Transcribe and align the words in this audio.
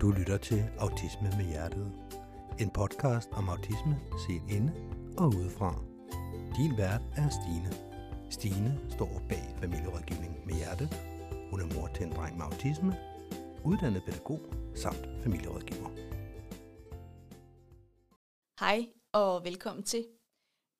Du 0.00 0.10
lytter 0.10 0.38
til 0.38 0.64
Autisme 0.78 1.28
med 1.36 1.44
Hjertet. 1.44 1.92
En 2.60 2.70
podcast 2.70 3.28
om 3.32 3.48
autisme 3.48 3.94
set 4.26 4.42
inde 4.56 4.72
og 5.18 5.26
udefra. 5.26 5.70
Din 6.56 6.72
vært 6.78 7.02
er 7.16 7.28
Stine. 7.38 7.70
Stine 8.30 8.80
står 8.90 9.22
bag 9.28 9.44
familierådgivning 9.62 10.46
med 10.46 10.54
Hjertet. 10.54 10.88
Hun 11.50 11.60
er 11.60 11.74
mor 11.74 11.86
til 11.94 12.06
en 12.06 12.12
dreng 12.12 12.36
med 12.36 12.44
autisme, 12.44 12.92
uddannet 13.64 14.02
pædagog 14.06 14.40
samt 14.74 15.04
familierådgiver. 15.22 15.90
Hej 18.60 18.88
og 19.12 19.44
velkommen 19.44 19.84
til. 19.84 20.06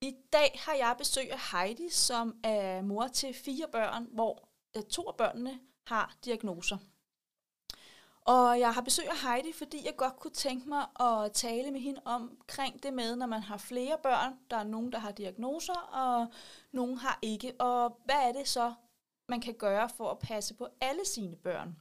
I 0.03 0.13
dag 0.33 0.61
har 0.65 0.75
jeg 0.75 0.95
besøg 0.99 1.33
af 1.33 1.41
Heidi, 1.53 1.89
som 1.91 2.35
er 2.45 2.83
mor 2.83 3.07
til 3.07 3.35
fire 3.35 3.67
børn, 3.73 4.07
hvor 4.13 4.49
øh, 4.77 4.83
to 4.83 5.03
af 5.03 5.17
børnene 5.17 5.61
har 5.87 6.17
diagnoser. 6.25 6.77
Og 8.37 8.61
jeg 8.61 8.75
har 8.75 8.81
besøg 8.81 9.09
af 9.09 9.17
Heidi, 9.23 9.53
fordi 9.53 9.87
jeg 9.87 9.97
godt 9.97 10.17
kunne 10.17 10.31
tænke 10.31 10.69
mig 10.69 10.87
at 11.01 11.33
tale 11.33 11.71
med 11.71 11.81
hende 11.81 12.01
omkring 12.05 12.83
det 12.83 12.93
med, 12.93 13.17
når 13.17 13.27
man 13.27 13.43
har 13.43 13.57
flere 13.57 13.99
børn. 14.03 14.39
Der 14.51 14.57
er 14.57 14.65
nogen, 14.65 14.93
der 14.93 14.99
har 14.99 15.13
diagnoser, 15.13 15.81
og 15.81 16.27
nogen 16.73 16.99
har 16.99 17.19
ikke. 17.23 17.61
Og 17.61 18.01
hvad 18.05 18.29
er 18.29 18.33
det 18.33 18.49
så, 18.49 18.75
man 19.29 19.41
kan 19.41 19.55
gøre 19.55 19.89
for 19.89 20.11
at 20.11 20.19
passe 20.19 20.55
på 20.55 20.69
alle 20.81 21.07
sine 21.07 21.37
børn? 21.37 21.77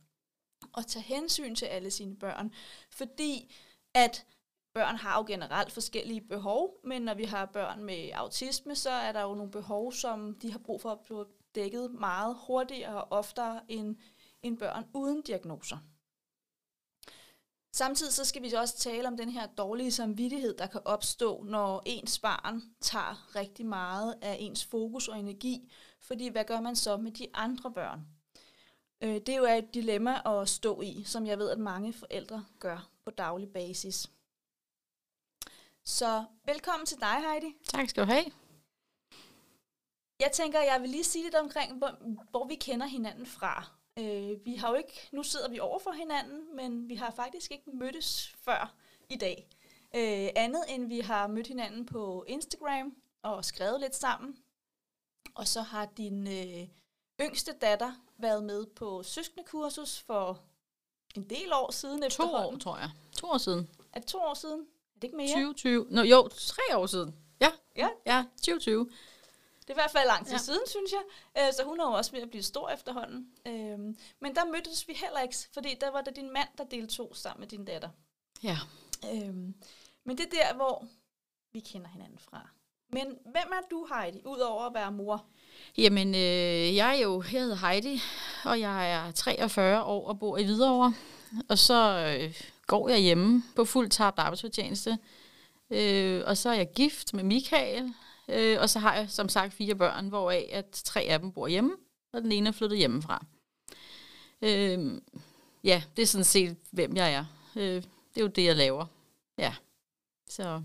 Og 0.74 0.88
tage 0.88 1.04
hensyn 1.04 1.56
til 1.56 1.66
alle 1.66 1.92
sine 1.92 2.16
børn. 2.16 2.54
Fordi 2.90 3.56
at 3.94 4.26
børn 4.74 4.96
har 4.96 5.18
jo 5.18 5.26
generelt 5.28 5.72
forskellige 5.72 6.22
behov, 6.22 6.80
men 6.84 7.02
når 7.02 7.14
vi 7.14 7.24
har 7.24 7.46
børn 7.46 7.84
med 7.84 8.12
autisme, 8.14 8.76
så 8.76 8.92
er 8.92 9.12
der 9.12 9.22
jo 9.22 9.36
nogle 9.36 9.52
behov, 9.52 9.94
som 9.94 10.36
de 10.36 10.52
har 10.52 10.60
brug 10.60 10.82
for 10.82 10.92
at 10.92 11.00
blive 11.00 11.26
dækket 11.56 11.92
meget 11.92 12.38
hurtigere 12.48 13.04
og 13.04 13.12
oftere 13.12 13.62
end, 13.68 13.96
end 14.44 14.58
børn 14.58 14.86
uden 14.94 15.22
diagnoser. 15.22 15.78
Samtidig 17.72 18.14
så 18.14 18.26
skal 18.26 18.44
vi 18.44 18.54
også 18.54 18.78
tale 18.78 19.08
om 19.08 19.18
den 19.18 19.30
her 19.30 19.48
dårlige 19.48 19.92
samvittighed, 19.92 20.58
der 20.58 20.68
kan 20.68 20.82
opstå, 20.86 21.44
når 21.44 21.84
ens 21.86 22.20
barn 22.20 22.62
tager 22.82 23.36
rigtig 23.36 23.66
meget 23.66 24.16
af 24.22 24.38
ens 24.40 24.66
fokus 24.66 25.08
og 25.08 25.20
energi. 25.20 25.72
Fordi 26.00 26.28
hvad 26.28 26.46
gør 26.46 26.62
man 26.62 26.76
så 26.76 26.98
med 26.98 27.12
de 27.12 27.28
andre 27.34 27.72
børn? 27.72 28.02
Øh, 29.02 29.16
det 29.16 29.30
er 29.30 29.38
jo 29.38 29.46
et 29.46 29.74
dilemma 29.74 30.22
at 30.26 30.50
stå 30.50 30.82
i, 30.82 31.04
som 31.04 31.28
jeg 31.28 31.38
ved, 31.38 31.50
at 31.50 31.60
mange 31.60 31.94
forældre 31.94 32.46
gør 32.60 32.90
på 33.06 33.12
daglig 33.12 33.50
basis. 33.50 34.10
Så 35.86 36.26
velkommen 36.46 36.86
til 36.86 37.00
dig, 37.00 37.22
Heidi. 37.22 37.56
Tak 37.64 37.90
skal 37.90 38.04
du 38.04 38.12
have. 38.12 38.26
Jeg 40.20 40.32
tænker, 40.34 40.60
jeg 40.62 40.82
vil 40.82 40.90
lige 40.90 41.04
sige 41.04 41.24
lidt 41.24 41.36
omkring, 41.36 41.78
hvor, 41.78 41.98
hvor 42.30 42.48
vi 42.48 42.56
kender 42.56 42.86
hinanden 42.86 43.26
fra. 43.26 43.79
Øh, 44.00 44.46
vi 44.46 44.56
har 44.56 44.70
jo 44.70 44.76
ikke, 44.76 45.10
nu 45.12 45.24
sidder 45.24 45.50
vi 45.50 45.60
over 45.60 45.80
for 45.80 45.92
hinanden, 45.92 46.56
men 46.56 46.90
vi 46.90 46.96
har 46.96 47.12
faktisk 47.12 47.52
ikke 47.52 47.72
mødtes 47.74 48.36
før 48.42 48.76
i 49.10 49.16
dag. 49.16 49.48
Øh, 49.96 50.30
andet 50.36 50.64
end 50.70 50.88
vi 50.88 51.00
har 51.00 51.28
mødt 51.28 51.48
hinanden 51.48 51.86
på 51.86 52.26
Instagram 52.28 52.96
og 53.22 53.46
skrevet 53.46 53.80
lidt 53.80 53.96
sammen. 53.96 54.38
Og 55.36 55.48
så 55.48 55.62
har 55.62 55.86
din 55.98 56.28
øh, 56.28 56.68
yngste 57.22 57.52
datter 57.62 57.94
været 58.18 58.44
med 58.44 58.66
på 58.66 59.04
søskendekursus 59.04 60.00
for 60.00 60.42
en 61.16 61.30
del 61.30 61.54
år 61.54 61.72
siden 61.72 62.10
To 62.10 62.24
år, 62.34 62.58
tror 62.58 62.78
jeg. 62.78 62.90
To 63.18 63.28
år 63.28 63.38
siden. 63.38 63.70
Er 63.94 64.00
det 64.00 64.08
to 64.08 64.18
år 64.18 64.34
siden? 64.34 64.60
Er 64.62 64.96
det 64.96 65.04
ikke 65.04 65.18
mere? 65.18 65.28
2020. 65.28 65.88
Nå, 65.90 66.02
jo, 66.02 66.28
tre 66.28 66.78
år 66.78 66.86
siden. 66.86 67.16
Ja, 67.42 67.52
Ja, 67.76 67.90
ja, 68.06 68.26
2020. 68.38 68.90
Det 69.70 69.76
er 69.78 69.80
i 69.80 69.84
hvert 69.84 69.92
fald 69.92 70.08
lang 70.08 70.26
tid 70.26 70.34
ja. 70.34 70.38
Siden, 70.40 70.60
synes 70.68 70.92
jeg. 70.92 71.02
Øh, 71.38 71.54
Så 71.54 71.64
hun 71.64 71.80
er 71.80 71.86
jo 71.86 71.92
også 71.92 72.12
ved 72.12 72.22
at 72.22 72.30
blive 72.30 72.44
stor 72.44 72.70
efterhånden. 72.70 73.28
Øhm, 73.48 73.96
Men 74.20 74.36
der 74.36 74.46
mødtes 74.46 74.88
vi 74.88 74.94
heller 74.94 75.20
ikke, 75.20 75.36
fordi 75.54 75.76
der 75.82 75.92
var 75.92 76.02
det 76.02 76.16
din 76.16 76.34
mand, 76.34 76.48
der 76.58 76.64
deltog 76.64 77.12
sammen 77.16 77.40
med 77.40 77.48
din 77.48 77.66
datter. 77.66 77.90
Ja. 78.44 78.58
Øhm, 79.14 79.54
Men 80.06 80.18
det 80.18 80.26
er 80.26 80.30
der, 80.30 80.56
hvor 80.56 80.86
vi 81.54 81.60
kender 81.60 81.88
hinanden 81.88 82.20
fra. 82.20 82.50
Men 82.92 83.06
hvem 83.08 83.52
er 83.54 83.68
du, 83.72 83.88
Heidi, 83.94 84.22
udover 84.26 84.64
at 84.64 84.74
være 84.74 84.92
mor? 84.92 85.26
Jamen, 85.78 86.16
øh, 86.16 86.76
jeg 86.76 86.96
er 86.98 87.02
jo, 87.02 87.22
jeg 87.22 87.42
hedder 87.42 87.56
Heidi, 87.68 88.02
og 88.46 88.60
jeg 88.60 88.92
er 88.92 89.12
43 89.12 89.84
år 89.84 90.08
og 90.08 90.20
bor 90.20 90.38
i 90.38 90.44
Hvidovre. 90.44 90.94
Og 91.50 91.58
så 91.58 92.16
øh, 92.20 92.42
går 92.68 92.90
jeg 92.90 93.00
hjemme 93.00 93.44
på 93.56 93.66
fuld 93.66 93.90
tabt 93.90 94.20
arbejdsfortjeneste. 94.20 94.98
Øh, 95.70 96.24
og 96.26 96.38
så 96.38 96.50
er 96.50 96.54
jeg 96.54 96.72
gift 96.76 97.14
med 97.14 97.24
Michael. 97.24 97.94
Øh, 98.30 98.58
og 98.62 98.70
så 98.70 98.80
har 98.80 98.96
jeg 98.96 99.10
som 99.10 99.30
sagt 99.30 99.54
fire 99.54 99.76
børn, 99.76 100.08
hvoraf 100.08 100.50
at 100.52 100.66
tre 100.72 101.02
af 101.02 101.20
dem 101.20 101.32
bor 101.32 101.48
hjemme, 101.48 101.76
og 102.14 102.22
den 102.22 102.32
ene 102.32 102.50
er 102.50 102.54
flyttet 102.54 102.78
hjemmefra. 102.78 103.26
Øh, 104.42 105.02
ja, 105.64 105.84
det 105.96 106.02
er 106.02 106.08
sådan 106.08 106.26
set, 106.26 106.58
hvem 106.72 106.96
jeg 106.96 107.14
er. 107.14 107.26
Øh, 107.56 107.84
det 108.14 108.18
er 108.18 108.22
jo 108.22 108.28
det, 108.28 108.46
jeg 108.46 108.56
laver. 108.56 108.86
Ja. 109.38 109.56
Så 110.30 110.62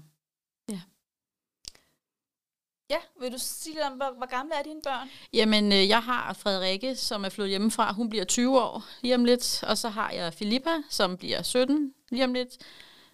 Ja, 2.90 2.98
vil 3.20 3.32
du 3.32 3.38
sige 3.38 3.74
lidt 3.74 3.84
om, 3.84 3.92
hvor, 3.92 4.14
hvor 4.16 4.26
gamle 4.26 4.54
er 4.54 4.62
dine 4.62 4.80
børn? 4.82 5.08
Jamen, 5.32 5.72
øh, 5.72 5.88
jeg 5.88 6.02
har 6.02 6.32
Frederikke, 6.32 6.96
som 6.96 7.24
er 7.24 7.28
flyttet 7.28 7.50
hjemmefra. 7.50 7.92
Hun 7.92 8.10
bliver 8.10 8.24
20 8.24 8.60
år 8.60 8.84
lige 9.02 9.14
om 9.14 9.24
lidt. 9.24 9.64
Og 9.66 9.78
så 9.78 9.88
har 9.88 10.10
jeg 10.10 10.34
Filippa, 10.34 10.70
som 10.90 11.16
bliver 11.16 11.42
17 11.42 11.94
lige 12.10 12.24
om 12.24 12.34
lidt. 12.34 12.58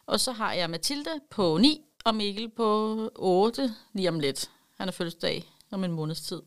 Og 0.06 0.20
så 0.20 0.32
har 0.32 0.52
jeg 0.52 0.70
Mathilde 0.70 1.20
på 1.30 1.58
9, 1.58 1.84
og 2.04 2.14
Mikkel 2.14 2.48
på 2.48 2.98
8 3.14 3.74
lige 3.92 4.08
om 4.08 4.20
lidt. 4.20 4.50
Han 4.78 4.88
er 4.88 4.92
fødselsdag 4.92 5.44
om 5.70 5.84
en 5.84 5.92
måneds 5.92 6.20
tid. 6.20 6.42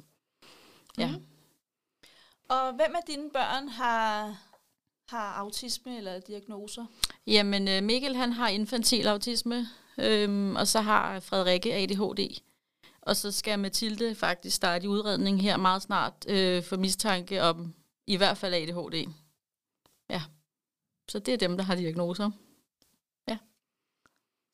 Ja. 0.97 1.08
Mhm. 1.08 1.25
Og 2.50 2.74
hvem 2.74 2.96
af 2.96 3.02
dine 3.08 3.30
børn 3.30 3.68
har, 3.68 4.38
har 5.08 5.34
autisme 5.34 5.97
eller 5.97 6.19
diagnoser? 6.19 6.86
Jamen, 7.28 7.68
øh, 7.68 7.84
Mikkel 7.84 8.16
han 8.16 8.34
har 8.34 8.47
infantil 8.50 9.08
autisme, 9.08 9.68
øhm, 9.97 10.56
og 10.56 10.68
så 10.68 10.81
har 10.81 11.19
Frederikke 11.19 11.74
ADHD. 11.74 12.41
Og 13.02 13.16
så 13.16 13.31
skal 13.31 13.59
Mathilde 13.59 14.16
faktisk 14.16 14.56
starte 14.56 14.85
i 14.85 14.88
udredning 14.88 15.41
her 15.41 15.58
meget 15.58 15.81
snart 15.81 16.14
øh, 16.28 16.64
for 16.64 16.78
mistanke 16.78 17.44
om 17.44 17.74
i 18.08 18.18
hvert 18.18 18.38
fald 18.38 18.53
ADHD. 18.53 19.09
Ja. 20.09 20.22
Så 21.09 21.20
det 21.20 21.34
er 21.34 21.38
dem, 21.38 21.58
der 21.58 21.64
har 21.64 21.75
diagnoser. 21.75 22.31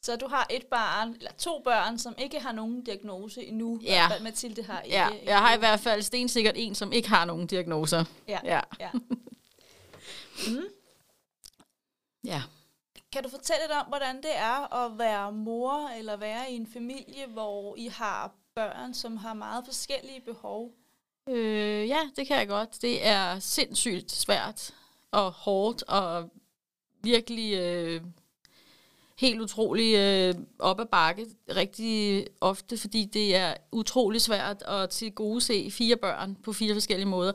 Så 0.02 0.16
du 0.16 0.28
har 0.28 0.48
et 0.50 0.66
barn, 0.66 1.10
eller 1.14 1.32
to 1.38 1.62
børn, 1.64 1.98
som 1.98 2.16
ikke 2.18 2.40
har 2.40 2.52
nogen 2.52 2.84
diagnose 2.84 3.44
endnu. 3.46 3.80
Ja. 3.84 4.08
Fald 4.08 4.24
Mathilde 4.24 4.64
har 4.64 4.82
ikke. 4.82 4.98
Ja, 4.98 5.10
jeg 5.26 5.40
har 5.40 5.56
i 5.56 5.58
hvert 5.58 5.80
fald 5.80 6.02
stensikkert 6.02 6.56
en, 6.58 6.76
som 6.76 6.92
ikke 6.92 7.10
har 7.10 7.26
nogen 7.26 7.48
diagnoser. 7.48 8.06
Ja. 8.28 8.40
Ja. 8.44 8.60
Ja. 8.80 8.90
Mm. 10.48 10.64
ja. 12.24 12.42
Kan 13.12 13.24
du 13.24 13.30
fortælle 13.30 13.62
lidt 13.64 13.72
om, 13.72 13.86
hvordan 13.88 14.18
det 14.18 14.36
er 14.36 14.74
at 14.86 15.00
være 15.00 15.32
mor 15.32 15.90
eller 15.90 16.18
være 16.18 16.52
i 16.52 16.56
en 16.56 16.68
familie, 16.74 17.26
hvor 17.28 17.76
I 17.76 17.88
har 17.88 18.31
børn, 18.56 18.94
som 18.94 19.18
har 19.18 19.34
meget 19.34 19.66
forskellige 19.66 20.22
behov? 20.22 20.72
Øh, 21.30 21.88
ja, 21.88 22.00
det 22.16 22.28
kan 22.28 22.38
jeg 22.38 22.48
godt. 22.48 22.81
Det 22.81 23.08
er 23.08 23.40
sindssygt 23.40 24.12
svært 24.12 24.74
og 25.12 25.31
hårdt 25.31 25.84
og 25.84 26.30
virkelig 27.04 27.54
øh, 27.60 28.02
helt 29.19 29.41
utrolig 29.41 29.96
øh, 29.96 30.35
op 30.59 30.80
ad 30.80 30.85
bakke 30.85 31.25
rigtig 31.56 32.28
ofte, 32.41 32.78
fordi 32.78 33.06
det 33.06 33.35
er 33.35 33.53
utrolig 33.72 34.22
svært 34.22 34.62
at 34.62 34.90
til 34.90 35.12
gode 35.12 35.41
se 35.41 35.72
fire 35.72 35.96
børn 35.96 36.35
på 36.44 36.53
fire 36.53 36.74
forskellige 36.74 37.07
måder. 37.07 37.31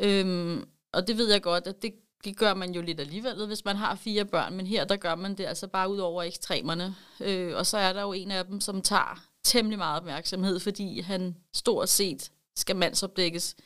Øhm, 0.00 0.64
og 0.92 1.06
det 1.06 1.18
ved 1.18 1.32
jeg 1.32 1.42
godt, 1.42 1.66
at 1.66 1.82
det, 1.82 1.94
det 2.24 2.36
gør 2.36 2.54
man 2.54 2.74
jo 2.74 2.82
lidt 2.82 3.00
alligevel, 3.00 3.46
hvis 3.46 3.64
man 3.64 3.76
har 3.76 3.94
fire 3.94 4.24
børn, 4.24 4.54
men 4.54 4.66
her 4.66 4.84
der 4.84 4.96
gør 4.96 5.14
man 5.14 5.34
det 5.34 5.46
altså 5.46 5.66
bare 5.66 5.90
ud 5.90 5.98
over 5.98 6.22
ekstremerne. 6.22 6.94
Øh, 7.20 7.56
og 7.56 7.66
så 7.66 7.78
er 7.78 7.92
der 7.92 8.02
jo 8.02 8.12
en 8.12 8.30
af 8.30 8.46
dem, 8.46 8.60
som 8.60 8.82
tager 8.82 9.24
temmelig 9.44 9.78
meget 9.78 10.00
opmærksomhed, 10.00 10.60
fordi 10.60 11.00
han 11.00 11.36
stort 11.54 11.88
set 11.88 12.30
skal 12.56 12.76
mandsopdækkes 12.76 13.56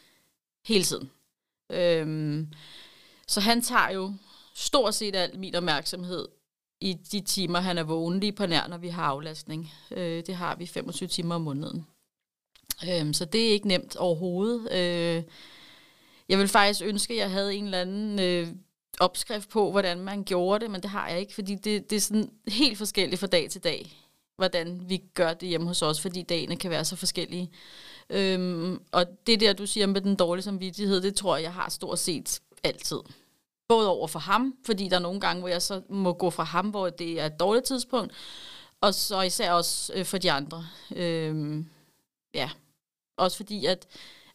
hele 0.65 0.85
tiden. 0.85 1.11
Øhm, 1.71 2.53
så 3.29 3.41
han 3.41 3.63
tager 3.63 3.91
jo 3.91 4.13
stort 4.55 4.95
set 4.95 5.17
al 5.17 5.39
min 5.39 5.55
opmærksomhed 5.55 6.29
i 6.81 6.93
de 7.13 7.21
timer, 7.21 7.61
han 7.61 7.79
er 7.79 7.83
vågen, 7.83 8.21
lige 8.21 8.33
på 8.33 8.47
nær, 8.47 8.67
når 8.69 8.79
vi 8.79 8.89
har 8.89 9.05
aflastning. 9.05 9.73
Øh, 9.91 10.23
det 10.27 10.35
har 10.35 10.57
vi 10.57 10.67
25 10.67 11.09
timer 11.09 11.35
om 11.35 11.41
måneden. 11.41 11.87
Øhm, 12.89 13.13
så 13.13 13.25
det 13.25 13.49
er 13.49 13.53
ikke 13.53 13.69
nemt 13.69 13.97
overhovedet. 13.97 14.73
Øh, 14.73 15.23
jeg 16.29 16.39
vil 16.39 16.49
faktisk 16.49 16.83
ønske, 16.85 17.15
at 17.15 17.21
jeg 17.21 17.31
havde 17.31 17.55
en 17.55 17.65
eller 17.65 17.81
anden 17.81 18.19
øh, 18.19 18.49
opskrift 19.01 19.49
på, 19.49 19.71
hvordan 19.71 20.01
man 20.01 20.25
gjorde 20.25 20.65
det, 20.65 20.71
men 20.71 20.83
det 20.83 20.91
har 20.91 21.09
jeg 21.09 21.21
ikke, 21.21 21.35
fordi 21.35 21.55
det, 21.55 21.91
det 21.91 21.97
er 21.97 22.01
sådan 22.01 22.31
helt 22.49 22.79
forskelligt 22.79 23.21
fra 23.21 23.27
dag 23.27 23.51
til 23.51 23.65
dag, 23.65 23.93
hvordan 24.37 24.83
vi 24.89 25.03
gør 25.15 25.35
det 25.35 25.49
hjemme 25.49 25.67
hos 25.67 25.83
os, 25.83 26.01
fordi 26.01 26.23
dagene 26.23 26.57
kan 26.57 26.71
være 26.71 26.85
så 26.85 26.97
forskellige. 26.97 27.51
Øhm, 28.11 28.81
og 28.93 29.07
det 29.27 29.41
der, 29.41 29.53
du 29.53 29.67
siger 29.67 29.87
med 29.87 30.01
den 30.01 30.17
dårlige 30.17 30.43
samvittighed, 30.43 31.01
det 31.01 31.17
tror 31.17 31.37
jeg, 31.37 31.43
jeg 31.43 31.53
har 31.53 31.71
stort 31.71 31.99
set 31.99 32.41
altid. 32.65 32.99
Både 33.69 33.91
over 33.91 34.07
for 34.07 34.19
ham, 34.19 34.55
fordi 34.67 34.89
der 34.89 34.97
er 34.97 35.01
nogle 35.01 35.21
gange, 35.21 35.41
hvor 35.41 35.49
jeg 35.49 35.63
så 35.63 35.83
må 35.89 36.13
gå 36.13 36.31
fra 36.31 36.45
ham, 36.45 36.69
hvor 36.69 36.91
det 36.91 37.21
er 37.21 37.27
et 37.27 37.41
dårligt 37.41 37.67
tidspunkt, 37.67 38.13
og 38.81 38.95
så 38.95 39.21
især 39.21 39.53
også 39.53 39.93
øh, 39.95 40.05
for 40.05 40.19
de 40.19 40.33
andre. 40.33 40.67
Øhm, 40.97 41.67
ja, 42.35 42.51
også 43.17 43.37
fordi, 43.37 43.67
at 43.67 43.87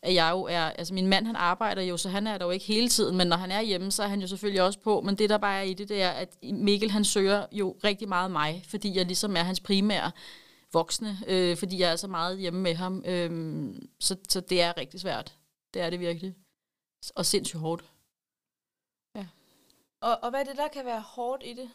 at 0.02 0.14
jeg 0.14 0.32
jo 0.32 0.44
er, 0.44 0.62
altså 0.62 0.94
min 0.94 1.08
mand 1.08 1.26
han 1.26 1.36
arbejder 1.36 1.82
jo, 1.82 1.98
så 1.98 2.10
han 2.10 2.28
er 2.28 2.38
der 2.38 2.46
jo 2.46 2.52
ikke 2.52 2.66
hele 2.66 2.90
tiden, 2.90 3.18
men 3.18 3.28
når 3.28 3.38
han 3.38 3.52
er 3.52 3.62
hjemme, 3.62 3.92
så 3.92 4.04
er 4.04 4.08
han 4.08 4.22
jo 4.22 4.28
selvfølgelig 4.28 4.62
også 4.62 4.80
på, 4.80 5.02
men 5.02 5.16
det 5.18 5.30
der 5.30 5.38
bare 5.38 5.60
er 5.60 5.64
i 5.64 5.74
det, 5.74 5.90
det 5.90 6.02
er, 6.02 6.10
at 6.10 6.36
Mikkel 6.44 6.92
han 6.92 7.06
søger 7.06 7.46
jo 7.52 7.76
rigtig 7.84 8.10
meget 8.10 8.32
mig, 8.32 8.64
fordi 8.68 8.98
jeg 8.98 9.06
ligesom 9.06 9.36
er 9.36 9.44
hans 9.44 9.60
primære 9.60 10.12
voksne, 10.74 11.18
øh, 11.28 11.58
fordi 11.58 11.80
jeg 11.80 11.92
er 11.92 11.96
så 11.96 12.08
meget 12.08 12.40
hjemme 12.40 12.62
med 12.62 12.76
ham, 12.76 13.04
øh, 13.06 13.70
så, 14.00 14.16
så 14.30 14.40
det 14.40 14.62
er 14.62 14.78
rigtig 14.78 15.00
svært. 15.00 15.36
Det 15.74 15.82
er 15.82 15.90
det 15.90 16.00
virkelig. 16.00 16.36
Og 17.16 17.26
sindssygt 17.26 17.60
hårdt. 17.60 17.84
Og, 20.02 20.18
og 20.22 20.30
hvad 20.30 20.40
er 20.40 20.44
det, 20.44 20.58
der 20.58 20.68
kan 20.68 20.86
være 20.86 21.02
hårdt 21.02 21.44
i 21.46 21.54
det? 21.54 21.70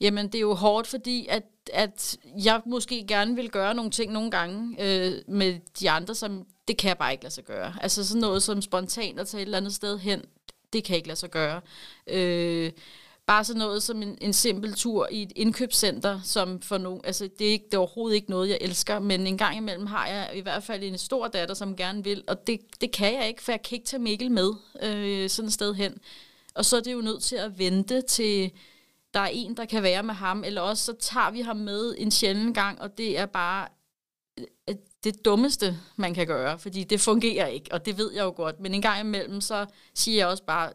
Jamen, 0.00 0.26
det 0.26 0.34
er 0.34 0.40
jo 0.40 0.54
hårdt, 0.54 0.86
fordi 0.86 1.26
at, 1.30 1.42
at 1.72 2.18
jeg 2.44 2.60
måske 2.66 3.04
gerne 3.08 3.34
vil 3.34 3.50
gøre 3.50 3.74
nogle 3.74 3.90
ting 3.90 4.12
nogle 4.12 4.30
gange 4.30 4.76
øh, 4.78 5.12
med 5.28 5.58
de 5.80 5.90
andre, 5.90 6.14
som 6.14 6.46
det 6.68 6.78
kan 6.78 6.88
jeg 6.88 6.98
bare 6.98 7.12
ikke 7.12 7.24
lade 7.24 7.34
sig 7.34 7.44
gøre. 7.44 7.74
Altså 7.80 8.06
sådan 8.06 8.20
noget 8.20 8.42
som 8.42 8.62
spontant 8.62 9.20
at 9.20 9.28
tage 9.28 9.42
et 9.42 9.46
eller 9.46 9.58
andet 9.58 9.74
sted 9.74 9.98
hen, 9.98 10.24
det 10.72 10.84
kan 10.84 10.92
jeg 10.92 10.96
ikke 10.96 11.08
lade 11.08 11.18
sig 11.18 11.30
gøre. 11.30 11.60
Øh, 12.06 12.72
bare 13.26 13.44
sådan 13.44 13.58
noget 13.58 13.82
som 13.82 14.02
en, 14.02 14.18
en 14.20 14.32
simpel 14.32 14.74
tur 14.74 15.08
i 15.10 15.22
et 15.22 15.32
indkøbscenter, 15.36 16.20
som 16.24 16.62
for 16.62 16.78
nogen, 16.78 17.00
altså 17.04 17.28
det 17.38 17.46
er, 17.46 17.50
ikke, 17.50 17.64
det 17.64 17.74
er 17.74 17.78
overhovedet 17.78 18.16
ikke 18.16 18.30
noget, 18.30 18.48
jeg 18.48 18.58
elsker, 18.60 18.98
men 18.98 19.26
en 19.26 19.38
gang 19.38 19.56
imellem 19.56 19.86
har 19.86 20.06
jeg 20.06 20.30
i 20.34 20.40
hvert 20.40 20.62
fald 20.62 20.82
en 20.82 20.98
stor 20.98 21.28
datter, 21.28 21.54
som 21.54 21.76
gerne 21.76 22.04
vil, 22.04 22.24
og 22.26 22.46
det, 22.46 22.60
det 22.80 22.92
kan 22.92 23.14
jeg 23.14 23.28
ikke, 23.28 23.42
for 23.42 23.52
jeg 23.52 23.62
kan 23.62 23.76
ikke 23.76 23.86
tage 23.86 24.02
Mikkel 24.02 24.30
med 24.30 24.52
øh, 24.82 25.30
sådan 25.30 25.46
et 25.46 25.52
sted 25.52 25.74
hen. 25.74 25.98
Og 26.54 26.64
så 26.64 26.76
er 26.76 26.80
det 26.80 26.92
jo 26.92 27.00
nødt 27.00 27.22
til 27.22 27.36
at 27.36 27.58
vente 27.58 28.02
til, 28.02 28.52
der 29.14 29.20
er 29.20 29.26
en, 29.26 29.56
der 29.56 29.64
kan 29.64 29.82
være 29.82 30.02
med 30.02 30.14
ham, 30.14 30.44
eller 30.44 30.60
også 30.60 30.84
så 30.84 30.92
tager 31.00 31.30
vi 31.30 31.40
ham 31.40 31.56
med 31.56 31.94
en 31.98 32.10
sjælden 32.10 32.54
gang, 32.54 32.80
og 32.80 32.98
det 32.98 33.18
er 33.18 33.26
bare 33.26 33.68
øh, 34.38 34.74
det 35.04 35.24
dummeste, 35.24 35.78
man 35.96 36.14
kan 36.14 36.26
gøre, 36.26 36.58
fordi 36.58 36.84
det 36.84 37.00
fungerer 37.00 37.46
ikke, 37.46 37.72
og 37.72 37.86
det 37.86 37.98
ved 37.98 38.12
jeg 38.12 38.22
jo 38.22 38.32
godt. 38.36 38.60
Men 38.60 38.74
en 38.74 38.82
gang 38.82 39.00
imellem, 39.00 39.40
så 39.40 39.66
siger 39.94 40.16
jeg 40.16 40.26
også 40.26 40.44
bare, 40.44 40.72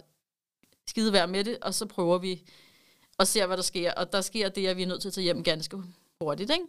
skide 0.88 1.13
være 1.13 1.27
med 1.27 1.44
det, 1.44 1.57
og 1.62 1.74
så 1.74 1.86
prøver 1.86 2.18
vi 2.18 2.44
og 3.18 3.27
ser, 3.27 3.48
hvad 3.48 3.57
der 3.57 3.63
sker. 3.63 3.94
Og 3.94 4.12
der 4.12 4.22
sker 4.22 4.50
det, 4.50 4.68
at 4.68 4.77
vi 4.77 4.83
er 4.83 4.88
nødt 4.88 5.01
til 5.01 5.10
at 5.10 5.13
tage 5.13 5.24
hjem 5.24 5.44
ganske 5.44 5.77
hurtigt. 6.22 6.51
Ikke? 6.51 6.66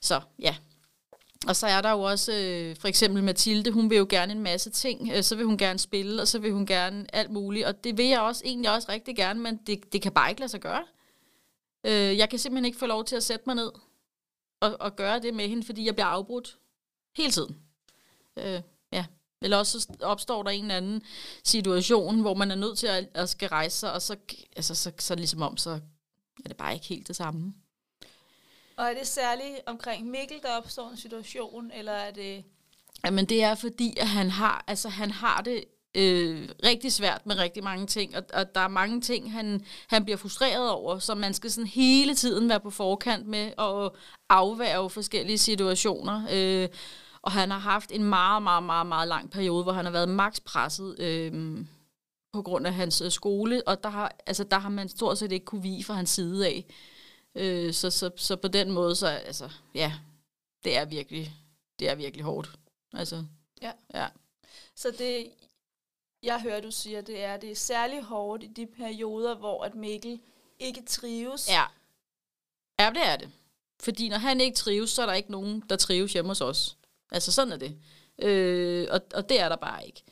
Så 0.00 0.20
ja, 0.38 0.56
og 1.48 1.56
så 1.56 1.66
er 1.66 1.80
der 1.80 1.90
jo 1.90 2.02
også 2.02 2.32
øh, 2.32 2.76
for 2.76 2.88
eksempel 2.88 3.24
Mathilde, 3.24 3.70
hun 3.70 3.90
vil 3.90 3.98
jo 3.98 4.06
gerne 4.08 4.32
en 4.32 4.40
masse 4.40 4.70
ting. 4.70 5.10
Øh, 5.14 5.22
så 5.22 5.36
vil 5.36 5.46
hun 5.46 5.58
gerne 5.58 5.78
spille, 5.78 6.22
og 6.22 6.28
så 6.28 6.38
vil 6.38 6.52
hun 6.52 6.66
gerne 6.66 7.06
alt 7.12 7.30
muligt. 7.30 7.66
Og 7.66 7.84
det 7.84 7.98
vil 7.98 8.06
jeg 8.06 8.20
også 8.20 8.42
egentlig 8.44 8.74
også 8.74 8.88
rigtig 8.88 9.16
gerne, 9.16 9.40
men 9.40 9.56
det, 9.66 9.92
det 9.92 10.02
kan 10.02 10.12
bare 10.12 10.30
ikke 10.30 10.40
lade 10.40 10.50
sig 10.50 10.60
gøre. 10.60 10.84
Øh, 11.84 12.18
jeg 12.18 12.30
kan 12.30 12.38
simpelthen 12.38 12.64
ikke 12.64 12.78
få 12.78 12.86
lov 12.86 13.04
til 13.04 13.16
at 13.16 13.22
sætte 13.22 13.42
mig 13.46 13.54
ned 13.54 13.70
og, 14.60 14.76
og 14.80 14.96
gøre 14.96 15.18
det 15.18 15.34
med 15.34 15.48
hende, 15.48 15.66
fordi 15.66 15.86
jeg 15.86 15.94
bliver 15.94 16.06
afbrudt 16.06 16.58
hele 17.16 17.30
tiden. 17.30 17.56
Øh, 18.36 18.60
ja. 18.92 19.06
Eller 19.42 19.56
også 19.56 19.80
så 19.80 19.88
opstår 20.00 20.42
der 20.42 20.50
en 20.50 20.64
eller 20.64 20.76
anden 20.76 21.02
situation, 21.44 22.20
hvor 22.20 22.34
man 22.34 22.50
er 22.50 22.54
nødt 22.54 22.78
til 22.78 22.86
at, 22.86 23.08
at 23.14 23.28
skal 23.28 23.48
rejse 23.48 23.78
sig, 23.78 23.92
og 23.92 24.02
så, 24.02 24.16
altså, 24.56 24.74
så, 24.74 24.92
så 24.98 25.14
ligesom 25.14 25.42
om, 25.42 25.56
så 25.56 25.70
er 26.44 26.48
det 26.48 26.56
bare 26.56 26.74
ikke 26.74 26.86
helt 26.86 27.08
det 27.08 27.16
samme. 27.16 27.54
Og 28.76 28.84
er 28.84 28.94
det 28.94 29.06
særligt 29.06 29.60
omkring 29.66 30.10
Mikkel, 30.10 30.36
der 30.42 30.56
opstår 30.56 30.90
en 30.90 30.96
situation, 30.96 31.70
eller 31.74 31.92
er 31.92 32.10
det... 32.10 32.44
Jamen 33.04 33.24
det 33.24 33.42
er 33.42 33.54
fordi, 33.54 33.96
at 34.00 34.08
han 34.08 34.30
har, 34.30 34.64
altså, 34.66 34.88
han 34.88 35.10
har 35.10 35.40
det 35.40 35.64
øh, 35.94 36.48
rigtig 36.64 36.92
svært 36.92 37.26
med 37.26 37.38
rigtig 37.38 37.64
mange 37.64 37.86
ting, 37.86 38.16
og, 38.16 38.22
og 38.34 38.54
der 38.54 38.60
er 38.60 38.68
mange 38.68 39.00
ting, 39.00 39.32
han, 39.32 39.64
han 39.88 40.04
bliver 40.04 40.16
frustreret 40.16 40.70
over, 40.70 40.98
så 40.98 41.14
man 41.14 41.34
skal 41.34 41.50
sådan 41.50 41.66
hele 41.66 42.14
tiden 42.14 42.48
være 42.48 42.60
på 42.60 42.70
forkant 42.70 43.26
med 43.26 43.52
at 43.58 44.00
afværge 44.28 44.90
forskellige 44.90 45.38
situationer. 45.38 46.26
Øh, 46.32 46.68
og 47.22 47.32
han 47.32 47.50
har 47.50 47.58
haft 47.58 47.92
en 47.92 48.04
meget, 48.04 48.42
meget, 48.42 48.62
meget, 48.62 48.86
meget 48.86 49.08
lang 49.08 49.30
periode, 49.30 49.62
hvor 49.62 49.72
han 49.72 49.84
har 49.84 49.92
været 49.92 50.08
maks 50.08 50.40
presset 50.40 51.00
øh, 51.00 51.58
på 52.32 52.42
grund 52.42 52.66
af 52.66 52.74
hans 52.74 53.00
øh, 53.00 53.10
skole, 53.10 53.68
og 53.68 53.82
der 53.82 53.88
har, 53.88 54.12
altså, 54.26 54.44
der 54.44 54.58
har 54.58 54.68
man 54.68 54.88
stort 54.88 55.18
set 55.18 55.32
ikke 55.32 55.46
kunne 55.46 55.62
vige 55.62 55.84
fra 55.84 55.94
hans 55.94 56.10
side 56.10 56.46
af. 56.46 56.64
Øh, 57.36 57.72
så, 57.72 57.90
så, 57.90 58.10
så 58.16 58.36
på 58.36 58.48
den 58.48 58.70
måde, 58.70 58.96
så 58.96 59.06
altså, 59.06 59.50
ja, 59.74 59.92
det 60.64 60.76
er 60.76 60.84
virkelig, 60.84 61.34
det 61.78 61.88
er 61.88 61.94
virkelig 61.94 62.24
hårdt. 62.24 62.50
Altså, 62.92 63.24
ja. 63.62 63.72
ja. 63.94 64.08
Så 64.74 64.90
det, 64.98 65.30
jeg 66.22 66.40
hører, 66.40 66.60
du 66.60 66.70
siger, 66.70 67.00
det 67.00 67.24
er, 67.24 67.36
det 67.36 67.50
er 67.50 67.54
særlig 67.54 68.02
hårdt 68.02 68.42
i 68.42 68.46
de 68.46 68.66
perioder, 68.66 69.34
hvor 69.34 69.64
at 69.64 69.74
Mikkel 69.74 70.20
ikke 70.58 70.82
trives. 70.82 71.48
Ja. 71.48 71.64
Ja, 72.78 72.90
det 72.90 73.06
er 73.06 73.16
det. 73.16 73.30
Fordi 73.80 74.08
når 74.08 74.18
han 74.18 74.40
ikke 74.40 74.56
trives, 74.56 74.90
så 74.90 75.02
er 75.02 75.06
der 75.06 75.12
ikke 75.12 75.30
nogen, 75.30 75.62
der 75.70 75.76
trives 75.76 76.12
hjemme 76.12 76.30
hos 76.30 76.40
os. 76.40 76.76
Altså 77.10 77.32
sådan 77.32 77.52
er 77.52 77.56
det. 77.56 77.78
Øh, 78.18 78.88
og, 78.90 79.00
og 79.14 79.28
det 79.28 79.40
er 79.40 79.48
der 79.48 79.56
bare 79.56 79.86
ikke. 79.86 80.02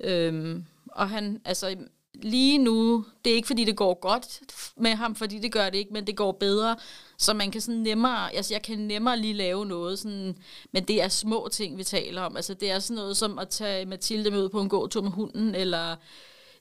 Øh, 0.00 0.62
og 0.86 1.08
han, 1.08 1.42
altså 1.44 1.86
lige 2.14 2.58
nu, 2.58 3.04
det 3.24 3.30
er 3.30 3.34
ikke 3.34 3.46
fordi 3.46 3.64
det 3.64 3.76
går 3.76 4.00
godt 4.00 4.40
med 4.76 4.94
ham, 4.94 5.14
fordi 5.14 5.38
det 5.38 5.52
gør 5.52 5.70
det 5.70 5.78
ikke, 5.78 5.92
men 5.92 6.06
det 6.06 6.16
går 6.16 6.32
bedre, 6.32 6.76
så 7.18 7.34
man 7.34 7.50
kan 7.50 7.60
sådan 7.60 7.80
nemmere, 7.80 8.34
altså 8.34 8.54
jeg 8.54 8.62
kan 8.62 8.78
nemmere 8.78 9.18
lige 9.18 9.34
lave 9.34 9.66
noget, 9.66 9.98
sådan, 9.98 10.38
men 10.72 10.84
det 10.84 11.02
er 11.02 11.08
små 11.08 11.48
ting, 11.52 11.78
vi 11.78 11.84
taler 11.84 12.22
om. 12.22 12.36
Altså 12.36 12.54
det 12.54 12.70
er 12.70 12.78
sådan 12.78 12.96
noget 12.96 13.16
som 13.16 13.38
at 13.38 13.48
tage 13.48 13.86
Mathilde 13.86 14.30
med 14.30 14.42
ud 14.42 14.48
på 14.48 14.60
en 14.60 14.68
gåtur 14.68 15.02
med 15.02 15.10
hunden, 15.10 15.54
eller 15.54 15.96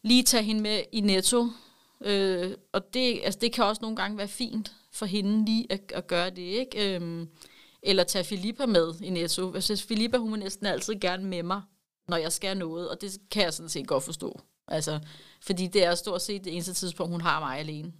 lige 0.01 0.23
tage 0.23 0.43
hende 0.43 0.61
med 0.61 0.81
i 0.91 1.01
netto. 1.01 1.47
Øh, 2.05 2.51
og 2.73 2.93
det, 2.93 3.21
altså 3.23 3.39
det 3.41 3.53
kan 3.53 3.63
også 3.63 3.81
nogle 3.81 3.97
gange 3.97 4.17
være 4.17 4.27
fint 4.27 4.71
for 4.93 5.05
hende 5.05 5.45
lige 5.45 5.67
at, 5.69 5.91
at 5.95 6.07
gøre 6.07 6.29
det, 6.29 6.41
ikke? 6.41 6.95
Øh, 6.95 7.27
eller 7.83 8.03
tage 8.03 8.23
Filippa 8.23 8.65
med 8.65 8.93
i 9.01 9.09
netto. 9.09 9.53
Altså 9.53 9.85
Filippa, 9.87 10.17
hun 10.17 10.33
er 10.33 10.37
næsten 10.37 10.65
altid 10.65 10.95
gerne 11.01 11.25
med 11.25 11.43
mig, 11.43 11.61
når 12.07 12.17
jeg 12.17 12.31
skal 12.31 12.57
noget, 12.57 12.89
og 12.89 13.01
det 13.01 13.17
kan 13.31 13.43
jeg 13.43 13.53
sådan 13.53 13.69
set 13.69 13.87
godt 13.87 14.03
forstå. 14.03 14.39
Altså, 14.71 14.99
fordi 15.41 15.67
det 15.67 15.83
er 15.83 15.95
stort 15.95 16.21
set 16.21 16.45
det 16.45 16.53
eneste 16.53 16.73
tidspunkt, 16.73 17.11
hun 17.11 17.21
har 17.21 17.39
mig 17.39 17.59
alene. 17.59 17.93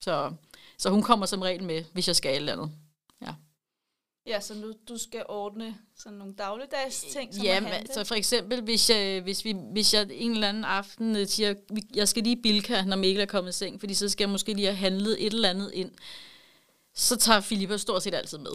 Så, 0.00 0.32
så 0.78 0.90
hun 0.90 1.02
kommer 1.02 1.26
som 1.26 1.42
regel 1.42 1.64
med, 1.64 1.84
hvis 1.92 2.08
jeg 2.08 2.16
skal 2.16 2.30
et 2.30 2.36
eller 2.36 2.52
andet. 2.52 2.70
Ja. 3.22 3.34
Ja, 4.26 4.40
så 4.40 4.54
nu 4.54 4.72
du 4.88 4.98
skal 4.98 5.24
ordne 5.28 5.76
sådan 5.96 6.18
nogle 6.18 6.34
dagligdags 6.34 7.00
ting, 7.00 7.34
som 7.34 7.44
ja, 7.44 7.84
så 7.94 8.04
for 8.04 8.14
eksempel, 8.14 8.62
hvis 8.62 8.90
jeg, 8.90 9.22
hvis, 9.22 9.44
vi, 9.44 9.56
hvis 9.72 9.94
jeg 9.94 10.08
en 10.10 10.30
eller 10.32 10.48
anden 10.48 10.64
aften 10.64 11.16
øh, 11.16 11.26
siger, 11.26 11.54
jeg 11.94 12.08
skal 12.08 12.22
lige 12.22 12.42
bilka, 12.42 12.82
når 12.82 12.96
Mikkel 12.96 13.22
er 13.22 13.26
kommet 13.26 13.50
i 13.50 13.56
seng, 13.56 13.80
fordi 13.80 13.94
så 13.94 14.08
skal 14.08 14.24
jeg 14.24 14.30
måske 14.30 14.54
lige 14.54 14.66
have 14.66 14.76
handlet 14.76 15.26
et 15.26 15.32
eller 15.32 15.50
andet 15.50 15.70
ind, 15.74 15.90
så 16.94 17.16
tager 17.16 17.40
Filippa 17.40 17.76
stort 17.76 18.02
set 18.02 18.14
altid 18.14 18.38
med. 18.38 18.52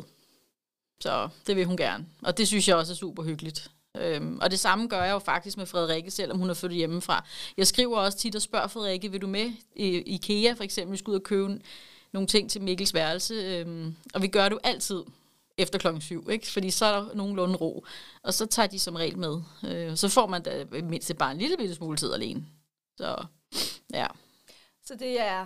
Så 0.99 1.29
det 1.47 1.55
vil 1.55 1.65
hun 1.65 1.77
gerne. 1.77 2.05
Og 2.21 2.37
det 2.37 2.47
synes 2.47 2.67
jeg 2.67 2.75
også 2.75 2.93
er 2.93 2.97
super 2.97 3.23
hyggeligt. 3.23 3.71
Øhm, 3.99 4.39
og 4.41 4.51
det 4.51 4.59
samme 4.59 4.87
gør 4.87 5.03
jeg 5.03 5.13
jo 5.13 5.19
faktisk 5.19 5.57
med 5.57 5.65
Frederikke, 5.65 6.11
selvom 6.11 6.37
hun 6.37 6.49
er 6.49 6.53
flyttet 6.53 6.77
hjemmefra. 6.77 7.25
Jeg 7.57 7.67
skriver 7.67 7.97
også 7.97 8.17
tit 8.17 8.35
og 8.35 8.41
spørger 8.41 8.67
Frederikke, 8.67 9.11
vil 9.11 9.21
du 9.21 9.27
med 9.27 9.51
i 9.75 9.87
IKEA 9.87 10.53
for 10.53 10.63
eksempel? 10.63 10.91
Vi 10.91 10.97
skal 10.97 11.11
ud 11.11 11.15
og 11.15 11.23
købe 11.23 11.59
nogle 12.11 12.27
ting 12.27 12.51
til 12.51 12.61
Mikkels 12.61 12.93
værelse. 12.93 13.33
Øhm, 13.33 13.95
og 14.13 14.21
vi 14.21 14.27
gør 14.27 14.43
det 14.43 14.51
jo 14.51 14.59
altid 14.63 15.03
efter 15.57 15.79
klokken 15.79 16.01
syv, 16.01 16.29
ikke? 16.29 16.51
fordi 16.51 16.71
så 16.71 16.85
er 16.85 16.99
der 16.99 17.13
nogenlunde 17.13 17.55
ro. 17.55 17.85
Og 18.23 18.33
så 18.33 18.45
tager 18.45 18.67
de 18.67 18.79
som 18.79 18.95
regel 18.95 19.17
med. 19.17 19.41
Øh, 19.67 19.97
så 19.97 20.09
får 20.09 20.27
man 20.27 20.43
da 20.43 20.65
mindst 20.71 21.17
bare 21.17 21.31
en 21.31 21.37
lille 21.37 21.57
bitte 21.57 21.75
smule 21.75 21.97
tid 21.97 22.13
alene. 22.13 22.45
Så 22.97 23.25
ja. 23.93 24.07
Så 24.85 24.95
det 24.95 25.19
er 25.19 25.45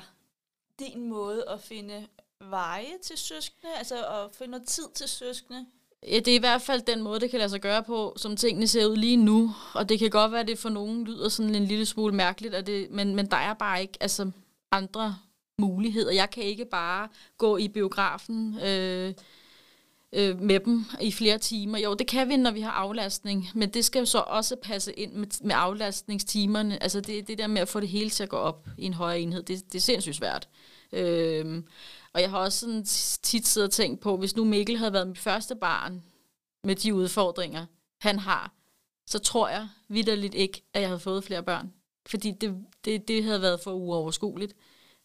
din 0.79 1.09
måde 1.09 1.49
at 1.49 1.61
finde 1.61 2.07
veje 2.41 2.97
til 3.03 3.17
søskende, 3.17 3.73
altså 3.77 4.05
at 4.05 4.35
finde 4.35 4.51
noget 4.51 4.67
tid 4.67 4.87
til 4.95 5.07
søskende? 5.07 5.65
Ja, 6.07 6.15
det 6.15 6.27
er 6.27 6.35
i 6.35 6.39
hvert 6.39 6.61
fald 6.61 6.81
den 6.81 7.01
måde, 7.01 7.19
det 7.19 7.29
kan 7.29 7.39
lade 7.39 7.49
sig 7.49 7.61
gøre 7.61 7.83
på, 7.83 8.13
som 8.17 8.35
tingene 8.35 8.67
ser 8.67 8.85
ud 8.85 8.95
lige 8.95 9.17
nu. 9.17 9.51
Og 9.73 9.89
det 9.89 9.99
kan 9.99 10.09
godt 10.09 10.31
være, 10.31 10.41
at 10.41 10.47
det 10.47 10.59
for 10.59 10.69
nogen 10.69 11.03
lyder 11.03 11.29
sådan 11.29 11.55
en 11.55 11.65
lille 11.65 11.85
smule 11.85 12.15
mærkeligt, 12.15 12.53
at 12.53 12.67
det, 12.67 12.87
men, 12.91 13.15
men 13.15 13.25
der 13.25 13.37
er 13.37 13.53
bare 13.53 13.81
ikke 13.81 13.97
altså, 13.99 14.31
andre 14.71 15.15
muligheder. 15.59 16.11
Jeg 16.11 16.29
kan 16.29 16.43
ikke 16.43 16.65
bare 16.65 17.07
gå 17.37 17.57
i 17.57 17.67
biografen 17.67 18.59
øh, 18.59 19.13
øh, 20.13 20.41
med 20.41 20.59
dem 20.59 20.85
i 21.01 21.11
flere 21.11 21.37
timer. 21.37 21.77
Jo, 21.77 21.93
det 21.93 22.07
kan 22.07 22.29
vi, 22.29 22.37
når 22.37 22.51
vi 22.51 22.61
har 22.61 22.71
aflastning, 22.71 23.49
men 23.55 23.69
det 23.69 23.85
skal 23.85 23.99
jo 23.99 24.05
så 24.05 24.19
også 24.19 24.55
passe 24.55 24.93
ind 24.93 25.13
med, 25.13 25.27
med 25.43 25.55
aflastningstimerne. 25.57 26.83
Altså 26.83 27.01
det, 27.01 27.27
det 27.27 27.37
der 27.37 27.47
med 27.47 27.61
at 27.61 27.67
få 27.67 27.79
det 27.79 27.89
hele 27.89 28.09
til 28.09 28.23
at 28.23 28.29
gå 28.29 28.37
op 28.37 28.67
i 28.77 28.85
en 28.85 28.93
højere 28.93 29.19
enhed, 29.19 29.43
det, 29.43 29.73
det 29.73 29.75
er 29.77 29.81
sindssygt 29.81 30.15
svært. 30.15 30.47
Øh, 30.93 31.63
og 32.13 32.21
jeg 32.21 32.29
har 32.29 32.37
også 32.37 32.59
sådan 32.59 32.85
tit 33.23 33.47
siddet 33.47 33.67
og 33.67 33.73
tænkt 33.73 33.99
på, 34.01 34.17
hvis 34.17 34.35
nu 34.35 34.43
Mikkel 34.43 34.77
havde 34.77 34.93
været 34.93 35.07
mit 35.07 35.17
første 35.17 35.55
barn 35.55 36.03
med 36.63 36.75
de 36.75 36.95
udfordringer, 36.95 37.65
han 38.01 38.19
har, 38.19 38.53
så 39.07 39.19
tror 39.19 39.49
jeg 39.49 39.67
vidderligt 39.87 40.35
ikke, 40.35 40.63
at 40.73 40.81
jeg 40.81 40.89
havde 40.89 40.99
fået 40.99 41.23
flere 41.23 41.43
børn. 41.43 41.73
Fordi 42.07 42.31
det, 42.31 42.55
det, 42.85 43.07
det 43.07 43.23
havde 43.23 43.41
været 43.41 43.59
for 43.59 43.71
uoverskueligt. 43.71 44.55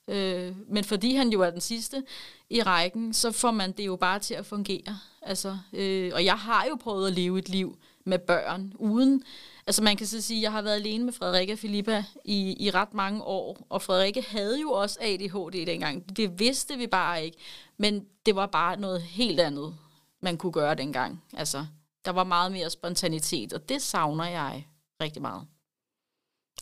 Øh, 0.08 0.56
men 0.68 0.84
fordi 0.84 1.14
han 1.14 1.28
jo 1.28 1.40
er 1.40 1.50
den 1.50 1.60
sidste 1.60 2.04
i 2.50 2.62
rækken, 2.62 3.14
så 3.14 3.32
får 3.32 3.50
man 3.50 3.72
det 3.72 3.86
jo 3.86 3.96
bare 3.96 4.18
til 4.18 4.34
at 4.34 4.46
fungere. 4.46 4.98
Altså, 5.22 5.58
øh, 5.72 6.12
og 6.14 6.24
jeg 6.24 6.38
har 6.38 6.64
jo 6.64 6.76
prøvet 6.80 7.06
at 7.06 7.12
leve 7.12 7.38
et 7.38 7.48
liv 7.48 7.78
med 8.04 8.18
børn, 8.18 8.72
uden 8.78 9.24
Altså 9.66 9.82
man 9.82 9.96
kan 9.96 10.06
så 10.06 10.20
sige, 10.20 10.38
at 10.38 10.42
jeg 10.42 10.52
har 10.52 10.62
været 10.62 10.74
alene 10.74 11.04
med 11.04 11.12
Frederikke 11.12 11.52
og 11.52 11.58
Filippa 11.58 12.04
i, 12.24 12.66
i 12.66 12.70
ret 12.70 12.94
mange 12.94 13.22
år, 13.22 13.66
og 13.68 13.82
Frederikke 13.82 14.22
havde 14.22 14.60
jo 14.60 14.70
også 14.70 14.98
ADHD 15.00 15.66
dengang. 15.66 16.16
Det 16.16 16.38
vidste 16.38 16.76
vi 16.76 16.86
bare 16.86 17.24
ikke, 17.24 17.38
men 17.76 18.06
det 18.26 18.36
var 18.36 18.46
bare 18.46 18.76
noget 18.80 19.02
helt 19.02 19.40
andet, 19.40 19.76
man 20.22 20.36
kunne 20.36 20.52
gøre 20.52 20.74
dengang. 20.74 21.24
Altså, 21.32 21.66
der 22.04 22.10
var 22.10 22.24
meget 22.24 22.52
mere 22.52 22.70
spontanitet, 22.70 23.52
og 23.52 23.68
det 23.68 23.82
savner 23.82 24.24
jeg. 24.24 24.66
rigtig 25.00 25.22
meget. 25.22 25.46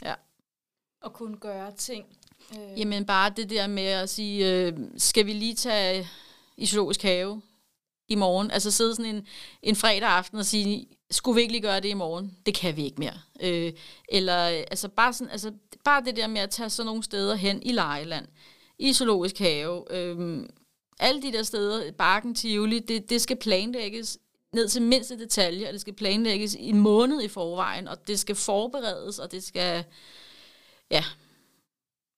Ja. 0.03 0.15
Og 1.03 1.13
kunne 1.13 1.37
gøre 1.37 1.73
ting. 1.73 2.07
Øh. 2.53 2.81
Jamen 2.81 3.07
bare 3.07 3.31
det 3.31 3.51
der 3.51 3.67
med 3.67 3.87
at 3.87 4.11
sige, 4.11 4.53
øh, 4.53 4.79
skal 4.97 5.27
vi 5.27 5.33
lige 5.33 5.55
tage 5.55 6.09
i 6.57 6.67
zoologisk 6.67 7.03
have 7.03 7.43
i 8.09 8.15
morgen? 8.15 8.51
Altså 8.51 8.71
sidde 8.71 8.95
sådan 8.95 9.15
en, 9.15 9.27
en 9.63 9.77
fredag 9.77 10.09
aften 10.09 10.39
og 10.39 10.47
sige, 10.47 10.89
skulle 11.13 11.35
vi 11.35 11.41
ikke 11.41 11.53
lige 11.53 11.63
gøre 11.63 11.81
det 11.81 11.89
i 11.89 11.95
morgen? 11.95 12.37
Det 12.47 12.55
kan 12.55 12.77
vi 12.77 12.85
ikke 12.85 12.99
mere. 12.99 13.21
Øh, 13.43 13.73
eller 14.09 14.35
altså 14.45 14.89
bare, 14.89 15.13
sådan, 15.13 15.31
altså 15.31 15.53
bare 15.85 16.05
det 16.05 16.17
der 16.17 16.27
med 16.27 16.41
at 16.41 16.51
tage 16.51 16.71
sådan 16.71 16.87
nogle 16.87 17.03
steder 17.03 17.35
hen 17.35 17.63
i 17.63 17.73
Lejeland, 17.73 18.27
i 18.79 18.93
zoologisk 18.93 19.39
have, 19.39 19.93
øh, 19.93 20.47
alle 21.01 21.23
de 21.23 21.33
der 21.33 21.43
steder, 21.43 21.93
Barken, 21.93 22.35
Tivoli, 22.35 22.79
det, 22.79 23.11
det 23.11 23.21
skal 23.21 23.37
planlægges 23.37 24.19
ned 24.53 24.69
til 24.69 24.83
mindste 24.83 25.19
detalje, 25.19 25.67
og 25.67 25.73
det 25.73 25.81
skal 25.81 25.95
planlægges 25.95 26.55
i 26.55 26.69
en 26.69 26.79
måned 26.79 27.23
i 27.23 27.29
forvejen, 27.29 27.89
og 27.89 28.09
det 28.09 28.19
skal 28.19 28.35
forberedes, 28.35 29.19
og 29.19 29.33
det 29.33 29.45
skal, 29.45 29.85
ja, 30.91 31.05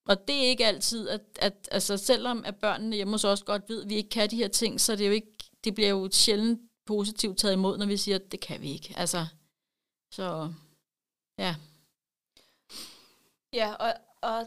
og 0.08 0.28
det 0.28 0.36
er 0.36 0.48
ikke 0.48 0.66
altid, 0.66 1.08
at, 1.08 1.20
at 1.38 1.68
altså 1.70 1.96
selvom 1.96 2.42
at 2.46 2.56
børnene 2.56 2.96
hjemme 2.96 3.14
hos 3.14 3.24
os 3.24 3.42
godt 3.42 3.62
ved, 3.68 3.82
at 3.82 3.88
vi 3.88 3.94
ikke 3.94 4.10
kan 4.10 4.30
de 4.30 4.36
her 4.36 4.48
ting, 4.48 4.80
så 4.80 4.92
det, 4.92 5.00
er 5.00 5.06
jo 5.06 5.12
ikke, 5.12 5.34
det 5.64 5.74
bliver 5.74 5.90
jo 5.90 6.08
sjældent 6.12 6.60
positivt 6.86 7.38
taget 7.38 7.52
imod, 7.54 7.78
når 7.78 7.86
vi 7.86 7.96
siger, 7.96 8.14
at 8.14 8.32
det 8.32 8.40
kan 8.40 8.60
vi 8.60 8.70
ikke. 8.72 8.94
Altså, 8.96 9.26
så 10.12 10.52
ja. 11.38 11.56
Ja, 13.52 13.74
og, 13.74 13.94
og 14.22 14.46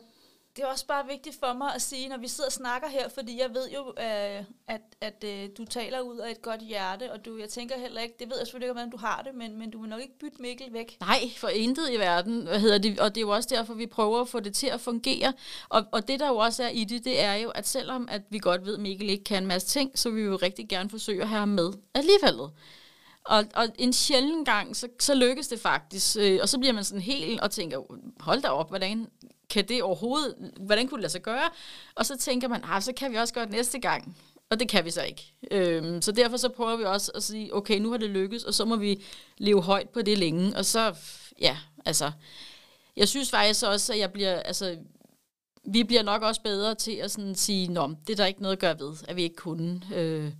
det 0.57 0.63
er 0.63 0.67
også 0.67 0.85
bare 0.85 1.07
vigtigt 1.07 1.39
for 1.39 1.53
mig 1.53 1.75
at 1.75 1.81
sige, 1.81 2.09
når 2.09 2.17
vi 2.17 2.27
sidder 2.27 2.47
og 2.47 2.53
snakker 2.53 2.87
her, 2.87 3.09
fordi 3.09 3.39
jeg 3.39 3.49
ved 3.53 3.69
jo, 3.69 3.93
øh, 3.99 4.43
at, 4.67 4.81
at 5.01 5.23
øh, 5.25 5.49
du 5.57 5.65
taler 5.65 5.99
ud 5.99 6.17
af 6.17 6.31
et 6.31 6.41
godt 6.41 6.61
hjerte, 6.61 7.11
og 7.11 7.25
du, 7.25 7.37
jeg 7.37 7.49
tænker 7.49 7.79
heller 7.79 8.01
ikke, 8.01 8.15
det 8.19 8.29
ved 8.29 8.37
jeg 8.37 8.47
selvfølgelig 8.47 8.65
ikke, 8.65 8.73
hvordan 8.73 8.89
du 8.89 8.97
har 8.97 9.21
det, 9.21 9.35
men, 9.35 9.59
men 9.59 9.71
du 9.71 9.81
vil 9.81 9.89
nok 9.89 10.01
ikke 10.01 10.19
bytte 10.19 10.41
Mikkel 10.41 10.73
væk. 10.73 10.97
Nej, 10.99 11.19
for 11.37 11.47
intet 11.47 11.91
i 11.91 11.97
verden, 11.97 12.41
hvad 12.41 12.59
hedder 12.59 12.77
det, 12.77 12.99
og 12.99 13.15
det 13.15 13.21
er 13.21 13.25
jo 13.25 13.29
også 13.29 13.49
derfor, 13.55 13.73
vi 13.73 13.87
prøver 13.87 14.21
at 14.21 14.27
få 14.27 14.39
det 14.39 14.53
til 14.53 14.67
at 14.67 14.81
fungere. 14.81 15.33
Og, 15.69 15.85
og 15.91 16.07
det, 16.07 16.19
der 16.19 16.27
jo 16.27 16.37
også 16.37 16.63
er 16.63 16.69
i 16.69 16.83
det, 16.83 17.05
det 17.05 17.21
er 17.21 17.33
jo, 17.33 17.49
at 17.49 17.67
selvom 17.67 18.07
at 18.11 18.21
vi 18.29 18.39
godt 18.39 18.65
ved, 18.65 18.73
at 18.73 18.79
Mikkel 18.79 19.09
ikke 19.09 19.23
kan 19.23 19.43
en 19.43 19.47
masse 19.47 19.67
ting, 19.67 19.99
så 19.99 20.09
vil 20.09 20.23
vi 20.23 20.27
jo 20.27 20.35
rigtig 20.35 20.69
gerne 20.69 20.89
forsøge 20.89 21.21
at 21.21 21.27
have 21.27 21.39
ham 21.39 21.49
med 21.49 21.73
alligevel. 21.93 22.51
Og, 23.27 23.45
og 23.55 23.67
en 23.77 23.93
sjælden 23.93 24.45
gang, 24.45 24.75
så, 24.75 24.87
så 24.99 25.15
lykkes 25.15 25.47
det 25.47 25.59
faktisk. 25.59 26.17
Øh, 26.19 26.39
og 26.41 26.49
så 26.49 26.59
bliver 26.59 26.73
man 26.73 26.83
sådan 26.83 27.01
helt 27.01 27.41
og 27.41 27.51
tænker, 27.51 27.79
hold 28.19 28.41
da 28.41 28.47
op, 28.47 28.69
hvordan 28.69 29.07
kan 29.49 29.67
det 29.67 29.83
overhovedet, 29.83 30.51
hvordan 30.59 30.87
kunne 30.87 30.97
det 30.97 31.01
lade 31.01 31.11
sig 31.11 31.21
gøre? 31.21 31.49
Og 31.95 32.05
så 32.05 32.17
tænker 32.17 32.47
man, 32.47 32.61
ah, 32.63 32.81
så 32.81 32.93
kan 32.93 33.11
vi 33.11 33.17
også 33.17 33.33
gøre 33.33 33.45
det 33.45 33.53
næste 33.53 33.79
gang. 33.79 34.17
Og 34.49 34.59
det 34.59 34.69
kan 34.69 34.85
vi 34.85 34.91
så 34.91 35.01
ikke. 35.01 35.33
Øhm, 35.51 36.01
så 36.01 36.11
derfor 36.11 36.37
så 36.37 36.49
prøver 36.49 36.77
vi 36.77 36.83
også 36.83 37.11
at 37.15 37.23
sige, 37.23 37.55
okay, 37.55 37.79
nu 37.79 37.91
har 37.91 37.97
det 37.97 38.09
lykkes, 38.09 38.43
og 38.43 38.53
så 38.53 38.65
må 38.65 38.75
vi 38.75 39.03
leve 39.37 39.61
højt 39.61 39.89
på 39.89 40.01
det 40.01 40.17
længe. 40.17 40.57
Og 40.57 40.65
så, 40.65 40.95
ja, 41.39 41.57
altså, 41.85 42.11
jeg 42.97 43.07
synes 43.07 43.29
faktisk 43.29 43.65
også, 43.65 43.93
at 43.93 43.99
jeg 43.99 44.11
bliver, 44.11 44.39
altså, 44.39 44.77
vi 45.65 45.83
bliver 45.83 46.03
nok 46.03 46.21
også 46.21 46.41
bedre 46.41 46.75
til 46.75 46.91
at 46.91 47.11
sådan 47.11 47.35
sige, 47.35 47.67
nå, 47.67 47.93
det 48.07 48.13
er 48.13 48.17
der 48.17 48.25
ikke 48.25 48.41
noget 48.41 48.55
at 48.55 48.59
gøre 48.59 48.79
ved, 48.79 48.93
at 49.07 49.15
vi 49.15 49.23
ikke 49.23 49.35
kunne. 49.35 49.81
Øh, 49.95 50.31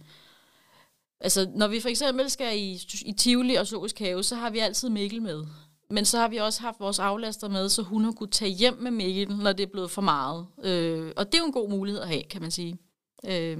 altså, 1.20 1.50
når 1.56 1.68
vi 1.68 1.80
for 1.80 1.90
eksempel 1.90 2.30
skal 2.30 2.58
i, 2.58 2.80
i 3.06 3.14
Tivoli 3.18 3.56
og 3.56 3.68
Zoologisk 3.68 4.00
Have, 4.00 4.24
så 4.24 4.36
har 4.36 4.50
vi 4.50 4.60
altid 4.60 4.90
Mikkel 4.90 5.22
med. 5.22 5.46
Men 5.90 6.06
så 6.06 6.18
har 6.18 6.28
vi 6.28 6.38
også 6.38 6.62
haft 6.62 6.80
vores 6.80 7.00
aflaster 7.00 7.50
med, 7.50 7.70
så 7.70 7.82
hun 7.82 8.04
har 8.04 8.12
kunne 8.12 8.30
tage 8.30 8.52
hjem 8.52 8.78
med 8.80 8.92
Mikkel, 8.92 9.38
når 9.38 9.54
det 9.54 9.64
er 9.64 9.72
blevet 9.72 9.92
for 9.92 10.02
meget. 10.02 10.48
Øh, 10.64 11.14
og 11.18 11.26
det 11.26 11.34
er 11.34 11.40
jo 11.40 11.46
en 11.46 11.52
god 11.52 11.70
mulighed 11.70 12.02
at 12.02 12.08
have, 12.08 12.24
kan 12.24 12.42
man 12.42 12.52
sige. 12.52 12.78
Øh, 13.26 13.58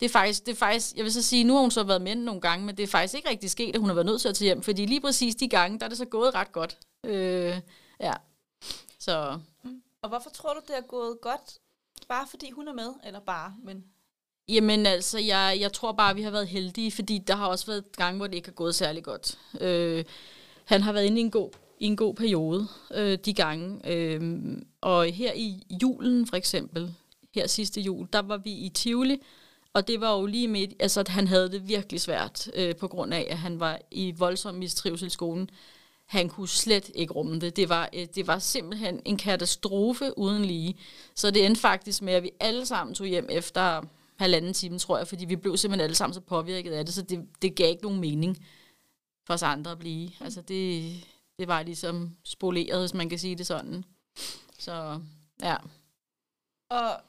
det 0.00 0.06
er, 0.06 0.08
faktisk, 0.08 0.46
det 0.46 0.52
er 0.52 0.56
faktisk, 0.56 0.96
jeg 0.96 1.04
vil 1.04 1.12
så 1.12 1.22
sige, 1.22 1.44
nu 1.44 1.54
har 1.54 1.60
hun 1.60 1.70
så 1.70 1.82
været 1.82 2.02
med 2.02 2.14
nogle 2.14 2.40
gange, 2.40 2.66
men 2.66 2.76
det 2.76 2.82
er 2.82 2.86
faktisk 2.86 3.14
ikke 3.14 3.28
rigtig 3.28 3.50
sket, 3.50 3.74
at 3.74 3.80
hun 3.80 3.88
har 3.88 3.94
været 3.94 4.06
nødt 4.06 4.20
til 4.20 4.28
at 4.28 4.34
tage 4.34 4.46
hjem, 4.46 4.62
fordi 4.62 4.86
lige 4.86 5.00
præcis 5.00 5.34
de 5.34 5.48
gange, 5.48 5.78
der 5.78 5.84
er 5.84 5.88
det 5.88 5.98
så 5.98 6.04
gået 6.04 6.34
ret 6.34 6.52
godt. 6.52 6.78
Øh, 7.04 7.60
ja. 8.00 8.12
Så. 8.98 9.38
Mm. 9.64 9.82
Og 10.02 10.08
hvorfor 10.08 10.30
tror 10.30 10.54
du, 10.54 10.60
det 10.68 10.76
er 10.76 10.80
gået 10.80 11.20
godt? 11.22 11.58
Bare 12.08 12.26
fordi 12.26 12.50
hun 12.50 12.68
er 12.68 12.72
med, 12.72 12.94
eller 13.04 13.20
bare, 13.20 13.54
men... 13.64 13.84
Jamen 14.48 14.86
altså, 14.86 15.18
jeg, 15.18 15.56
jeg 15.60 15.72
tror 15.72 15.92
bare, 15.92 16.14
vi 16.14 16.22
har 16.22 16.30
været 16.30 16.48
heldige, 16.48 16.92
fordi 16.92 17.18
der 17.18 17.36
har 17.36 17.46
også 17.46 17.66
været 17.66 17.84
gange, 17.96 18.16
hvor 18.16 18.26
det 18.26 18.34
ikke 18.34 18.48
har 18.48 18.52
gået 18.52 18.74
særlig 18.74 19.04
godt. 19.04 19.38
Øh, 19.60 20.04
han 20.64 20.82
har 20.82 20.92
været 20.92 21.04
inde 21.04 21.20
i 21.20 21.24
en 21.24 21.30
god, 21.30 21.50
i 21.80 21.86
en 21.86 21.96
god 21.96 22.14
periode 22.14 22.66
øh, 22.94 23.18
de 23.24 23.34
gange. 23.34 23.80
Øh, 23.92 24.40
og 24.80 25.06
her 25.06 25.32
i 25.34 25.62
julen 25.82 26.26
for 26.26 26.36
eksempel, 26.36 26.94
her 27.34 27.46
sidste 27.46 27.80
jul, 27.80 28.08
der 28.12 28.22
var 28.22 28.36
vi 28.36 28.50
i 28.50 28.68
Tivoli, 28.68 29.22
og 29.72 29.88
det 29.88 30.00
var 30.00 30.18
jo 30.18 30.26
lige 30.26 30.48
midt, 30.48 30.74
altså 30.80 31.00
at 31.00 31.08
han 31.08 31.28
havde 31.28 31.50
det 31.50 31.68
virkelig 31.68 32.00
svært, 32.00 32.50
øh, 32.54 32.76
på 32.76 32.88
grund 32.88 33.14
af, 33.14 33.26
at 33.30 33.38
han 33.38 33.60
var 33.60 33.78
i 33.90 34.14
voldsom 34.18 34.54
mistrivsel 34.54 35.06
i 35.06 35.10
skolen. 35.10 35.50
Han 36.06 36.28
kunne 36.28 36.48
slet 36.48 36.90
ikke 36.94 37.12
rumme 37.12 37.40
det. 37.40 37.56
Det 37.56 37.68
var, 37.68 37.88
øh, 37.94 38.06
det 38.14 38.26
var 38.26 38.38
simpelthen 38.38 39.00
en 39.04 39.16
katastrofe 39.16 40.18
uden 40.18 40.44
lige. 40.44 40.78
Så 41.14 41.30
det 41.30 41.46
endte 41.46 41.60
faktisk 41.60 42.02
med, 42.02 42.12
at 42.12 42.22
vi 42.22 42.30
alle 42.40 42.66
sammen 42.66 42.94
tog 42.94 43.06
hjem 43.06 43.28
efter 43.30 43.82
halvanden 44.18 44.54
time, 44.54 44.78
tror 44.78 44.98
jeg, 44.98 45.08
fordi 45.08 45.24
vi 45.24 45.36
blev 45.36 45.56
simpelthen 45.56 45.84
alle 45.84 45.96
sammen 45.96 46.14
så 46.14 46.20
påvirket 46.20 46.72
af 46.72 46.84
det, 46.84 46.94
så 46.94 47.02
det, 47.02 47.28
det 47.42 47.56
gav 47.56 47.70
ikke 47.70 47.82
nogen 47.82 48.00
mening 48.00 48.46
for 49.26 49.34
os 49.34 49.42
andre 49.42 49.70
at 49.70 49.78
blive. 49.78 50.10
Altså 50.20 50.42
det, 50.42 50.92
det 51.38 51.48
var 51.48 51.62
ligesom 51.62 52.16
spoleret, 52.24 52.80
hvis 52.80 52.94
man 52.94 53.08
kan 53.08 53.18
sige 53.18 53.36
det 53.36 53.46
sådan. 53.46 53.84
Så 54.58 55.00
ja. 55.42 55.56
Og 56.70 57.00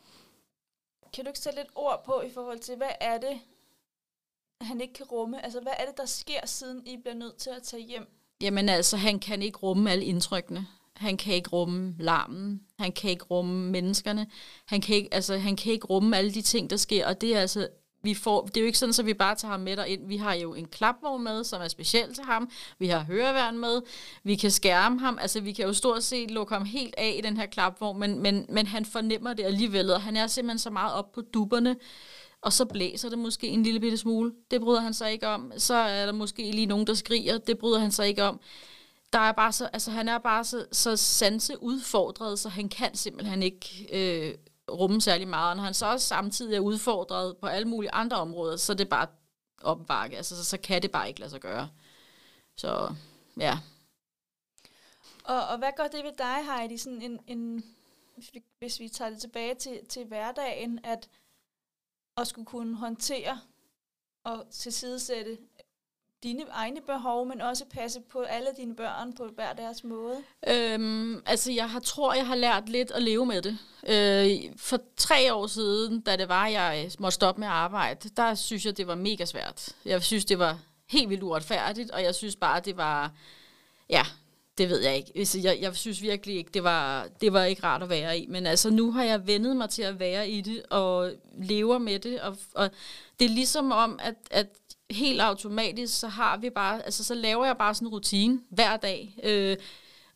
kan 1.14 1.26
du 1.26 1.30
ikke 1.30 1.40
sætte 1.40 1.60
lidt 1.60 1.72
ord 1.76 2.04
på 2.06 2.22
i 2.22 2.30
forhold 2.30 2.60
til, 2.60 2.76
hvad 2.76 2.92
er 3.02 3.18
det, 3.18 3.40
han 4.62 4.82
ikke 4.82 4.94
kan 4.94 5.06
rumme? 5.06 5.44
Altså 5.44 5.62
hvad 5.62 5.74
er 5.80 5.86
det, 5.86 5.98
der 5.98 6.06
sker, 6.06 6.46
siden 6.46 6.88
I 6.88 6.98
bliver 6.98 7.16
nødt 7.16 7.38
til 7.38 7.50
at 7.50 7.64
tage 7.64 7.84
hjem? 7.84 8.08
Jamen 8.42 8.70
altså, 8.70 8.98
han 8.98 9.20
kan 9.20 9.42
ikke 9.42 9.58
rumme 9.58 9.92
alle 9.92 10.06
indtrykkene. 10.06 10.68
Han 11.00 11.18
kan 11.18 11.34
ikke 11.34 11.50
rumme 11.50 11.96
larmen. 12.00 12.62
Han 12.80 12.92
kan 12.92 13.10
ikke 13.10 13.26
rumme 13.26 13.72
menneskerne. 13.72 14.28
Han 14.66 14.82
kan 14.82 14.96
ikke, 14.96 15.14
altså, 15.14 15.38
han 15.38 15.56
kan 15.56 15.74
ikke 15.74 15.88
rumme 15.88 16.18
alle 16.18 16.34
de 16.34 16.42
ting, 16.42 16.70
der 16.70 16.78
sker. 16.78 17.08
Og 17.08 17.22
det 17.22 17.36
er 17.36 17.40
altså 17.40 17.68
vi 18.04 18.14
får, 18.14 18.46
det 18.46 18.58
er 18.58 18.62
jo 18.62 18.68
ikke 18.68 18.78
sådan, 18.78 18.94
at 19.00 19.06
vi 19.06 19.14
bare 19.14 19.36
tager 19.36 19.52
ham 19.52 19.60
med 19.60 19.86
ind. 19.88 20.08
Vi 20.08 20.18
har 20.18 20.34
jo 20.34 20.54
en 20.54 20.68
klapvogn 20.68 21.24
med, 21.24 21.44
som 21.44 21.62
er 21.62 21.68
speciel 21.68 22.14
til 22.14 22.24
ham. 22.24 22.50
Vi 22.80 22.88
har 22.88 23.00
høreværn 23.00 23.58
med. 23.58 23.82
Vi 24.24 24.36
kan 24.36 24.52
skærme 24.52 25.00
ham. 25.00 25.18
Altså, 25.22 25.42
vi 25.42 25.54
kan 25.54 25.66
jo 25.66 25.74
stort 25.74 26.04
set 26.04 26.32
lukke 26.32 26.54
ham 26.54 26.66
helt 26.66 26.96
af 26.98 27.16
i 27.18 27.22
den 27.22 27.38
her 27.38 27.46
klapvogn, 27.46 28.00
men, 28.00 28.20
men, 28.20 28.46
men 28.50 28.68
han 28.68 28.86
fornemmer 28.86 29.34
det 29.34 29.44
alligevel, 29.44 29.92
og 29.92 30.02
han 30.02 30.18
er 30.18 30.28
simpelthen 30.28 30.60
så 30.60 30.70
meget 30.70 30.94
op 30.94 31.12
på 31.12 31.22
duberne, 31.22 31.76
Og 32.42 32.54
så 32.54 32.66
blæser 32.66 33.10
det 33.10 33.18
måske 33.20 33.48
en 33.48 33.64
lille 33.64 33.80
bitte 33.80 33.98
smule. 33.98 34.32
Det 34.52 34.62
bryder 34.62 34.82
han 34.82 34.94
sig 34.94 35.12
ikke 35.12 35.28
om. 35.28 35.52
Så 35.58 35.74
er 35.74 36.06
der 36.06 36.14
måske 36.14 36.52
lige 36.52 36.66
nogen, 36.66 36.88
der 36.88 36.94
skriger. 36.94 37.38
Det 37.38 37.58
bryder 37.58 37.80
han 37.80 37.92
sig 37.92 38.08
ikke 38.08 38.24
om. 38.24 38.40
Der 39.14 39.20
er 39.20 39.32
bare 39.32 39.52
så, 39.52 39.66
altså, 39.74 39.92
han 39.92 40.10
er 40.10 40.18
bare 40.18 40.44
så, 40.46 40.66
så 40.72 40.98
sanse 40.98 41.64
udfordret, 41.64 42.40
så 42.40 42.50
han 42.50 42.70
kan 42.70 42.96
simpelthen 42.96 43.44
ikke 43.44 43.88
øh, 43.92 44.38
rumme 44.72 45.02
særlig 45.02 45.28
meget. 45.28 45.50
Og 45.50 45.56
når 45.56 45.64
han 45.64 45.74
så 45.74 45.86
også 45.86 46.08
samtidig 46.08 46.56
er 46.56 46.60
udfordret 46.60 47.38
på 47.38 47.48
alle 47.48 47.68
mulige 47.68 47.92
andre 47.92 48.18
områder, 48.18 48.58
så 48.58 48.74
er 48.74 48.78
det 48.78 48.90
bare 48.90 49.08
opbakke. 49.62 50.18
Altså, 50.18 50.38
så, 50.38 50.44
så 50.46 50.58
kan 50.58 50.82
det 50.82 50.92
bare 50.92 51.08
ikke 51.08 51.20
lade 51.20 51.30
sig 51.30 51.42
gøre. 51.42 51.70
Så, 52.56 52.94
ja. 53.40 53.60
Og, 55.24 55.48
og 55.48 55.58
hvad 55.58 55.72
gør 55.78 55.88
det 55.88 56.04
ved 56.04 56.14
dig, 56.18 56.46
Heidi, 56.46 56.78
sådan 56.78 57.02
en, 57.02 57.20
en, 57.28 57.64
hvis, 58.16 58.34
vi, 58.34 58.44
hvis 58.60 58.80
vi 58.80 58.90
tager 58.90 59.10
det 59.10 59.22
tilbage 59.22 59.56
til, 59.56 59.86
til 59.90 60.06
hverdagen, 60.06 60.80
at 60.84 61.10
at 62.20 62.28
skulle 62.28 62.46
kunne 62.46 62.76
håndtere 62.76 63.40
og 64.24 64.48
tilsidesætte 64.52 65.38
dine 66.24 66.44
egne 66.52 66.82
behov, 66.82 67.28
men 67.28 67.42
også 67.42 67.66
passe 67.66 68.00
på 68.12 68.22
alle 68.22 68.48
dine 68.58 68.76
børn 68.76 69.14
på 69.14 69.28
hver 69.36 69.54
deres 69.54 69.84
måde? 69.84 70.18
Øhm, 70.48 71.22
altså, 71.26 71.52
jeg 71.52 71.70
har, 71.70 71.80
tror, 71.80 72.14
jeg 72.14 72.28
har 72.28 72.36
lært 72.36 72.70
lidt 72.70 72.92
at 72.92 73.04
leve 73.04 73.26
med 73.26 73.42
det. 73.42 73.58
Øh, 73.88 74.52
for 74.58 74.80
tre 74.98 75.34
år 75.34 75.48
siden, 75.48 76.02
da 76.02 76.16
det 76.16 76.30
var, 76.30 76.48
jeg 76.48 76.92
måtte 77.00 77.16
stoppe 77.16 77.40
med 77.40 77.48
at 77.48 77.54
arbejde, 77.54 78.10
der 78.18 78.36
synes 78.36 78.66
jeg, 78.66 78.78
det 78.78 78.88
var 78.88 78.96
mega 78.96 79.26
svært. 79.26 79.70
Jeg 79.86 80.04
synes, 80.04 80.26
det 80.26 80.40
var 80.40 80.60
helt 80.90 81.10
vildt 81.10 81.24
uretfærdigt, 81.24 81.92
og 81.92 82.04
jeg 82.04 82.16
synes 82.16 82.36
bare, 82.36 82.60
det 82.60 82.78
var... 82.78 83.12
Ja, 83.90 84.06
det 84.58 84.70
ved 84.70 84.80
jeg 84.82 84.96
ikke. 84.96 85.12
Altså, 85.16 85.40
jeg, 85.40 85.58
jeg 85.62 85.76
synes 85.76 86.02
virkelig 86.02 86.36
ikke, 86.36 86.52
det 86.54 86.64
var, 86.64 87.08
det 87.22 87.34
var 87.34 87.44
ikke 87.44 87.64
rart 87.64 87.84
at 87.84 87.90
være 87.90 88.20
i. 88.20 88.26
Men 88.28 88.46
altså, 88.46 88.70
nu 88.70 88.92
har 88.92 89.04
jeg 89.04 89.28
vendet 89.28 89.56
mig 89.56 89.70
til 89.70 89.82
at 89.82 90.00
være 90.00 90.30
i 90.30 90.42
det, 90.42 90.64
og 90.70 91.12
lever 91.42 91.78
med 91.78 92.00
det. 92.00 92.22
Og, 92.22 92.38
og 92.56 92.70
det 93.20 93.26
er 93.26 93.30
ligesom 93.30 93.72
om, 93.72 94.00
at, 94.02 94.16
at 94.32 94.48
helt 94.92 95.22
automatisk, 95.22 96.00
så 96.00 96.08
har 96.08 96.38
vi 96.38 96.50
bare, 96.50 96.86
altså 96.86 97.04
så 97.04 97.14
laver 97.14 97.46
jeg 97.46 97.58
bare 97.58 97.74
sådan 97.74 97.88
en 97.88 97.94
rutine 97.94 98.40
hver 98.50 98.78
dag. 98.78 99.16
Øh, 99.24 99.58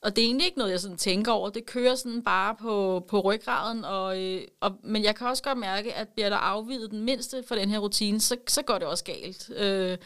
og 0.02 0.16
det 0.16 0.22
er 0.22 0.26
egentlig 0.26 0.46
ikke 0.46 0.58
noget, 0.58 0.72
jeg 0.72 0.80
sådan 0.80 0.98
tænker 0.98 1.32
over. 1.32 1.50
Det 1.50 1.66
kører 1.66 1.96
sådan 1.96 2.24
bare 2.24 2.56
på, 2.56 3.06
på 3.08 3.20
ryggraden. 3.20 3.86
Og, 3.86 4.22
øh, 4.22 4.42
og, 4.60 4.72
men 4.84 5.04
jeg 5.04 5.16
kan 5.16 5.28
også 5.28 5.44
godt 5.44 5.58
mærke, 5.58 5.94
at 5.94 6.08
bliver 6.08 6.30
der 6.30 6.38
afvidet 6.38 6.92
den 6.92 7.02
mindste 7.02 7.44
for 7.48 7.56
den 7.56 7.70
her 7.70 7.80
rutine, 7.80 8.22
så, 8.22 8.38
så 8.48 8.62
går 8.62 8.78
det 8.78 8.88
også 8.88 9.04
galt. 9.04 9.52
Øh, 9.56 9.98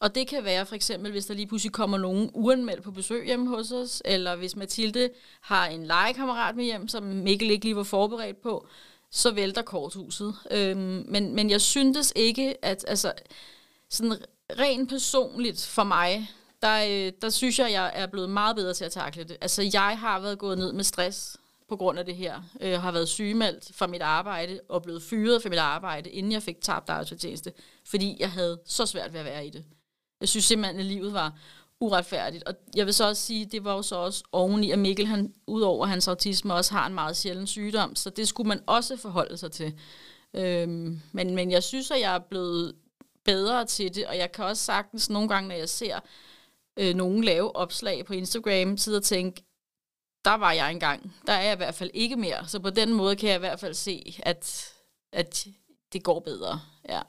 og 0.00 0.14
det 0.14 0.28
kan 0.28 0.44
være 0.44 0.66
for 0.66 0.74
eksempel, 0.74 1.12
hvis 1.12 1.26
der 1.26 1.34
lige 1.34 1.46
pludselig 1.46 1.72
kommer 1.72 1.98
nogen 1.98 2.30
uanmeldt 2.34 2.82
på 2.82 2.90
besøg 2.90 3.26
hjemme 3.26 3.48
hos 3.48 3.72
os, 3.72 4.02
eller 4.04 4.36
hvis 4.36 4.56
Mathilde 4.56 5.10
har 5.40 5.66
en 5.66 5.86
legekammerat 5.86 6.56
med 6.56 6.64
hjem, 6.64 6.88
som 6.88 7.02
Mikkel 7.02 7.50
ikke 7.50 7.64
lige 7.64 7.76
var 7.76 7.82
forberedt 7.82 8.42
på, 8.42 8.66
så 9.10 9.30
vælter 9.30 9.62
korthuset. 9.62 10.34
Øh, 10.50 10.76
men, 10.76 11.34
men 11.34 11.50
jeg 11.50 11.60
syntes 11.60 12.12
ikke, 12.16 12.64
at 12.64 12.84
altså, 12.88 13.12
sådan 13.90 14.16
rent 14.58 14.88
personligt 14.88 15.66
for 15.66 15.84
mig, 15.84 16.30
der, 16.62 16.84
øh, 16.88 17.12
der 17.22 17.30
synes 17.30 17.58
jeg, 17.58 17.72
jeg 17.72 17.92
er 17.94 18.06
blevet 18.06 18.30
meget 18.30 18.56
bedre 18.56 18.74
til 18.74 18.84
at 18.84 18.92
takle 18.92 19.24
det. 19.24 19.36
Altså, 19.40 19.62
jeg 19.72 19.98
har 19.98 20.20
været 20.20 20.38
gået 20.38 20.58
ned 20.58 20.72
med 20.72 20.84
stress 20.84 21.36
på 21.68 21.76
grund 21.76 21.98
af 21.98 22.04
det 22.04 22.16
her. 22.16 22.42
Jeg 22.60 22.80
har 22.80 22.92
været 22.92 23.08
sygemeldt 23.08 23.70
fra 23.74 23.86
mit 23.86 24.02
arbejde 24.02 24.60
og 24.68 24.82
blevet 24.82 25.02
fyret 25.02 25.42
fra 25.42 25.48
mit 25.48 25.58
arbejde, 25.58 26.10
inden 26.10 26.32
jeg 26.32 26.42
fik 26.42 26.60
tabt 26.60 26.90
arbejdsfortjeneste, 26.90 27.52
fordi 27.86 28.16
jeg 28.20 28.30
havde 28.30 28.60
så 28.64 28.86
svært 28.86 29.12
ved 29.12 29.20
at 29.20 29.26
være 29.26 29.46
i 29.46 29.50
det. 29.50 29.64
Jeg 30.20 30.28
synes 30.28 30.44
simpelthen, 30.44 30.80
at 30.80 30.86
livet 30.86 31.12
var 31.12 31.38
uretfærdigt. 31.80 32.44
Og 32.44 32.54
jeg 32.76 32.86
vil 32.86 32.94
så 32.94 33.08
også 33.08 33.22
sige, 33.22 33.44
det 33.44 33.64
var 33.64 33.74
jo 33.74 33.82
så 33.82 33.96
også 33.96 34.24
oveni, 34.32 34.70
at 34.70 34.78
Mikkel, 34.78 35.06
han, 35.06 35.34
udover 35.46 35.86
hans 35.86 36.08
autisme, 36.08 36.54
også 36.54 36.74
har 36.74 36.86
en 36.86 36.94
meget 36.94 37.16
sjælden 37.16 37.46
sygdom, 37.46 37.96
så 37.96 38.10
det 38.10 38.28
skulle 38.28 38.48
man 38.48 38.60
også 38.66 38.96
forholde 38.96 39.36
sig 39.36 39.52
til. 39.52 39.74
Øhm, 40.34 41.00
men, 41.12 41.34
men 41.34 41.50
jeg 41.50 41.62
synes, 41.62 41.90
at 41.90 42.00
jeg 42.00 42.14
er 42.14 42.18
blevet 42.18 42.74
bedre 43.26 43.64
til 43.64 43.94
det, 43.94 44.06
og 44.06 44.18
jeg 44.18 44.32
kan 44.32 44.44
også 44.44 44.64
sagtens 44.64 45.10
nogle 45.10 45.28
gange, 45.28 45.48
når 45.48 45.54
jeg 45.54 45.68
ser 45.68 46.00
øh, 46.76 46.94
nogen 46.94 47.24
lave 47.24 47.56
opslag 47.56 48.06
på 48.06 48.12
Instagram, 48.12 48.76
sidde 48.76 48.96
og 48.96 49.02
tænke, 49.02 49.44
der 50.24 50.34
var 50.34 50.52
jeg 50.52 50.70
engang. 50.70 51.14
Der 51.26 51.32
er 51.32 51.42
jeg 51.42 51.52
i 51.52 51.56
hvert 51.56 51.74
fald 51.74 51.90
ikke 51.94 52.16
mere. 52.16 52.48
Så 52.48 52.60
på 52.60 52.70
den 52.70 52.92
måde 52.92 53.16
kan 53.16 53.28
jeg 53.28 53.36
i 53.36 53.38
hvert 53.38 53.60
fald 53.60 53.74
se, 53.74 54.20
at, 54.22 54.72
at 55.12 55.46
det 55.92 56.02
går 56.02 56.20
bedre. 56.20 56.60
Ja. 56.88 57.02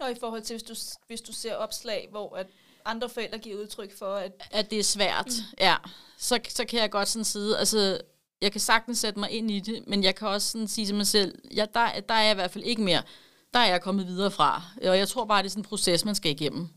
Og 0.00 0.10
i 0.10 0.14
forhold 0.20 0.42
til, 0.42 0.54
hvis 0.54 0.62
du, 0.62 0.74
hvis 1.06 1.20
du 1.20 1.32
ser 1.32 1.54
opslag, 1.54 2.08
hvor 2.10 2.36
at 2.36 2.46
andre 2.84 3.08
forældre 3.08 3.38
giver 3.38 3.60
udtryk 3.60 3.98
for, 3.98 4.14
at... 4.14 4.32
At 4.50 4.70
det 4.70 4.78
er 4.78 4.82
svært, 4.82 5.26
mm. 5.26 5.56
ja. 5.60 5.76
Så, 6.18 6.40
så 6.48 6.64
kan 6.64 6.80
jeg 6.80 6.90
godt 6.90 7.08
sådan 7.08 7.24
sige, 7.24 7.56
altså, 7.56 8.00
jeg 8.40 8.52
kan 8.52 8.60
sagtens 8.60 8.98
sætte 8.98 9.18
mig 9.18 9.30
ind 9.30 9.50
i 9.50 9.60
det, 9.60 9.84
men 9.86 10.04
jeg 10.04 10.14
kan 10.14 10.28
også 10.28 10.50
sådan 10.50 10.68
sige 10.68 10.86
til 10.86 10.94
mig 10.94 11.06
selv, 11.06 11.38
ja, 11.54 11.66
der, 11.74 12.00
der 12.00 12.14
er 12.14 12.22
jeg 12.22 12.32
i 12.32 12.34
hvert 12.34 12.50
fald 12.50 12.64
ikke 12.64 12.82
mere. 12.82 13.02
Der 13.54 13.60
er 13.60 13.66
jeg 13.66 13.82
kommet 13.82 14.06
videre 14.06 14.30
fra. 14.30 14.62
Og 14.76 14.98
jeg 14.98 15.08
tror 15.08 15.24
bare, 15.24 15.42
det 15.42 15.48
er 15.48 15.50
sådan 15.50 15.60
en 15.60 15.68
proces, 15.68 16.04
man 16.04 16.14
skal 16.14 16.30
igennem. 16.30 16.68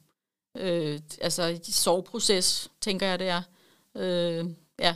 Øh, 0.58 1.00
altså, 1.22 1.60
soveproces, 1.64 2.72
tænker 2.82 3.08
jeg, 3.08 3.20
det 3.20 3.28
er. 3.28 3.42
Øh, 3.96 4.46
ja. 4.80 4.96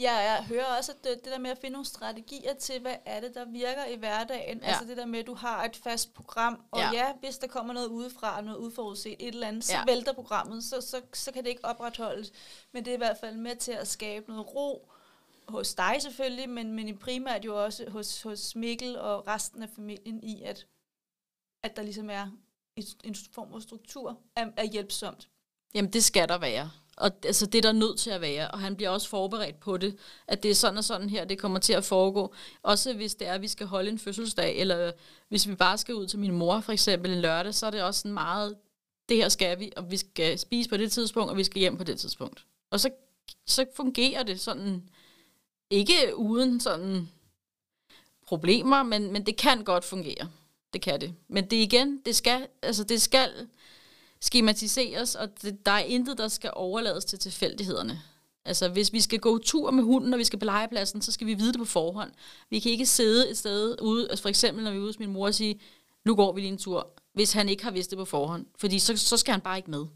Ja, 0.00 0.16
jeg 0.16 0.44
hører 0.48 0.64
også, 0.78 0.92
at 0.92 1.04
det, 1.04 1.24
det 1.24 1.32
der 1.32 1.38
med 1.38 1.50
at 1.50 1.58
finde 1.58 1.72
nogle 1.72 1.86
strategier 1.86 2.54
til, 2.54 2.80
hvad 2.80 2.94
er 3.06 3.20
det, 3.20 3.34
der 3.34 3.44
virker 3.44 3.84
i 3.84 3.96
hverdagen. 3.96 4.58
Ja. 4.58 4.66
Altså 4.66 4.84
det 4.84 4.96
der 4.96 5.06
med, 5.06 5.18
at 5.18 5.26
du 5.26 5.34
har 5.34 5.64
et 5.64 5.76
fast 5.76 6.14
program, 6.14 6.60
og 6.70 6.80
ja, 6.80 6.90
ja 6.92 7.12
hvis 7.20 7.38
der 7.38 7.46
kommer 7.46 7.74
noget 7.74 7.86
udefra, 7.86 8.40
noget 8.40 8.58
udforudset, 8.58 9.16
et 9.18 9.28
eller 9.28 9.48
andet, 9.48 9.64
så 9.64 9.72
ja. 9.72 9.84
vælter 9.86 10.12
programmet, 10.12 10.64
så, 10.64 10.80
så, 10.80 11.00
så 11.12 11.32
kan 11.32 11.44
det 11.44 11.50
ikke 11.50 11.64
opretholdes. 11.64 12.32
Men 12.72 12.84
det 12.84 12.90
er 12.90 12.94
i 12.94 12.98
hvert 12.98 13.16
fald 13.20 13.36
med 13.36 13.56
til 13.56 13.72
at 13.72 13.88
skabe 13.88 14.30
noget 14.30 14.54
ro, 14.54 14.92
hos 15.48 15.74
dig 15.74 15.96
selvfølgelig, 16.00 16.50
men, 16.50 16.72
men 16.72 16.88
i 16.88 16.92
primært 16.92 17.44
jo 17.44 17.64
også 17.64 17.90
hos, 17.90 18.22
hos 18.22 18.56
Mikkel 18.56 18.98
og 18.98 19.26
resten 19.26 19.62
af 19.62 19.68
familien 19.76 20.22
i, 20.22 20.42
at, 20.42 20.66
at 21.62 21.76
der 21.76 21.82
ligesom 21.82 22.10
er 22.10 22.30
en, 22.76 22.84
en 23.04 23.16
form 23.32 23.50
for 23.50 23.58
struktur 23.58 24.18
af, 24.36 24.46
af 24.56 24.68
hjælpsomt. 24.68 25.28
Jamen 25.74 25.92
det 25.92 26.04
skal 26.04 26.28
der 26.28 26.38
være. 26.38 26.70
Og 26.96 27.10
altså, 27.24 27.46
det 27.46 27.58
er 27.58 27.62
der 27.62 27.72
nødt 27.72 27.98
til 27.98 28.10
at 28.10 28.20
være, 28.20 28.50
og 28.50 28.58
han 28.58 28.76
bliver 28.76 28.90
også 28.90 29.08
forberedt 29.08 29.60
på 29.60 29.76
det, 29.76 29.96
at 30.26 30.42
det 30.42 30.50
er 30.50 30.54
sådan 30.54 30.78
og 30.78 30.84
sådan 30.84 31.10
her, 31.10 31.24
det 31.24 31.38
kommer 31.38 31.58
til 31.58 31.72
at 31.72 31.84
foregå. 31.84 32.34
Også 32.62 32.92
hvis 32.92 33.14
det 33.14 33.28
er, 33.28 33.32
at 33.32 33.42
vi 33.42 33.48
skal 33.48 33.66
holde 33.66 33.90
en 33.90 33.98
fødselsdag, 33.98 34.56
eller 34.56 34.92
hvis 35.28 35.48
vi 35.48 35.54
bare 35.54 35.78
skal 35.78 35.94
ud 35.94 36.06
til 36.06 36.18
min 36.18 36.32
mor 36.32 36.60
for 36.60 36.72
eksempel 36.72 37.12
en 37.12 37.20
lørdag, 37.20 37.54
så 37.54 37.66
er 37.66 37.70
det 37.70 37.82
også 37.82 38.00
sådan 38.00 38.12
meget, 38.12 38.56
det 39.08 39.16
her 39.16 39.28
skal 39.28 39.58
vi, 39.58 39.72
og 39.76 39.90
vi 39.90 39.96
skal 39.96 40.38
spise 40.38 40.70
på 40.70 40.76
det 40.76 40.92
tidspunkt, 40.92 41.30
og 41.30 41.36
vi 41.36 41.44
skal 41.44 41.60
hjem 41.60 41.76
på 41.76 41.84
det 41.84 41.98
tidspunkt. 41.98 42.46
Og 42.70 42.80
så, 42.80 42.90
så 43.46 43.66
fungerer 43.76 44.22
det 44.22 44.40
sådan, 44.40 44.88
ikke 45.70 46.16
uden 46.16 46.60
sådan 46.60 47.08
problemer, 48.26 48.82
men, 48.82 49.12
men 49.12 49.26
det 49.26 49.36
kan 49.36 49.64
godt 49.64 49.84
fungere. 49.84 50.30
Det 50.72 50.82
kan 50.82 51.00
det. 51.00 51.14
Men 51.28 51.44
det 51.44 51.56
igen, 51.56 52.02
det 52.04 52.16
skal, 52.16 52.46
altså 52.62 52.84
det 52.84 53.02
skal 53.02 53.48
skematiseres, 54.20 55.14
og 55.14 55.42
det, 55.42 55.66
der 55.66 55.72
er 55.72 55.78
intet, 55.78 56.18
der 56.18 56.28
skal 56.28 56.50
overlades 56.54 57.04
til 57.04 57.18
tilfældighederne. 57.18 58.02
Altså, 58.44 58.68
hvis 58.68 58.92
vi 58.92 59.00
skal 59.00 59.18
gå 59.18 59.38
tur 59.38 59.70
med 59.70 59.84
hunden, 59.84 60.12
og 60.12 60.18
vi 60.18 60.24
skal 60.24 60.38
på 60.38 60.44
legepladsen, 60.44 61.02
så 61.02 61.12
skal 61.12 61.26
vi 61.26 61.34
vide 61.34 61.52
det 61.52 61.58
på 61.58 61.64
forhånd. 61.64 62.12
Vi 62.50 62.58
kan 62.58 62.72
ikke 62.72 62.86
sidde 62.86 63.30
et 63.30 63.38
sted 63.38 63.76
ude, 63.82 64.10
altså 64.10 64.22
for 64.22 64.28
eksempel 64.28 64.64
når 64.64 64.70
vi 64.70 64.76
er 64.76 64.80
ude 64.80 64.88
hos 64.88 64.98
min 64.98 65.12
mor 65.12 65.26
og 65.26 65.34
sige, 65.34 65.60
nu 66.04 66.14
går 66.14 66.32
vi 66.32 66.40
lige 66.40 66.52
en 66.52 66.58
tur, 66.58 66.90
hvis 67.12 67.32
han 67.32 67.48
ikke 67.48 67.64
har 67.64 67.70
vidst 67.70 67.90
det 67.90 67.98
på 67.98 68.04
forhånd. 68.04 68.46
Fordi 68.58 68.78
så, 68.78 68.96
så 68.96 69.16
skal 69.16 69.32
han 69.32 69.40
bare 69.40 69.56
ikke 69.56 69.70
med. 69.70 69.86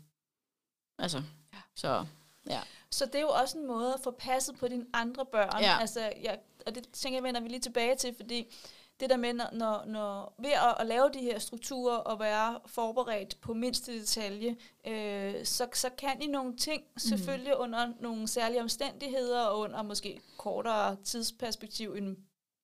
Altså, 0.99 1.23
ja. 1.53 1.59
så 1.75 2.07
ja. 2.51 2.61
Så 2.93 3.07
det 3.07 3.15
er 3.15 3.21
jo 3.21 3.29
også 3.29 3.59
en 3.59 3.67
måde 3.67 3.95
at 3.95 4.01
få 4.01 4.11
passet 4.11 4.57
på 4.59 4.69
dine 4.69 4.87
andre 4.93 5.27
børn. 5.27 5.63
Ja. 5.63 5.79
Altså, 5.81 6.01
jeg, 6.01 6.39
og 6.67 6.75
det 6.75 6.89
tænker 6.93 7.17
jeg, 7.17 7.25
vender 7.25 7.41
vi 7.41 7.49
lige 7.49 7.61
tilbage 7.61 7.97
til, 7.97 8.15
fordi 8.15 8.55
det 9.01 9.11
der 9.11 9.17
med, 9.17 9.33
når, 9.33 9.85
når, 9.87 10.35
ved 10.39 10.51
at, 10.51 10.75
at 10.79 10.87
lave 10.87 11.11
de 11.15 11.19
her 11.19 11.39
strukturer 11.39 11.97
og 11.97 12.21
være 12.21 12.61
forberedt 12.67 13.41
på 13.41 13.55
mindste 13.55 14.01
detalje, 14.01 14.57
øh, 14.87 15.45
så, 15.45 15.69
så 15.73 15.91
kan 15.99 16.23
I 16.23 16.27
nogle 16.27 16.57
ting 16.57 16.83
mhm. 16.83 16.99
selvfølgelig 16.99 17.53
mm. 17.57 17.63
under 17.63 17.93
nogle 18.01 18.29
særlige 18.29 18.63
omstændigheder 18.63 19.41
og 19.41 19.59
under 19.59 19.83
måske 19.83 20.21
kortere 20.37 20.97
tidsperspektiv 21.05 21.95
end, 21.95 22.17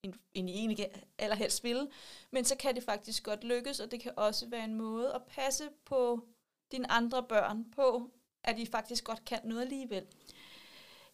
end, 0.03 0.13
end 0.33 0.49
I 0.49 0.53
egentlig 0.53 0.87
allerhelst 1.17 1.63
ville. 1.63 1.87
Men 2.31 2.45
så 2.45 2.55
kan 2.55 2.75
det 2.75 2.83
faktisk 2.83 3.23
godt 3.23 3.43
lykkes, 3.43 3.79
og 3.79 3.91
det 3.91 3.99
kan 3.99 4.11
også 4.15 4.49
være 4.49 4.63
en 4.63 4.75
måde 4.75 5.13
at 5.13 5.21
passe 5.23 5.63
på 5.85 6.27
dine 6.71 6.91
andre 6.91 7.23
børn 7.23 7.65
på, 7.75 8.11
at 8.43 8.59
I 8.59 8.65
faktisk 8.71 9.03
godt 9.03 9.25
kan 9.25 9.39
noget 9.43 9.61
alligevel. 9.61 10.03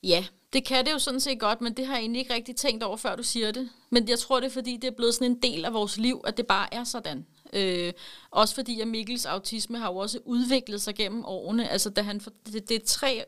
Ja, 0.03 0.25
det 0.53 0.65
kan 0.65 0.85
det 0.85 0.91
jo 0.91 0.99
sådan 0.99 1.19
set 1.19 1.39
godt, 1.39 1.61
men 1.61 1.73
det 1.73 1.85
har 1.85 1.93
jeg 1.93 2.01
egentlig 2.01 2.19
ikke 2.19 2.33
rigtig 2.33 2.55
tænkt 2.55 2.83
over, 2.83 2.97
før 2.97 3.15
du 3.15 3.23
siger 3.23 3.51
det. 3.51 3.69
Men 3.89 4.09
jeg 4.09 4.19
tror, 4.19 4.39
det 4.39 4.47
er 4.47 4.51
fordi, 4.51 4.77
det 4.77 4.88
er 4.88 4.95
blevet 4.95 5.13
sådan 5.13 5.31
en 5.31 5.41
del 5.41 5.65
af 5.65 5.73
vores 5.73 5.97
liv, 5.97 6.21
at 6.23 6.38
det 6.38 6.47
bare 6.47 6.73
er 6.73 6.83
sådan. 6.83 7.25
Øh, 7.53 7.93
også 8.31 8.55
fordi, 8.55 8.81
at 8.81 8.88
Mikkels 8.88 9.25
autisme 9.25 9.77
har 9.77 9.91
jo 9.91 9.97
også 9.97 10.19
udviklet 10.25 10.81
sig 10.81 10.95
gennem 10.95 11.25
årene. 11.25 11.69
Altså, 11.69 11.89
da 11.89 12.01
han, 12.01 12.19
det, 12.19 12.69
det 12.69 12.75
er 12.75 12.85
tre, 12.85 13.23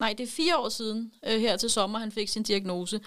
nej, 0.00 0.12
det 0.18 0.24
er 0.24 0.30
fire 0.30 0.56
år 0.58 0.68
siden 0.68 1.12
øh, 1.26 1.40
her 1.40 1.56
til 1.56 1.70
sommer, 1.70 1.98
han 1.98 2.12
fik 2.12 2.28
sin 2.28 2.42
diagnose. 2.42 3.00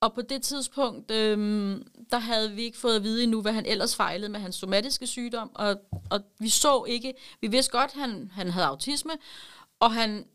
Og 0.00 0.14
på 0.14 0.22
det 0.22 0.42
tidspunkt, 0.42 1.10
øhm, 1.10 1.86
der 2.10 2.18
havde 2.18 2.52
vi 2.52 2.62
ikke 2.62 2.78
fået 2.78 2.96
at 2.96 3.02
vide 3.02 3.22
endnu, 3.22 3.42
hvad 3.42 3.52
han 3.52 3.66
ellers 3.66 3.96
fejlede 3.96 4.28
med 4.28 4.40
hans 4.40 4.56
somatiske 4.56 5.06
sygdom. 5.06 5.50
Og, 5.54 5.76
og 6.10 6.20
vi 6.38 6.48
så 6.48 6.84
ikke, 6.84 7.14
vi 7.40 7.46
vidste 7.46 7.72
godt, 7.72 7.90
at 7.90 8.00
han, 8.00 8.30
han 8.34 8.50
havde 8.50 8.66
autisme, 8.66 9.12
og 9.80 9.92
han 9.92 10.26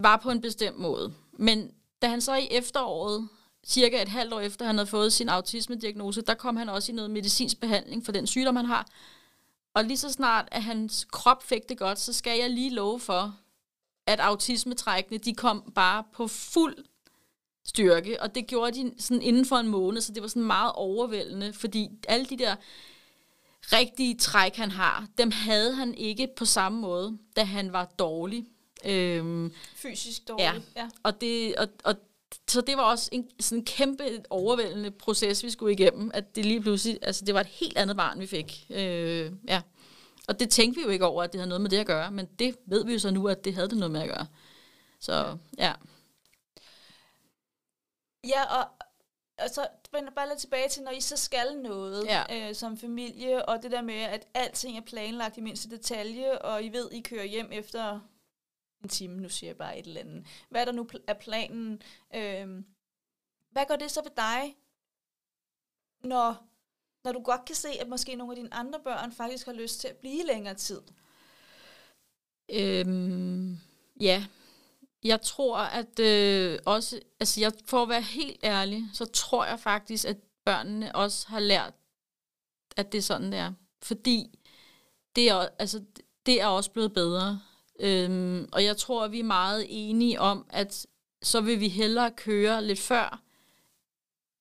var 0.00 0.16
på 0.16 0.30
en 0.30 0.40
bestemt 0.40 0.78
måde. 0.78 1.14
Men 1.32 1.70
da 2.02 2.08
han 2.08 2.20
så 2.20 2.34
i 2.34 2.48
efteråret, 2.50 3.28
cirka 3.66 4.02
et 4.02 4.08
halvt 4.08 4.34
år 4.34 4.40
efter 4.40 4.66
han 4.66 4.74
havde 4.78 4.86
fået 4.86 5.12
sin 5.12 5.28
autisme-diagnose, 5.28 6.22
der 6.22 6.34
kom 6.34 6.56
han 6.56 6.68
også 6.68 6.92
i 6.92 6.94
noget 6.94 7.10
medicinsk 7.10 7.60
behandling 7.60 8.04
for 8.04 8.12
den 8.12 8.26
sygdom, 8.26 8.56
han 8.56 8.66
har. 8.66 8.86
Og 9.74 9.84
lige 9.84 9.98
så 9.98 10.12
snart, 10.12 10.48
at 10.50 10.62
hans 10.62 11.06
krop 11.10 11.42
fik 11.42 11.68
det 11.68 11.78
godt, 11.78 11.98
så 11.98 12.12
skal 12.12 12.38
jeg 12.38 12.50
lige 12.50 12.70
love 12.70 13.00
for, 13.00 13.36
at 14.06 14.20
autismetrækkene, 14.20 15.18
de 15.18 15.34
kom 15.34 15.72
bare 15.74 16.04
på 16.12 16.26
fuld 16.26 16.76
styrke, 17.64 18.22
og 18.22 18.34
det 18.34 18.46
gjorde 18.46 18.72
de 18.72 18.92
sådan 18.98 19.22
inden 19.22 19.46
for 19.46 19.56
en 19.56 19.68
måned, 19.68 20.00
så 20.00 20.12
det 20.12 20.22
var 20.22 20.28
sådan 20.28 20.42
meget 20.42 20.72
overvældende, 20.74 21.52
fordi 21.52 21.88
alle 22.08 22.26
de 22.26 22.38
der 22.38 22.54
rigtige 23.62 24.16
træk, 24.18 24.56
han 24.56 24.70
har, 24.70 25.06
dem 25.18 25.30
havde 25.30 25.74
han 25.74 25.94
ikke 25.94 26.28
på 26.36 26.44
samme 26.44 26.80
måde, 26.80 27.18
da 27.36 27.44
han 27.44 27.72
var 27.72 27.84
dårlig. 27.84 28.46
Øhm, 28.84 29.52
Fysisk 29.74 30.28
dårlig, 30.28 30.44
ja. 30.44 30.82
ja. 30.82 30.88
Og, 31.02 31.20
det, 31.20 31.56
og, 31.56 31.68
og 31.84 31.94
så 32.48 32.60
det 32.60 32.76
var 32.76 32.82
også 32.82 33.08
en 33.12 33.26
sådan 33.40 33.58
en 33.58 33.64
kæmpe 33.64 34.04
overvældende 34.30 34.90
proces, 34.90 35.44
vi 35.44 35.50
skulle 35.50 35.72
igennem, 35.72 36.10
at 36.14 36.36
det 36.36 36.46
lige 36.46 36.60
pludselig, 36.60 36.98
altså 37.02 37.24
det 37.24 37.34
var 37.34 37.40
et 37.40 37.46
helt 37.46 37.78
andet 37.78 37.96
barn, 37.96 38.20
vi 38.20 38.26
fik. 38.26 38.66
Øh, 38.70 39.32
ja. 39.48 39.62
Og 40.28 40.40
det 40.40 40.50
tænkte 40.50 40.80
vi 40.80 40.84
jo 40.84 40.90
ikke 40.90 41.06
over, 41.06 41.22
at 41.22 41.32
det 41.32 41.40
havde 41.40 41.48
noget 41.48 41.60
med 41.60 41.70
det 41.70 41.76
at 41.78 41.86
gøre, 41.86 42.10
men 42.10 42.26
det 42.38 42.56
ved 42.66 42.84
vi 42.84 42.92
jo 42.92 42.98
så 42.98 43.10
nu, 43.10 43.28
at 43.28 43.44
det 43.44 43.54
havde 43.54 43.68
det 43.68 43.78
noget 43.78 43.92
med 43.92 44.00
at 44.00 44.08
gøre. 44.08 44.26
Så 45.00 45.36
ja. 45.58 45.66
Ja, 45.66 45.72
og, 48.50 48.68
og 49.38 49.50
så 49.50 49.68
vender 49.92 50.10
bare 50.10 50.28
lidt 50.28 50.38
tilbage 50.38 50.68
til, 50.68 50.82
når 50.82 50.90
I 50.90 51.00
så 51.00 51.16
skal 51.16 51.58
noget 51.62 52.04
ja. 52.06 52.48
øh, 52.48 52.54
som 52.54 52.76
familie, 52.76 53.48
og 53.48 53.62
det 53.62 53.70
der 53.70 53.82
med, 53.82 53.94
at 53.94 54.28
alting 54.34 54.76
er 54.76 54.82
planlagt 54.82 55.36
i 55.36 55.40
mindste 55.40 55.70
detalje, 55.70 56.38
og 56.38 56.64
I 56.64 56.68
ved, 56.68 56.90
I 56.92 57.00
kører 57.00 57.24
hjem 57.24 57.48
efter 57.52 58.00
en 58.82 58.88
time, 58.88 59.20
nu 59.20 59.28
siger 59.28 59.48
jeg 59.48 59.56
bare 59.56 59.78
et 59.78 59.86
eller 59.86 60.00
andet. 60.00 60.26
Hvad 60.48 60.60
er 60.60 60.64
der 60.64 60.72
nu 60.72 60.88
er 61.06 61.14
planen? 61.14 61.82
Øhm, 62.14 62.66
hvad 63.50 63.64
gør 63.68 63.76
det 63.76 63.90
så 63.90 64.02
ved 64.02 64.10
dig, 64.16 64.56
når, 66.00 66.46
når 67.04 67.12
du 67.12 67.20
godt 67.22 67.44
kan 67.44 67.56
se, 67.56 67.68
at 67.80 67.88
måske 67.88 68.16
nogle 68.16 68.32
af 68.32 68.36
dine 68.36 68.54
andre 68.54 68.80
børn 68.80 69.12
faktisk 69.12 69.46
har 69.46 69.52
lyst 69.52 69.80
til 69.80 69.88
at 69.88 69.96
blive 69.96 70.26
længere 70.26 70.54
tid? 70.54 70.80
Øhm, 72.48 73.58
ja, 74.00 74.26
jeg 75.04 75.20
tror, 75.20 75.56
at 75.56 75.98
øh, 75.98 76.58
også, 76.66 77.00
altså 77.20 77.40
jeg, 77.40 77.52
for 77.66 77.82
at 77.82 77.88
være 77.88 78.02
helt 78.02 78.40
ærlig, 78.44 78.84
så 78.92 79.04
tror 79.04 79.44
jeg 79.44 79.60
faktisk, 79.60 80.04
at 80.04 80.16
børnene 80.44 80.94
også 80.94 81.28
har 81.28 81.40
lært, 81.40 81.74
at 82.76 82.92
det 82.92 82.98
er 82.98 83.02
sådan, 83.02 83.32
det 83.32 83.38
er. 83.38 83.52
Fordi 83.82 84.38
det 85.16 85.28
er, 85.28 85.48
altså, 85.58 85.82
det 86.26 86.40
er 86.40 86.46
også 86.46 86.70
blevet 86.70 86.92
bedre. 86.94 87.40
Øhm, 87.80 88.48
og 88.52 88.64
jeg 88.64 88.76
tror, 88.76 89.04
at 89.04 89.12
vi 89.12 89.20
er 89.20 89.24
meget 89.24 89.66
enige 89.68 90.20
om, 90.20 90.46
at 90.50 90.86
så 91.22 91.40
vil 91.40 91.60
vi 91.60 91.68
hellere 91.68 92.10
køre 92.10 92.64
lidt 92.64 92.78
før 92.78 93.22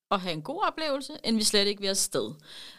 og 0.10 0.22
have 0.22 0.34
en 0.34 0.42
god 0.42 0.64
oplevelse, 0.68 1.14
end 1.24 1.38
vi 1.38 1.44
slet 1.44 1.68
ikke 1.68 1.82
vil 1.82 1.88
afsted. 1.88 2.34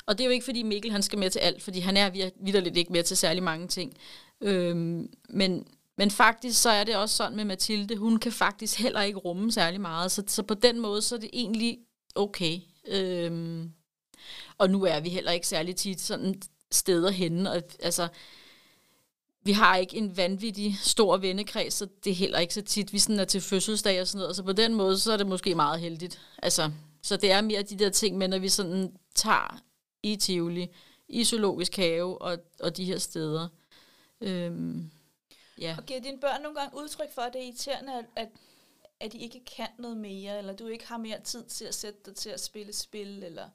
Og 0.07 0.19
det 0.19 0.25
er 0.25 0.29
jo 0.29 0.33
ikke, 0.33 0.45
fordi 0.45 0.63
Mikkel 0.63 0.91
han 0.91 1.03
skal 1.03 1.19
med 1.19 1.31
til 1.31 1.39
alt, 1.39 1.63
fordi 1.63 1.81
han 1.81 1.97
er 1.97 2.31
vidderligt 2.41 2.77
ikke 2.77 2.93
med 2.93 3.03
til 3.03 3.17
særlig 3.17 3.43
mange 3.43 3.69
ting. 3.69 3.97
Øhm, 4.41 5.15
men, 5.29 5.67
men 5.99 6.11
faktisk 6.11 6.63
så 6.63 6.71
er 6.71 6.85
det 6.85 6.97
også 6.97 7.17
sådan 7.17 7.37
med 7.37 7.45
Mathilde, 7.45 7.97
hun 7.97 8.19
kan 8.19 8.33
faktisk 8.33 8.79
heller 8.79 9.03
ikke 9.03 9.19
rumme 9.19 9.53
særlig 9.53 9.81
meget, 9.81 10.13
så, 10.13 10.23
så 10.27 10.43
på 10.43 10.55
den 10.55 10.81
måde 10.81 11.03
så 11.03 11.15
er 11.15 11.19
det 11.19 11.31
egentlig 11.33 11.79
okay. 12.15 12.59
Øhm, 12.89 13.73
og 14.59 14.71
nu 14.71 14.85
er 14.85 15.01
vi 15.01 15.09
heller 15.09 15.33
ikke 15.33 15.49
særlig 15.49 15.77
tit 15.77 16.01
sådan 16.01 16.43
steder 16.71 17.11
henne, 17.11 17.51
og 17.51 17.63
altså, 17.81 18.09
vi 19.45 19.53
har 19.53 19.77
ikke 19.77 19.97
en 19.97 20.17
vanvittig 20.17 20.79
stor 20.83 21.17
vennekreds, 21.17 21.75
så 21.75 21.87
det 22.05 22.11
er 22.11 22.15
heller 22.15 22.39
ikke 22.39 22.55
så 22.55 22.63
tit, 22.63 22.93
vi 22.93 22.99
sådan 22.99 23.21
er 23.21 23.25
til 23.25 23.41
fødselsdag 23.41 24.01
og 24.01 24.07
sådan 24.07 24.19
noget, 24.19 24.37
så 24.37 24.43
på 24.43 24.53
den 24.53 24.75
måde, 24.75 24.99
så 24.99 25.13
er 25.13 25.17
det 25.17 25.27
måske 25.27 25.55
meget 25.55 25.81
heldigt. 25.81 26.21
Altså, 26.43 26.71
så 27.03 27.17
det 27.17 27.31
er 27.31 27.41
mere 27.41 27.63
de 27.63 27.79
der 27.79 27.91
ting, 27.91 28.19
men 28.19 28.31
når 28.31 28.39
vi 28.39 28.49
sådan 28.49 28.93
tager 29.15 29.61
i 30.03 30.17
Tivoli, 30.17 30.69
i 31.09 31.25
Zoologisk 31.25 31.77
Have 31.77 32.23
og, 32.23 32.39
og 32.61 32.77
de 32.77 32.85
her 32.85 32.99
steder. 32.99 33.49
Øhm, 34.21 34.91
ja. 35.63 35.75
Og 35.79 35.87
giver 35.87 36.01
dine 36.01 36.19
børn 36.19 36.43
nogle 36.43 36.61
gange 36.61 36.79
udtryk 36.79 37.13
for, 37.15 37.23
at 37.23 37.33
det 37.33 37.41
er 37.41 37.45
irriterende, 37.45 37.93
at, 37.93 38.05
at, 38.17 38.29
at 39.01 39.13
de 39.13 39.19
ikke 39.19 39.45
kan 39.57 39.69
noget 39.79 39.97
mere, 39.97 40.39
eller 40.39 40.53
du 40.53 40.67
ikke 40.67 40.87
har 40.87 40.97
mere 40.97 41.21
tid 41.25 41.45
til 41.45 41.65
at 41.65 41.75
sætte 41.75 41.99
dig 42.07 42.15
til 42.15 42.31
at 42.31 42.41
spille 42.41 42.73
spil? 42.73 43.23
Eller? 43.23 43.49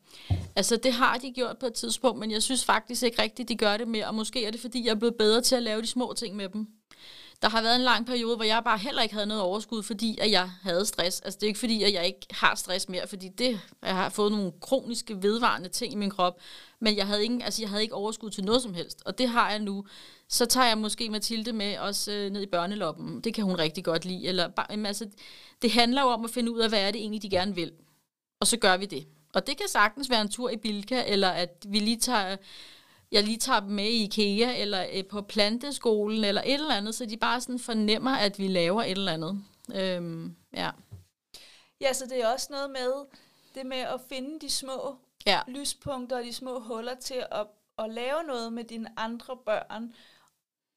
Altså, 0.56 0.78
det 0.78 0.94
har 0.94 1.18
de 1.18 1.32
gjort 1.32 1.58
på 1.58 1.66
et 1.66 1.74
tidspunkt, 1.74 2.20
men 2.20 2.32
jeg 2.32 2.44
synes 2.44 2.66
faktisk 2.66 3.04
ikke 3.04 3.22
rigtigt, 3.22 3.50
de 3.50 3.56
gør 3.56 3.78
det 3.78 3.88
mere, 3.88 4.08
og 4.08 4.16
måske 4.16 4.46
er 4.46 4.52
det, 4.52 4.60
fordi 4.60 4.86
jeg 4.86 4.92
er 4.92 4.96
blevet 4.96 5.16
bedre 5.16 5.42
til 5.42 5.56
at 5.56 5.64
lave 5.64 5.82
de 5.82 5.88
små 5.88 6.14
ting 6.14 6.36
med 6.36 6.50
dem. 6.50 6.68
Der 7.42 7.50
har 7.50 7.62
været 7.62 7.76
en 7.76 7.82
lang 7.82 8.06
periode, 8.06 8.36
hvor 8.36 8.46
jeg 8.46 8.64
bare 8.64 8.78
heller 8.78 9.02
ikke 9.02 9.14
havde 9.14 9.28
noget 9.28 9.44
overskud, 9.44 9.84
fordi 9.84 10.18
at 10.22 10.32
jeg 10.32 10.50
havde 10.62 10.86
stress. 10.86 11.20
Altså 11.22 11.38
det 11.38 11.44
er 11.44 11.48
ikke 11.48 11.60
fordi, 11.60 11.84
at 11.84 11.94
jeg 11.94 12.06
ikke 12.06 12.28
har 12.32 12.56
stress 12.56 12.90
mere, 12.90 13.08
fordi 13.08 13.30
det, 13.30 13.60
jeg 13.84 13.96
har 13.96 14.10
fået 14.10 14.32
nogle 14.32 14.52
kroniske, 14.62 15.24
vedvarende 15.24 15.70
ting 15.70 15.94
i 15.94 15.96
min 15.96 16.10
krop. 16.10 16.40
Men 16.80 16.98
jeg 16.98 17.08
havde, 17.08 17.26
ingen, 17.26 17.42
altså 17.42 17.62
jeg 17.62 17.70
havde 17.70 17.82
ikke 17.84 17.96
overskud 17.96 18.30
til 18.30 18.44
noget 18.44 18.62
som 18.62 18.74
helst, 18.74 19.02
og 19.06 19.18
det 19.18 19.30
har 19.30 19.50
jeg 19.50 19.60
nu. 19.60 19.86
Så 20.30 20.46
tager 20.46 20.68
jeg 20.68 20.78
måske 20.78 21.10
Mathilde 21.10 21.54
med 21.54 21.78
også 21.78 22.12
øh, 22.12 22.30
ned 22.30 22.42
i 22.42 22.46
børneloppen. 22.46 23.22
Det 23.22 23.34
kan 23.34 23.44
hun 23.44 23.56
rigtig 23.56 23.84
godt 23.84 24.06
lide. 24.06 24.28
Eller, 24.28 24.48
bare, 24.48 24.66
jamen, 24.70 24.86
altså, 24.86 25.08
det 25.62 25.72
handler 25.72 26.02
jo 26.02 26.08
om 26.08 26.26
at 26.26 26.32
finde 26.32 26.52
ud 26.52 26.60
af, 26.60 26.70
hvad 26.70 26.82
er 26.82 26.92
det 26.92 27.02
egentlig, 27.02 27.22
de 27.22 27.30
gerne 27.30 27.56
vil. 27.56 27.72
Og 28.40 28.48
så 28.48 28.58
gør 28.58 28.78
vi 28.78 28.86
det. 28.86 29.08
Og 29.34 29.48
det 29.48 29.58
kan 29.58 29.68
sagtens 29.68 30.10
være 30.10 30.22
en 30.22 30.30
tur 30.30 30.50
i 30.50 30.58
Bilka, 30.58 31.04
eller 31.08 31.30
at 31.30 31.66
vi 31.68 31.80
lige 31.80 31.98
tager 31.98 32.38
jeg 33.12 33.24
lige 33.24 33.38
tager 33.38 33.60
dem 33.60 33.70
med 33.70 33.86
i 33.86 34.04
IKEA, 34.04 34.62
eller 34.62 34.86
øh, 34.94 35.06
på 35.06 35.22
planteskolen, 35.22 36.24
eller 36.24 36.42
et 36.42 36.54
eller 36.54 36.76
andet, 36.76 36.96
så 36.96 37.06
de 37.06 37.18
bare 37.18 37.42
sådan 37.42 37.60
fornemmer, 37.60 38.12
at 38.12 38.40
vi 38.40 38.48
laver 38.48 38.84
et 38.84 38.92
eller 38.92 39.14
andet. 39.14 39.44
Øhm, 39.76 40.36
ja. 40.54 40.72
ja, 41.82 41.94
så 41.94 42.06
det 42.06 42.24
er 42.24 42.28
også 42.28 42.48
noget 42.52 42.70
med 42.70 43.06
det 43.56 43.66
med 43.66 43.78
at 43.78 44.02
finde 44.10 44.40
de 44.40 44.50
små 44.50 44.96
ja. 45.26 45.40
lyspunkter 45.48 46.18
og 46.18 46.24
de 46.24 46.34
små 46.34 46.60
huller 46.60 46.96
til 46.96 47.24
at, 47.32 47.48
at 47.80 47.90
lave 47.90 48.24
noget 48.24 48.54
med 48.54 48.64
dine 48.64 49.00
andre 49.00 49.38
børn, 49.46 49.94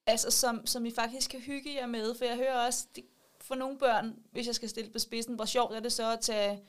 altså 0.06 0.30
som, 0.30 0.66
som 0.66 0.86
I 0.86 0.90
faktisk 0.90 1.30
kan 1.30 1.40
hygge 1.40 1.74
jer 1.74 1.86
med. 1.86 2.14
For 2.14 2.24
jeg 2.24 2.36
hører 2.36 2.66
også, 2.66 2.86
det, 2.96 3.04
for 3.40 3.54
nogle 3.54 3.78
børn, 3.78 4.16
hvis 4.32 4.46
jeg 4.46 4.54
skal 4.54 4.68
stille 4.68 4.90
på 4.90 4.98
spidsen, 4.98 5.34
hvor 5.34 5.44
sjovt 5.44 5.74
er 5.74 5.80
det 5.80 5.92
så 5.92 6.12
at 6.12 6.20
tage 6.20 6.60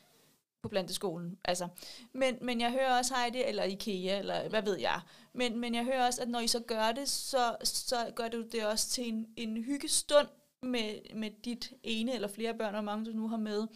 på 0.62 0.70
planteskolen. 0.70 1.38
Altså. 1.46 1.68
Men, 2.14 2.38
men 2.42 2.62
jeg 2.62 2.72
hører 2.72 2.98
også 2.98 3.16
Heidi, 3.16 3.44
eller 3.44 3.64
IKEA, 3.64 4.20
eller 4.20 4.50
hvad 4.50 4.62
ved 4.62 4.80
jeg. 4.80 5.02
Men, 5.34 5.60
men 5.60 5.76
jeg 5.76 5.84
hører 5.84 6.06
også, 6.06 6.22
at 6.22 6.30
når 6.30 6.40
I 6.40 6.48
så 6.48 6.60
gør 6.60 6.92
det, 6.92 7.10
så, 7.10 7.56
så 7.64 8.12
gør 8.16 8.28
du 8.28 8.42
det 8.52 8.66
også 8.66 8.90
til 8.90 9.08
en, 9.08 9.28
en 9.38 9.64
hyggestund 9.64 10.28
med, 10.62 11.16
med 11.16 11.32
dit 11.46 11.74
ene 11.84 12.14
eller 12.14 12.28
flere 12.28 12.54
børn, 12.54 12.76
og 12.76 12.84
mange 12.84 13.06
du 13.06 13.12
nu 13.12 13.28
har 13.28 13.38
med. 13.38 13.68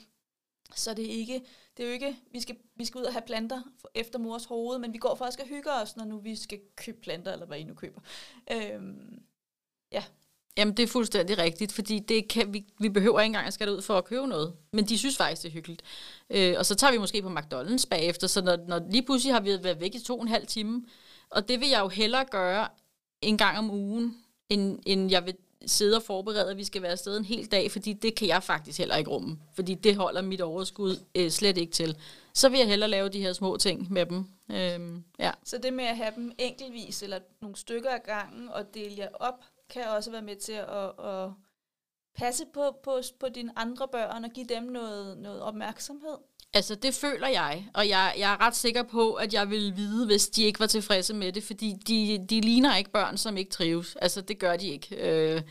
Så 0.76 0.93
det 0.93 1.06
er 1.06 1.10
ikke, 1.10 1.45
det 1.78 1.84
er 1.84 1.88
jo 1.88 1.93
ikke, 1.93 2.17
vi 2.32 2.39
skal, 2.39 2.58
vi 2.76 2.86
skal 2.86 3.00
ud 3.00 3.06
og 3.06 3.13
have 3.13 3.26
planter 3.26 3.62
efter 3.95 4.19
mors 4.19 4.45
hoved, 4.45 4.80
men 4.80 4.93
vi 4.93 4.98
går 4.98 5.15
faktisk 5.15 5.39
og 5.39 5.48
hygger 5.48 5.71
os, 5.82 5.98
når 5.98 6.06
nu 6.06 6.17
vi 6.17 6.36
skal 6.36 6.62
købe 6.76 7.02
planter, 7.02 7.34
eller 7.34 7.45
hvad 7.45 7.60
I 7.60 7.63
nu 7.63 7.74
køber. 7.74 8.02
Øhm, 8.52 9.24
ja. 9.91 10.04
Jamen, 10.58 10.78
det 10.78 10.84
er 10.84 10.88
fuldstændig 10.88 11.38
rigtigt, 11.38 11.72
fordi 11.72 12.00
det 12.00 12.28
kan, 12.28 12.54
vi, 12.54 12.65
vi 12.80 12.89
behøver 12.89 13.20
ikke 13.20 13.26
engang 13.26 13.48
at 13.48 13.54
skal 13.54 13.70
ud 13.70 13.82
for 13.82 13.98
at 13.98 14.06
købe 14.06 14.28
noget. 14.28 14.54
Men 14.72 14.86
de 14.86 14.98
synes 14.98 15.18
faktisk, 15.18 15.41
det 15.41 15.50
er 15.50 15.54
hyggeligt. 15.54 15.82
Øh, 16.30 16.56
og 16.58 16.65
så 16.65 16.76
tager 16.76 16.91
vi 16.91 16.98
måske 16.98 17.22
på 17.22 17.30
McDonald's 17.30 17.86
bagefter, 17.89 18.28
så 18.28 18.41
når, 18.41 18.58
når 18.68 18.82
lige 18.91 19.04
pludselig 19.04 19.34
har 19.34 19.41
vi 19.41 19.50
været 19.63 19.82
væk 19.82 19.96
i 19.96 20.00
to 20.00 20.15
og 20.15 20.22
en 20.22 20.28
halv 20.28 20.48
time, 20.48 20.86
og 21.30 21.48
det 21.48 21.60
vil 21.60 21.70
jeg 21.70 21.80
jo 21.80 21.88
hellere 21.88 22.26
gøre 22.26 22.68
en 23.22 23.38
gang 23.38 23.58
om 23.58 23.72
ugen, 23.72 24.18
end, 24.50 24.80
end 24.86 25.12
jeg 25.12 25.26
vil 25.26 25.36
sidde 25.65 25.98
og 25.98 26.04
forberede, 26.04 26.52
at 26.52 26.58
vi 26.58 26.63
skal 26.63 26.82
være 26.82 26.91
afsted 26.91 27.18
en 27.18 27.26
hel 27.26 27.46
dag, 27.46 27.72
fordi 27.72 27.94
det 27.94 28.15
kan 28.15 28.28
jeg 28.28 28.44
faktisk 28.44 28.80
heller 28.80 28.96
ikke 28.96 29.10
rumme. 29.10 29.39
Fordi 29.56 29.74
det 29.74 29.96
holder 29.96 30.22
mit 30.22 30.41
overskud 30.41 31.00
øh, 31.15 31.30
slet 31.30 31.58
ikke 31.58 31.72
til. 31.74 31.98
Så 32.34 32.50
vil 32.50 32.60
jeg 32.60 32.68
hellere 32.68 32.89
lave 32.89 33.10
de 33.10 33.22
her 33.22 33.34
små 33.34 33.58
ting 33.58 33.94
med 33.94 34.06
dem. 34.06 34.26
Øhm, 34.52 35.04
ja. 35.20 35.32
Så 35.44 35.58
det 35.58 35.74
med 35.74 35.86
at 35.86 35.98
have 35.98 36.12
dem 36.15 36.32
enkeltvis, 36.38 37.04
eller 37.04 37.20
nogle 37.41 37.56
stykker 37.56 37.89
af 37.89 38.04
gangen, 38.04 38.50
og 38.50 38.74
dele 38.74 38.96
jer 38.98 39.08
op, 39.13 39.44
kan 39.69 39.84
også 39.88 40.12
være 40.12 40.21
med 40.21 40.36
til 40.36 40.54
at, 40.54 41.06
at 41.06 41.30
passe 42.17 42.43
på, 42.54 42.78
på, 42.84 43.01
på 43.19 43.30
dine 43.30 43.60
andre 43.60 43.88
børn, 43.88 44.25
og 44.25 44.32
give 44.32 44.45
dem 44.45 44.63
noget, 44.63 45.17
noget 45.17 45.41
opmærksomhed? 45.41 46.17
Altså, 46.54 46.75
det 46.75 46.93
føler 46.93 47.28
jeg, 47.28 47.67
og 47.73 47.89
jeg, 47.89 48.13
jeg 48.17 48.34
er 48.34 48.41
ret 48.41 48.56
sikker 48.56 48.84
på, 48.84 49.13
at 49.13 49.34
jeg 49.34 49.49
vil 49.49 49.75
vide, 49.75 50.06
hvis 50.06 50.28
de 50.28 50.43
ikke 50.43 50.60
var 50.60 50.67
tilfredse 50.67 51.13
med 51.13 51.32
det, 51.32 51.43
fordi 51.43 51.73
de, 51.88 52.25
de 52.30 52.41
ligner 52.41 52.75
ikke 52.75 52.91
børn, 52.91 53.17
som 53.17 53.38
ikke 53.38 53.51
trives. 53.51 53.95
Altså, 53.95 54.21
det 54.21 54.39
gør 54.39 54.58
de 54.58 54.67
ikke. 54.67 54.95
Øh, 54.95 55.41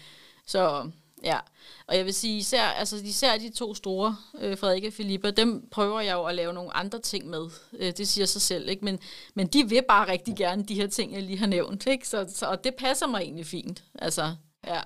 så 0.47 0.91
ja, 1.25 1.39
og 1.87 1.97
jeg 1.97 2.05
vil 2.05 2.15
sige, 2.15 2.39
især, 2.39 2.63
altså, 2.63 2.97
især 2.97 3.39
de 3.39 3.51
to 3.51 3.75
store, 3.75 4.17
øh, 4.39 4.59
Frederik 4.59 4.85
og 4.85 4.93
Filippa, 4.93 5.31
dem 5.31 5.69
prøver 5.71 6.01
jeg 6.01 6.15
jo 6.15 6.25
at 6.25 6.35
lave 6.35 6.53
nogle 6.53 6.77
andre 6.77 6.99
ting 6.99 7.27
med. 7.27 7.51
Øh, 7.73 7.93
det 7.93 8.09
siger 8.09 8.27
sig 8.27 8.43
selv, 8.43 8.69
ikke? 8.69 8.85
Men, 8.85 8.99
men 9.35 9.47
de 9.47 9.69
vil 9.69 9.83
bare 9.89 10.09
rigtig 10.09 10.37
gerne 10.37 10.65
de 10.65 10.75
her 10.75 10.87
ting, 10.87 11.13
jeg 11.13 11.23
lige 11.23 11.39
har 11.39 11.47
nævnt, 11.47 11.87
ikke? 11.87 12.09
Så, 12.09 12.27
så, 12.29 12.47
og 12.47 12.65
det 12.65 12.75
passer 12.75 13.07
mig 13.07 13.21
egentlig 13.21 13.47
fint. 13.47 13.85
Altså, 13.95 14.37
ja. 14.67 14.81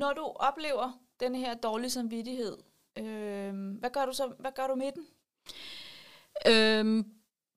Når 0.00 0.12
du 0.12 0.22
oplever 0.22 0.92
den 1.20 1.34
her 1.34 1.54
dårlige 1.54 1.90
samvittighed, 1.90 2.56
Øh, 2.98 3.54
hvad 3.78 3.90
gør 3.90 4.06
du 4.06 4.12
så? 4.12 4.32
Hvad 4.38 4.50
gør 4.54 4.66
du 4.66 4.74
med 4.74 4.92
den? 4.92 5.06
Øhm, 6.46 7.04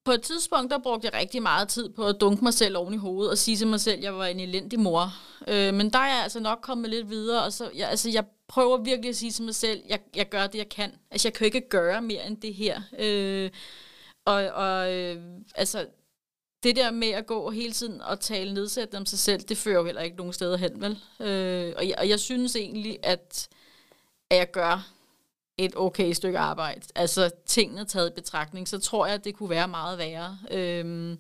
på 0.06 0.12
et 0.12 0.22
tidspunkt, 0.22 0.72
der 0.72 0.78
brugte 0.78 1.06
jeg 1.06 1.13
rigtig 1.13 1.41
meget 1.41 1.68
tid 1.68 1.89
på 1.89 2.08
at 2.08 2.22
dunke 2.22 2.44
mig 2.44 2.54
selv 2.54 2.78
oven 2.78 2.94
i 2.94 2.98
hovedet 2.98 3.32
og 3.32 3.38
sige 3.38 3.58
til 3.58 3.68
mig 3.68 3.80
selv, 3.80 3.98
at 3.98 4.04
jeg 4.04 4.15
var 4.15 4.26
en 4.26 4.39
elendig 4.39 4.80
mor. 4.80 5.13
Øh, 5.48 5.74
men 5.74 5.89
der 5.89 6.00
er 6.00 6.13
jeg 6.13 6.24
altså 6.24 6.39
nok 6.39 6.60
kommet 6.62 6.89
lidt 6.89 7.10
videre, 7.10 7.44
og 7.44 7.54
så, 7.54 7.70
jeg, 7.76 7.89
altså, 7.89 8.10
jeg 8.10 8.26
prøver 8.48 8.78
virkelig 8.78 9.10
at 9.10 9.15
sige 9.15 9.32
til 9.32 9.44
mig 9.44 9.56
selv, 9.56 9.82
at 9.84 9.89
jeg, 9.89 10.00
jeg 10.15 10.30
gør 10.30 10.48
det, 10.48 10.58
jeg 10.58 10.70
kan. 10.70 10.91
Altså, 11.12 11.28
jeg 11.28 11.34
kan 11.34 11.46
ikke 11.46 11.70
gøre 11.70 12.02
mere 12.02 12.28
end 12.28 12.38
det 12.38 12.54
her. 12.54 12.82
Øh, 13.00 13.52
og 14.26 14.34
og 14.34 14.94
øh, 14.94 15.22
altså, 15.56 15.86
det 16.63 16.76
der 16.76 16.91
med 16.91 17.10
at 17.10 17.26
gå 17.26 17.50
hele 17.50 17.72
tiden 17.74 18.02
og 18.02 18.20
tale 18.20 18.54
nedsættende 18.54 18.98
om 18.98 19.06
sig 19.06 19.20
selv, 19.20 19.41
det 19.41 19.58
fører 19.58 19.80
jo 19.80 19.86
heller 19.86 20.02
ikke 20.02 20.18
nogen 20.18 20.34
steder 20.34 20.58
hen, 20.58 20.82
vel? 20.82 20.91
Øh, 21.20 21.74
og, 21.78 21.88
jeg, 21.88 21.96
og 21.98 22.10
jeg 22.10 22.20
synes 22.20 22.56
egentlig, 22.56 23.00
at, 23.04 23.48
at 24.30 24.38
jeg 24.38 24.52
gør 24.52 24.94
et 25.58 25.74
okay 25.76 26.13
stykke 26.13 26.39
arbejde. 26.39 26.82
Altså 26.96 27.32
tingene 27.46 27.86
taget 27.86 28.10
i 28.10 28.13
betragtning, 28.13 28.68
så 28.68 28.80
tror 28.80 29.06
jeg, 29.06 29.15
at 29.15 29.24
det 29.24 29.36
kunne 29.36 29.50
være 29.50 29.68
meget 29.68 29.98
værre. 29.98 30.38
Øhm, 30.52 31.20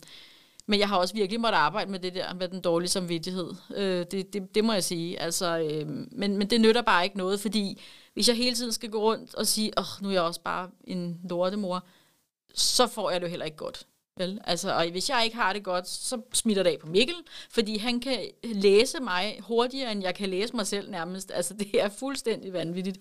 men 0.67 0.79
jeg 0.79 0.89
har 0.89 0.97
også 0.97 1.13
virkelig 1.13 1.41
måttet 1.41 1.57
arbejde 1.57 1.91
med 1.91 1.99
det 1.99 2.13
der, 2.13 2.33
med 2.33 2.47
den 2.47 2.61
dårlige 2.61 2.89
samvittighed. 2.89 3.53
Øh, 3.75 4.05
det, 4.11 4.33
det, 4.33 4.55
det 4.55 4.63
må 4.63 4.73
jeg 4.73 4.83
sige. 4.83 5.19
Altså, 5.19 5.59
øh, 5.59 5.87
men, 6.11 6.37
men 6.37 6.49
det 6.49 6.61
nytter 6.61 6.81
bare 6.81 7.03
ikke 7.03 7.17
noget, 7.17 7.39
fordi 7.39 7.81
hvis 8.13 8.27
jeg 8.27 8.37
hele 8.37 8.55
tiden 8.55 8.71
skal 8.71 8.89
gå 8.89 9.01
rundt 9.01 9.35
og 9.35 9.47
sige, 9.47 9.71
åh, 9.77 9.83
oh, 9.83 10.03
nu 10.03 10.09
er 10.09 10.13
jeg 10.13 10.21
også 10.21 10.41
bare 10.41 10.69
en 10.83 11.19
lortemor, 11.29 11.83
så 12.53 12.87
får 12.87 13.11
jeg 13.11 13.21
det 13.21 13.27
jo 13.27 13.29
heller 13.29 13.45
ikke 13.45 13.57
godt. 13.57 13.87
Vel? 14.17 14.41
Altså, 14.43 14.73
og 14.73 14.89
hvis 14.91 15.09
jeg 15.09 15.23
ikke 15.25 15.35
har 15.35 15.53
det 15.53 15.63
godt, 15.63 15.87
så 15.87 16.21
smitter 16.33 16.63
det 16.63 16.69
af 16.69 16.79
på 16.79 16.87
Mikkel, 16.87 17.15
fordi 17.49 17.77
han 17.77 17.99
kan 17.99 18.31
læse 18.43 18.99
mig 18.99 19.39
hurtigere, 19.41 19.91
end 19.91 20.03
jeg 20.03 20.15
kan 20.15 20.29
læse 20.29 20.55
mig 20.55 20.67
selv 20.67 20.91
nærmest. 20.91 21.31
Altså, 21.31 21.53
det 21.53 21.81
er 21.81 21.89
fuldstændig 21.89 22.53
vanvittigt. 22.53 22.99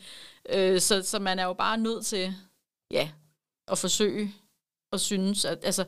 Øh, 0.48 0.80
så, 0.80 1.02
så 1.02 1.18
man 1.18 1.38
er 1.38 1.44
jo 1.44 1.52
bare 1.52 1.78
nødt 1.78 2.06
til, 2.06 2.34
ja, 2.90 3.10
at 3.68 3.78
forsøge 3.78 4.34
at 4.92 5.00
synes, 5.00 5.44
at, 5.44 5.64
altså, 5.64 5.84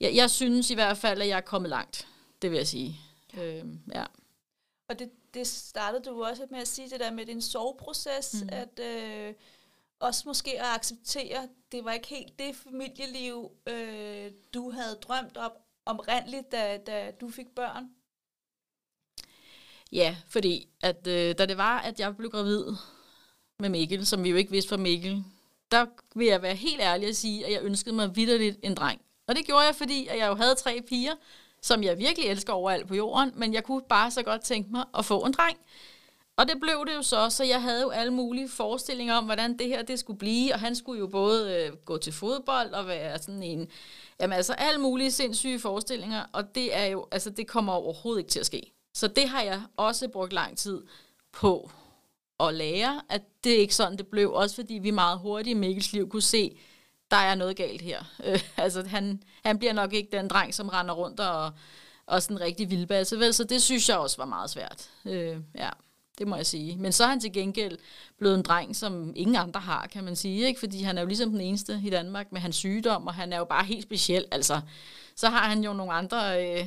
jeg, 0.00 0.14
jeg 0.14 0.30
synes 0.30 0.70
i 0.70 0.74
hvert 0.74 0.98
fald, 0.98 1.22
at 1.22 1.28
jeg 1.28 1.36
er 1.36 1.40
kommet 1.40 1.68
langt, 1.68 2.06
det 2.42 2.50
vil 2.50 2.56
jeg 2.56 2.66
sige. 2.66 3.00
Øh, 3.38 3.64
ja. 3.94 4.04
Og 4.88 4.98
det, 4.98 5.10
det 5.34 5.46
startede 5.46 6.02
du 6.04 6.24
også 6.24 6.46
med 6.50 6.58
at 6.58 6.68
sige, 6.68 6.90
det 6.90 7.00
der 7.00 7.10
med 7.10 7.26
din 7.26 7.42
soveproces, 7.42 8.34
mm. 8.42 8.48
at... 8.52 8.80
Øh, 8.80 9.34
også 10.04 10.22
måske 10.26 10.60
at 10.60 10.66
acceptere, 10.74 11.48
det 11.72 11.84
var 11.84 11.92
ikke 11.92 12.08
helt 12.08 12.38
det 12.38 12.56
familieliv, 12.56 13.50
øh, 13.66 14.30
du 14.54 14.70
havde 14.70 14.98
drømt 15.02 15.36
om 15.36 15.52
omrindeligt, 15.86 16.52
da, 16.52 16.78
da 16.86 17.10
du 17.20 17.30
fik 17.30 17.46
børn? 17.56 17.90
Ja, 19.92 20.16
fordi 20.28 20.68
at, 20.82 21.06
øh, 21.06 21.34
da 21.38 21.46
det 21.46 21.56
var, 21.56 21.78
at 21.78 22.00
jeg 22.00 22.16
blev 22.16 22.30
gravid 22.30 22.64
med 23.58 23.68
Mikkel, 23.68 24.06
som 24.06 24.24
vi 24.24 24.30
jo 24.30 24.36
ikke 24.36 24.50
vidste 24.50 24.68
for 24.68 24.76
Mikkel, 24.76 25.24
der 25.70 25.86
vil 26.14 26.26
jeg 26.26 26.42
være 26.42 26.54
helt 26.54 26.80
ærlig 26.80 27.08
at 27.08 27.16
sige, 27.16 27.46
at 27.46 27.52
jeg 27.52 27.62
ønskede 27.62 27.94
mig 27.94 28.16
vidderligt 28.16 28.58
en 28.62 28.74
dreng. 28.74 29.00
Og 29.26 29.36
det 29.36 29.46
gjorde 29.46 29.66
jeg, 29.66 29.74
fordi 29.74 30.06
at 30.06 30.18
jeg 30.18 30.28
jo 30.28 30.34
havde 30.34 30.54
tre 30.54 30.82
piger, 30.88 31.14
som 31.62 31.82
jeg 31.82 31.98
virkelig 31.98 32.28
elsker 32.28 32.52
overalt 32.52 32.88
på 32.88 32.94
jorden, 32.94 33.32
men 33.34 33.54
jeg 33.54 33.64
kunne 33.64 33.82
bare 33.88 34.10
så 34.10 34.22
godt 34.22 34.42
tænke 34.42 34.70
mig 34.70 34.84
at 34.98 35.04
få 35.04 35.20
en 35.20 35.32
dreng. 35.32 35.58
Og 36.36 36.48
det 36.48 36.60
blev 36.60 36.86
det 36.86 36.94
jo 36.94 37.02
så, 37.02 37.30
så 37.30 37.44
jeg 37.44 37.62
havde 37.62 37.82
jo 37.82 37.90
alle 37.90 38.12
mulige 38.12 38.48
forestillinger 38.48 39.14
om, 39.14 39.24
hvordan 39.24 39.58
det 39.58 39.66
her 39.66 39.82
det 39.82 39.98
skulle 39.98 40.18
blive, 40.18 40.54
og 40.54 40.60
han 40.60 40.76
skulle 40.76 40.98
jo 40.98 41.06
både 41.06 41.54
øh, 41.54 41.76
gå 41.76 41.98
til 41.98 42.12
fodbold 42.12 42.72
og 42.72 42.86
være 42.86 43.18
sådan 43.18 43.42
en, 43.42 43.68
jamen 44.20 44.36
altså 44.36 44.52
alle 44.52 44.80
mulige 44.80 45.10
sindssyge 45.10 45.60
forestillinger, 45.60 46.24
og 46.32 46.54
det 46.54 46.76
er 46.76 46.84
jo, 46.84 47.06
altså 47.12 47.30
det 47.30 47.46
kommer 47.46 47.72
overhovedet 47.72 48.20
ikke 48.20 48.30
til 48.30 48.40
at 48.40 48.46
ske. 48.46 48.72
Så 48.94 49.08
det 49.08 49.28
har 49.28 49.42
jeg 49.42 49.62
også 49.76 50.08
brugt 50.08 50.32
lang 50.32 50.58
tid 50.58 50.82
på 51.32 51.70
at 52.40 52.54
lære, 52.54 53.02
at 53.08 53.22
det 53.44 53.52
er 53.52 53.58
ikke 53.58 53.74
sådan, 53.74 53.98
det 53.98 54.06
blev. 54.06 54.32
Også 54.32 54.54
fordi 54.54 54.74
vi 54.74 54.90
meget 54.90 55.18
hurtigt 55.18 55.56
i 55.56 55.58
Mikkels 55.58 55.92
liv 55.92 56.08
kunne 56.08 56.22
se, 56.22 56.58
der 57.10 57.16
er 57.16 57.34
noget 57.34 57.56
galt 57.56 57.82
her. 57.82 58.04
Øh, 58.24 58.40
altså, 58.56 58.82
han, 58.86 59.22
han 59.44 59.58
bliver 59.58 59.72
nok 59.72 59.92
ikke 59.92 60.16
den 60.16 60.28
dreng, 60.28 60.54
som 60.54 60.68
render 60.68 60.94
rundt 60.94 61.20
og, 61.20 61.52
og 62.06 62.22
sådan 62.22 62.36
en 62.36 62.40
rigtig 62.40 62.70
vildbasse, 62.70 63.18
vel? 63.18 63.34
Så 63.34 63.44
det 63.44 63.62
synes 63.62 63.88
jeg 63.88 63.98
også 63.98 64.16
var 64.16 64.24
meget 64.24 64.50
svært. 64.50 64.90
Øh, 65.04 65.36
ja, 65.54 65.70
det 66.18 66.28
må 66.28 66.36
jeg 66.36 66.46
sige. 66.46 66.76
Men 66.76 66.92
så 66.92 67.04
er 67.04 67.08
han 67.08 67.20
til 67.20 67.32
gengæld 67.32 67.78
blevet 68.18 68.34
en 68.34 68.42
dreng, 68.42 68.76
som 68.76 69.12
ingen 69.16 69.36
andre 69.36 69.60
har, 69.60 69.86
kan 69.86 70.04
man 70.04 70.16
sige. 70.16 70.46
Ikke? 70.46 70.60
Fordi 70.60 70.82
han 70.82 70.98
er 70.98 71.02
jo 71.02 71.08
ligesom 71.08 71.30
den 71.30 71.40
eneste 71.40 71.80
i 71.84 71.90
Danmark 71.90 72.32
med 72.32 72.40
hans 72.40 72.56
sygdom, 72.56 73.06
og 73.06 73.14
han 73.14 73.32
er 73.32 73.38
jo 73.38 73.44
bare 73.44 73.64
helt 73.64 73.82
speciel. 73.82 74.24
Altså, 74.30 74.60
så 75.16 75.28
har 75.28 75.48
han 75.48 75.64
jo 75.64 75.72
nogle 75.72 75.92
andre 75.92 76.46
øh, 76.46 76.66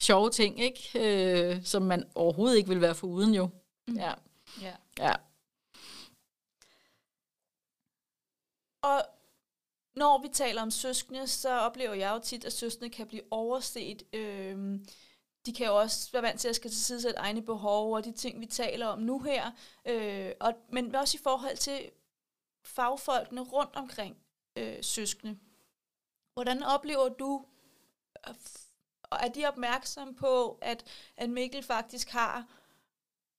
sjove 0.00 0.30
ting, 0.30 0.60
ikke? 0.60 0.90
Øh, 0.94 1.64
som 1.64 1.82
man 1.82 2.04
overhovedet 2.14 2.56
ikke 2.56 2.68
vil 2.68 2.80
være 2.80 2.94
foruden 2.94 3.34
jo. 3.34 3.48
Mm. 3.88 3.96
Ja. 3.96 4.12
Ja. 4.62 4.72
ja. 4.98 5.14
Og 8.82 9.02
når 9.96 10.22
vi 10.22 10.28
taler 10.32 10.62
om 10.62 10.70
søskende, 10.70 11.26
så 11.26 11.58
oplever 11.58 11.94
jeg 11.94 12.12
jo 12.14 12.20
tit, 12.24 12.44
at 12.44 12.52
søskende 12.52 12.90
kan 12.90 13.06
blive 13.06 13.22
overset. 13.30 14.02
Øhm, 14.12 14.86
de 15.46 15.52
kan 15.52 15.66
jo 15.66 15.76
også 15.80 16.12
være 16.12 16.22
vant 16.22 16.40
til 16.40 16.48
at 16.48 16.56
skal 16.56 16.70
tilsidesætte 16.70 17.18
egne 17.18 17.42
behov 17.42 17.94
og 17.94 18.04
de 18.04 18.12
ting, 18.12 18.40
vi 18.40 18.46
taler 18.46 18.86
om 18.86 18.98
nu 18.98 19.18
her. 19.18 19.50
Øh, 19.84 20.32
og, 20.40 20.54
men 20.68 20.94
også 20.94 21.16
i 21.16 21.22
forhold 21.22 21.56
til 21.56 21.90
fagfolkene 22.64 23.40
rundt 23.40 23.76
omkring 23.76 24.16
øh, 24.56 24.84
søskende. 24.84 25.38
Hvordan 26.34 26.62
oplever 26.62 27.08
du, 27.08 27.44
og 29.02 29.18
er 29.20 29.28
de 29.28 29.46
opmærksomme 29.46 30.14
på, 30.14 30.58
at, 30.62 30.84
at 31.16 31.30
Mikkel 31.30 31.62
faktisk 31.62 32.10
har 32.10 32.46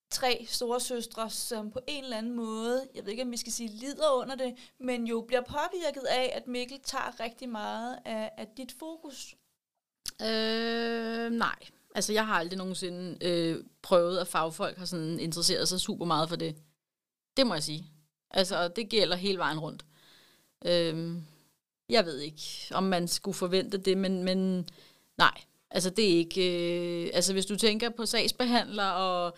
tre 0.09 0.45
store 0.49 0.79
søstre, 0.79 1.29
som 1.29 1.71
på 1.71 1.79
en 1.87 2.03
eller 2.03 2.17
anden 2.17 2.33
måde, 2.33 2.89
jeg 2.95 3.05
ved 3.05 3.11
ikke 3.11 3.23
om 3.23 3.31
vi 3.31 3.37
skal 3.37 3.51
sige 3.51 3.69
lider 3.69 4.11
under 4.11 4.35
det, 4.35 4.73
men 4.79 5.07
jo 5.07 5.21
bliver 5.21 5.41
påvirket 5.41 6.03
af, 6.03 6.31
at 6.35 6.47
Mikkel 6.47 6.79
tager 6.79 7.19
rigtig 7.19 7.49
meget 7.49 7.99
af, 8.05 8.31
af 8.37 8.47
dit 8.47 8.71
fokus? 8.71 9.35
Øh, 10.21 11.29
nej. 11.29 11.55
Altså, 11.95 12.13
jeg 12.13 12.27
har 12.27 12.33
aldrig 12.33 12.57
nogensinde 12.57 13.17
øh, 13.21 13.63
prøvet, 13.81 14.17
at 14.17 14.27
fagfolk 14.27 14.77
har 14.77 14.85
sådan 14.85 15.19
interesseret 15.19 15.67
sig 15.67 15.79
super 15.79 16.05
meget 16.05 16.29
for 16.29 16.35
det. 16.35 16.55
Det 17.37 17.47
må 17.47 17.53
jeg 17.53 17.63
sige. 17.63 17.85
Altså, 18.31 18.67
det 18.67 18.89
gælder 18.89 19.15
hele 19.15 19.37
vejen 19.37 19.59
rundt. 19.59 19.85
Øh, 20.65 21.17
jeg 21.89 22.05
ved 22.05 22.19
ikke, 22.19 22.41
om 22.71 22.83
man 22.83 23.07
skulle 23.07 23.35
forvente 23.35 23.77
det, 23.77 23.97
men, 23.97 24.23
men 24.23 24.69
nej. 25.17 25.41
Altså, 25.71 25.89
det 25.89 26.13
er 26.13 26.17
ikke... 26.17 27.03
Øh, 27.05 27.09
altså, 27.13 27.33
hvis 27.33 27.45
du 27.45 27.55
tænker 27.55 27.89
på 27.89 28.05
sagsbehandler 28.05 28.89
og 28.89 29.37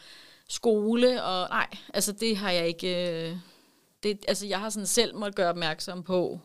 skole, 0.50 1.24
og 1.24 1.50
nej, 1.50 1.68
altså 1.94 2.12
det 2.12 2.38
har 2.38 2.52
jeg 2.52 2.68
ikke... 2.68 3.30
Øh, 3.30 3.38
det, 4.04 4.26
altså 4.28 4.48
jeg 4.48 4.60
har 4.60 4.70
sådan 4.70 4.88
selv 4.88 5.16
måtte 5.16 5.36
gøre 5.36 5.50
opmærksom 5.50 6.04
på, 6.04 6.40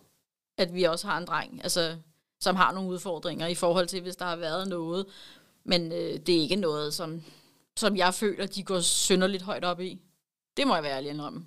at 0.58 0.74
vi 0.74 0.82
også 0.82 1.06
har 1.06 1.18
en 1.18 1.26
dreng, 1.26 1.60
altså, 1.62 1.96
som 2.40 2.56
har 2.56 2.72
nogle 2.72 2.90
udfordringer 2.90 3.46
i 3.46 3.54
forhold 3.54 3.86
til, 3.86 4.00
hvis 4.00 4.16
der 4.16 4.24
har 4.24 4.36
været 4.36 4.68
noget. 4.68 5.06
Men 5.64 5.92
øh, 5.92 6.18
det 6.26 6.36
er 6.36 6.40
ikke 6.40 6.56
noget, 6.56 6.94
som, 6.94 7.22
som 7.76 7.96
jeg 7.96 8.14
føler, 8.14 8.46
de 8.46 8.64
går 8.64 8.80
synderligt 8.80 9.42
højt 9.42 9.64
op 9.64 9.80
i. 9.80 10.00
Det 10.56 10.66
må 10.66 10.74
jeg 10.74 10.82
være 10.82 10.96
ærlig 10.96 11.10
indrømme. 11.10 11.46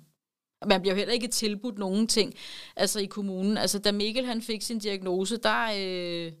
Man 0.66 0.80
bliver 0.80 0.94
jo 0.94 0.98
heller 0.98 1.14
ikke 1.14 1.28
tilbudt 1.28 1.78
nogen 1.78 2.06
ting 2.08 2.34
altså 2.76 3.00
i 3.00 3.06
kommunen. 3.06 3.56
Altså 3.56 3.78
da 3.78 3.92
Mikkel 3.92 4.26
han 4.26 4.42
fik 4.42 4.62
sin 4.62 4.78
diagnose, 4.78 5.36
der, 5.36 5.64
øh, 5.64 6.32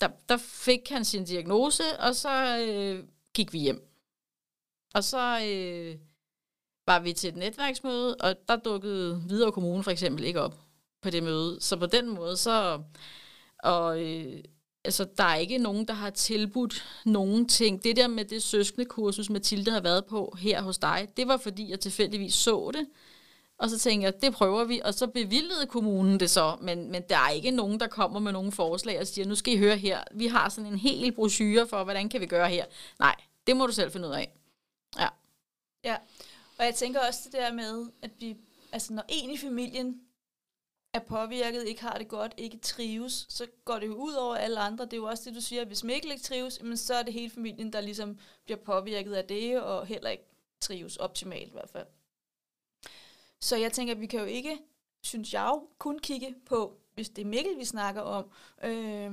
der, 0.00 0.08
der 0.28 0.36
fik 0.36 0.88
han 0.88 1.04
sin 1.04 1.24
diagnose, 1.24 1.82
og 1.98 2.14
så 2.14 2.58
øh, 2.58 3.04
gik 3.34 3.52
vi 3.52 3.58
hjem. 3.58 3.88
Og 4.94 5.04
så 5.04 5.40
øh, 5.46 5.98
var 6.86 7.00
vi 7.00 7.12
til 7.12 7.28
et 7.28 7.36
netværksmøde, 7.36 8.16
og 8.16 8.36
der 8.48 8.56
dukkede 8.56 9.16
Hvidovre 9.16 9.52
Kommune 9.52 9.82
for 9.82 9.90
eksempel 9.90 10.24
ikke 10.24 10.40
op 10.40 10.60
på 11.02 11.10
det 11.10 11.22
møde. 11.22 11.60
Så 11.60 11.76
på 11.76 11.86
den 11.86 12.08
måde, 12.08 12.36
så... 12.36 12.82
Og, 13.58 14.02
øh, 14.02 14.44
altså, 14.84 15.04
der 15.18 15.24
er 15.24 15.34
ikke 15.34 15.58
nogen, 15.58 15.88
der 15.88 15.94
har 15.94 16.10
tilbudt 16.10 16.84
nogen 17.04 17.48
ting. 17.48 17.84
Det 17.84 17.96
der 17.96 18.08
med 18.08 18.24
det 18.24 18.42
søskende 18.42 18.84
kursus, 18.84 19.30
Mathilde 19.30 19.70
har 19.70 19.80
været 19.80 20.04
på 20.04 20.36
her 20.38 20.62
hos 20.62 20.78
dig, 20.78 21.08
det 21.16 21.28
var 21.28 21.36
fordi, 21.36 21.70
jeg 21.70 21.80
tilfældigvis 21.80 22.34
så 22.34 22.70
det. 22.74 22.86
Og 23.58 23.70
så 23.70 23.78
tænkte 23.78 24.04
jeg, 24.04 24.22
det 24.22 24.32
prøver 24.32 24.64
vi, 24.64 24.80
og 24.84 24.94
så 24.94 25.06
bevilgede 25.06 25.66
kommunen 25.66 26.20
det 26.20 26.30
så, 26.30 26.56
men, 26.60 26.90
men 26.90 27.02
der 27.08 27.16
er 27.16 27.30
ikke 27.30 27.50
nogen, 27.50 27.80
der 27.80 27.86
kommer 27.86 28.20
med 28.20 28.32
nogen 28.32 28.52
forslag 28.52 29.00
og 29.00 29.06
siger, 29.06 29.26
nu 29.26 29.34
skal 29.34 29.54
I 29.54 29.56
høre 29.56 29.76
her, 29.76 30.02
vi 30.14 30.26
har 30.26 30.48
sådan 30.48 30.72
en 30.72 30.78
hel 30.78 31.12
brochure 31.12 31.68
for, 31.68 31.84
hvordan 31.84 32.08
kan 32.08 32.20
vi 32.20 32.26
gøre 32.26 32.48
her. 32.48 32.64
Nej, 32.98 33.14
det 33.46 33.56
må 33.56 33.66
du 33.66 33.72
selv 33.72 33.92
finde 33.92 34.08
ud 34.08 34.12
af. 34.12 34.32
Ja. 34.98 35.08
Ja, 35.84 35.96
og 36.58 36.64
jeg 36.64 36.74
tænker 36.74 37.00
også 37.08 37.20
det 37.24 37.32
der 37.32 37.52
med, 37.52 37.86
at 38.02 38.10
vi, 38.18 38.36
altså 38.72 38.92
når 38.92 39.04
en 39.08 39.30
i 39.30 39.36
familien 39.36 40.00
er 40.94 41.00
påvirket, 41.00 41.66
ikke 41.66 41.82
har 41.82 41.98
det 41.98 42.08
godt, 42.08 42.34
ikke 42.36 42.58
trives, 42.58 43.26
så 43.28 43.46
går 43.64 43.78
det 43.78 43.86
jo 43.86 43.94
ud 43.94 44.12
over 44.12 44.36
alle 44.36 44.60
andre. 44.60 44.84
Det 44.84 44.92
er 44.92 44.96
jo 44.96 45.04
også 45.04 45.24
det, 45.26 45.36
du 45.36 45.40
siger, 45.40 45.62
at 45.62 45.68
hvis 45.68 45.84
Mikkel 45.84 46.10
ikke 46.10 46.22
trives, 46.22 46.62
men 46.62 46.76
så 46.76 46.94
er 46.94 47.02
det 47.02 47.12
hele 47.12 47.30
familien, 47.30 47.72
der 47.72 47.80
ligesom 47.80 48.18
bliver 48.44 48.58
påvirket 48.58 49.14
af 49.14 49.24
det, 49.24 49.62
og 49.62 49.86
heller 49.86 50.10
ikke 50.10 50.28
trives 50.60 50.96
optimalt 50.96 51.48
i 51.48 51.52
hvert 51.52 51.70
fald. 51.70 51.86
Så 53.40 53.56
jeg 53.56 53.72
tænker, 53.72 53.94
at 53.94 54.00
vi 54.00 54.06
kan 54.06 54.20
jo 54.20 54.26
ikke, 54.26 54.58
synes 55.02 55.32
jeg 55.34 55.60
kun 55.78 55.98
kigge 55.98 56.34
på, 56.46 56.78
hvis 56.94 57.08
det 57.08 57.22
er 57.22 57.26
Mikkel, 57.26 57.58
vi 57.58 57.64
snakker 57.64 58.00
om, 58.00 58.30
øh, 58.64 59.12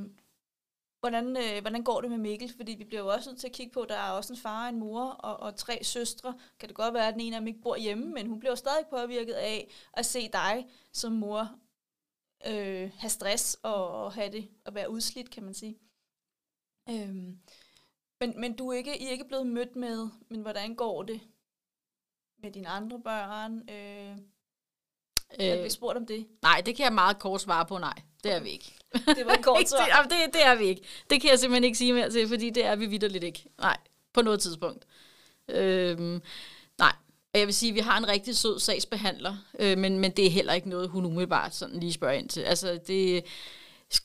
Hvordan, 0.99 1.37
øh, 1.37 1.61
hvordan 1.61 1.83
går 1.83 2.01
det 2.01 2.09
med 2.09 2.17
Mikkel? 2.17 2.53
Fordi 2.57 2.71
vi 2.71 2.83
bliver 2.83 3.01
jo 3.01 3.07
også 3.07 3.29
nødt 3.29 3.39
til 3.39 3.47
at 3.47 3.53
kigge 3.53 3.73
på, 3.73 3.81
at 3.81 3.89
der 3.89 3.95
er 3.95 4.11
også 4.11 4.33
en 4.33 4.39
far, 4.39 4.69
en 4.69 4.79
mor 4.79 5.03
og, 5.03 5.39
og 5.39 5.55
tre 5.55 5.83
søstre. 5.83 6.33
Kan 6.59 6.69
det 6.69 6.75
godt 6.75 6.93
være, 6.93 7.07
at 7.07 7.13
den 7.13 7.21
ene 7.21 7.35
af 7.35 7.41
dem 7.41 7.47
ikke 7.47 7.61
bor 7.61 7.75
hjemme, 7.75 8.05
men 8.05 8.27
hun 8.27 8.39
bliver 8.39 8.51
jo 8.51 8.55
stadig 8.55 8.85
påvirket 8.89 9.33
af 9.33 9.71
at 9.93 10.05
se 10.05 10.29
dig 10.33 10.67
som 10.93 11.11
mor 11.11 11.51
øh, 12.47 12.91
have 12.97 13.09
stress 13.09 13.57
og, 13.63 13.87
og 13.87 14.13
have 14.13 14.31
det 14.31 14.47
og 14.65 14.75
være 14.75 14.89
udslidt, 14.89 15.29
kan 15.29 15.43
man 15.43 15.53
sige. 15.53 15.79
Øhm, 16.89 17.39
men, 18.19 18.33
men 18.39 18.55
du 18.55 18.69
er 18.69 18.77
ikke, 18.77 19.01
I 19.01 19.05
er 19.05 19.11
ikke 19.11 19.27
blevet 19.27 19.47
mødt 19.47 19.75
med, 19.75 20.09
men 20.29 20.41
hvordan 20.41 20.75
går 20.75 21.03
det 21.03 21.21
med 22.41 22.51
dine 22.51 22.67
andre 22.67 22.99
børn? 22.99 23.69
Øh, 23.69 24.17
Øh, 25.39 25.45
er 25.45 25.63
vi 25.63 25.69
spurgt 25.69 25.97
om 25.97 26.05
det? 26.05 26.27
Nej, 26.41 26.61
det 26.65 26.75
kan 26.75 26.83
jeg 26.83 26.93
meget 26.93 27.19
kort 27.19 27.41
svare 27.41 27.65
på, 27.65 27.77
nej. 27.77 27.93
Det 28.23 28.31
er 28.31 28.39
vi 28.39 28.49
ikke. 28.49 28.75
Det 29.17 29.25
var 29.25 29.33
et 29.33 29.43
kort 29.43 29.69
svar. 29.69 30.03
det, 30.03 30.11
det, 30.11 30.33
det 30.33 30.45
er 30.45 30.55
vi 30.55 30.65
ikke. 30.65 30.81
Det 31.09 31.21
kan 31.21 31.29
jeg 31.29 31.39
simpelthen 31.39 31.63
ikke 31.63 31.77
sige 31.77 31.93
mere 31.93 32.09
til, 32.09 32.27
fordi 32.27 32.49
det 32.49 32.65
er 32.65 32.75
vi 32.75 32.85
vidderligt 32.85 33.23
ikke. 33.23 33.45
Nej, 33.57 33.77
på 34.13 34.21
noget 34.21 34.41
tidspunkt. 34.41 34.85
Øhm, 35.47 36.21
nej, 37.33 37.39
jeg 37.39 37.47
vil 37.47 37.55
sige, 37.55 37.69
at 37.69 37.75
vi 37.75 37.79
har 37.79 37.97
en 37.97 38.07
rigtig 38.07 38.37
sød 38.37 38.59
sagsbehandler, 38.59 39.35
øh, 39.59 39.77
men, 39.77 39.99
men 39.99 40.11
det 40.11 40.25
er 40.25 40.29
heller 40.29 40.53
ikke 40.53 40.69
noget, 40.69 40.89
hun 40.89 41.05
umiddelbart 41.05 41.55
sådan 41.55 41.79
lige 41.79 41.93
spørger 41.93 42.13
ind 42.13 42.29
til. 42.29 42.41
Altså, 42.41 42.79
det, 42.87 43.23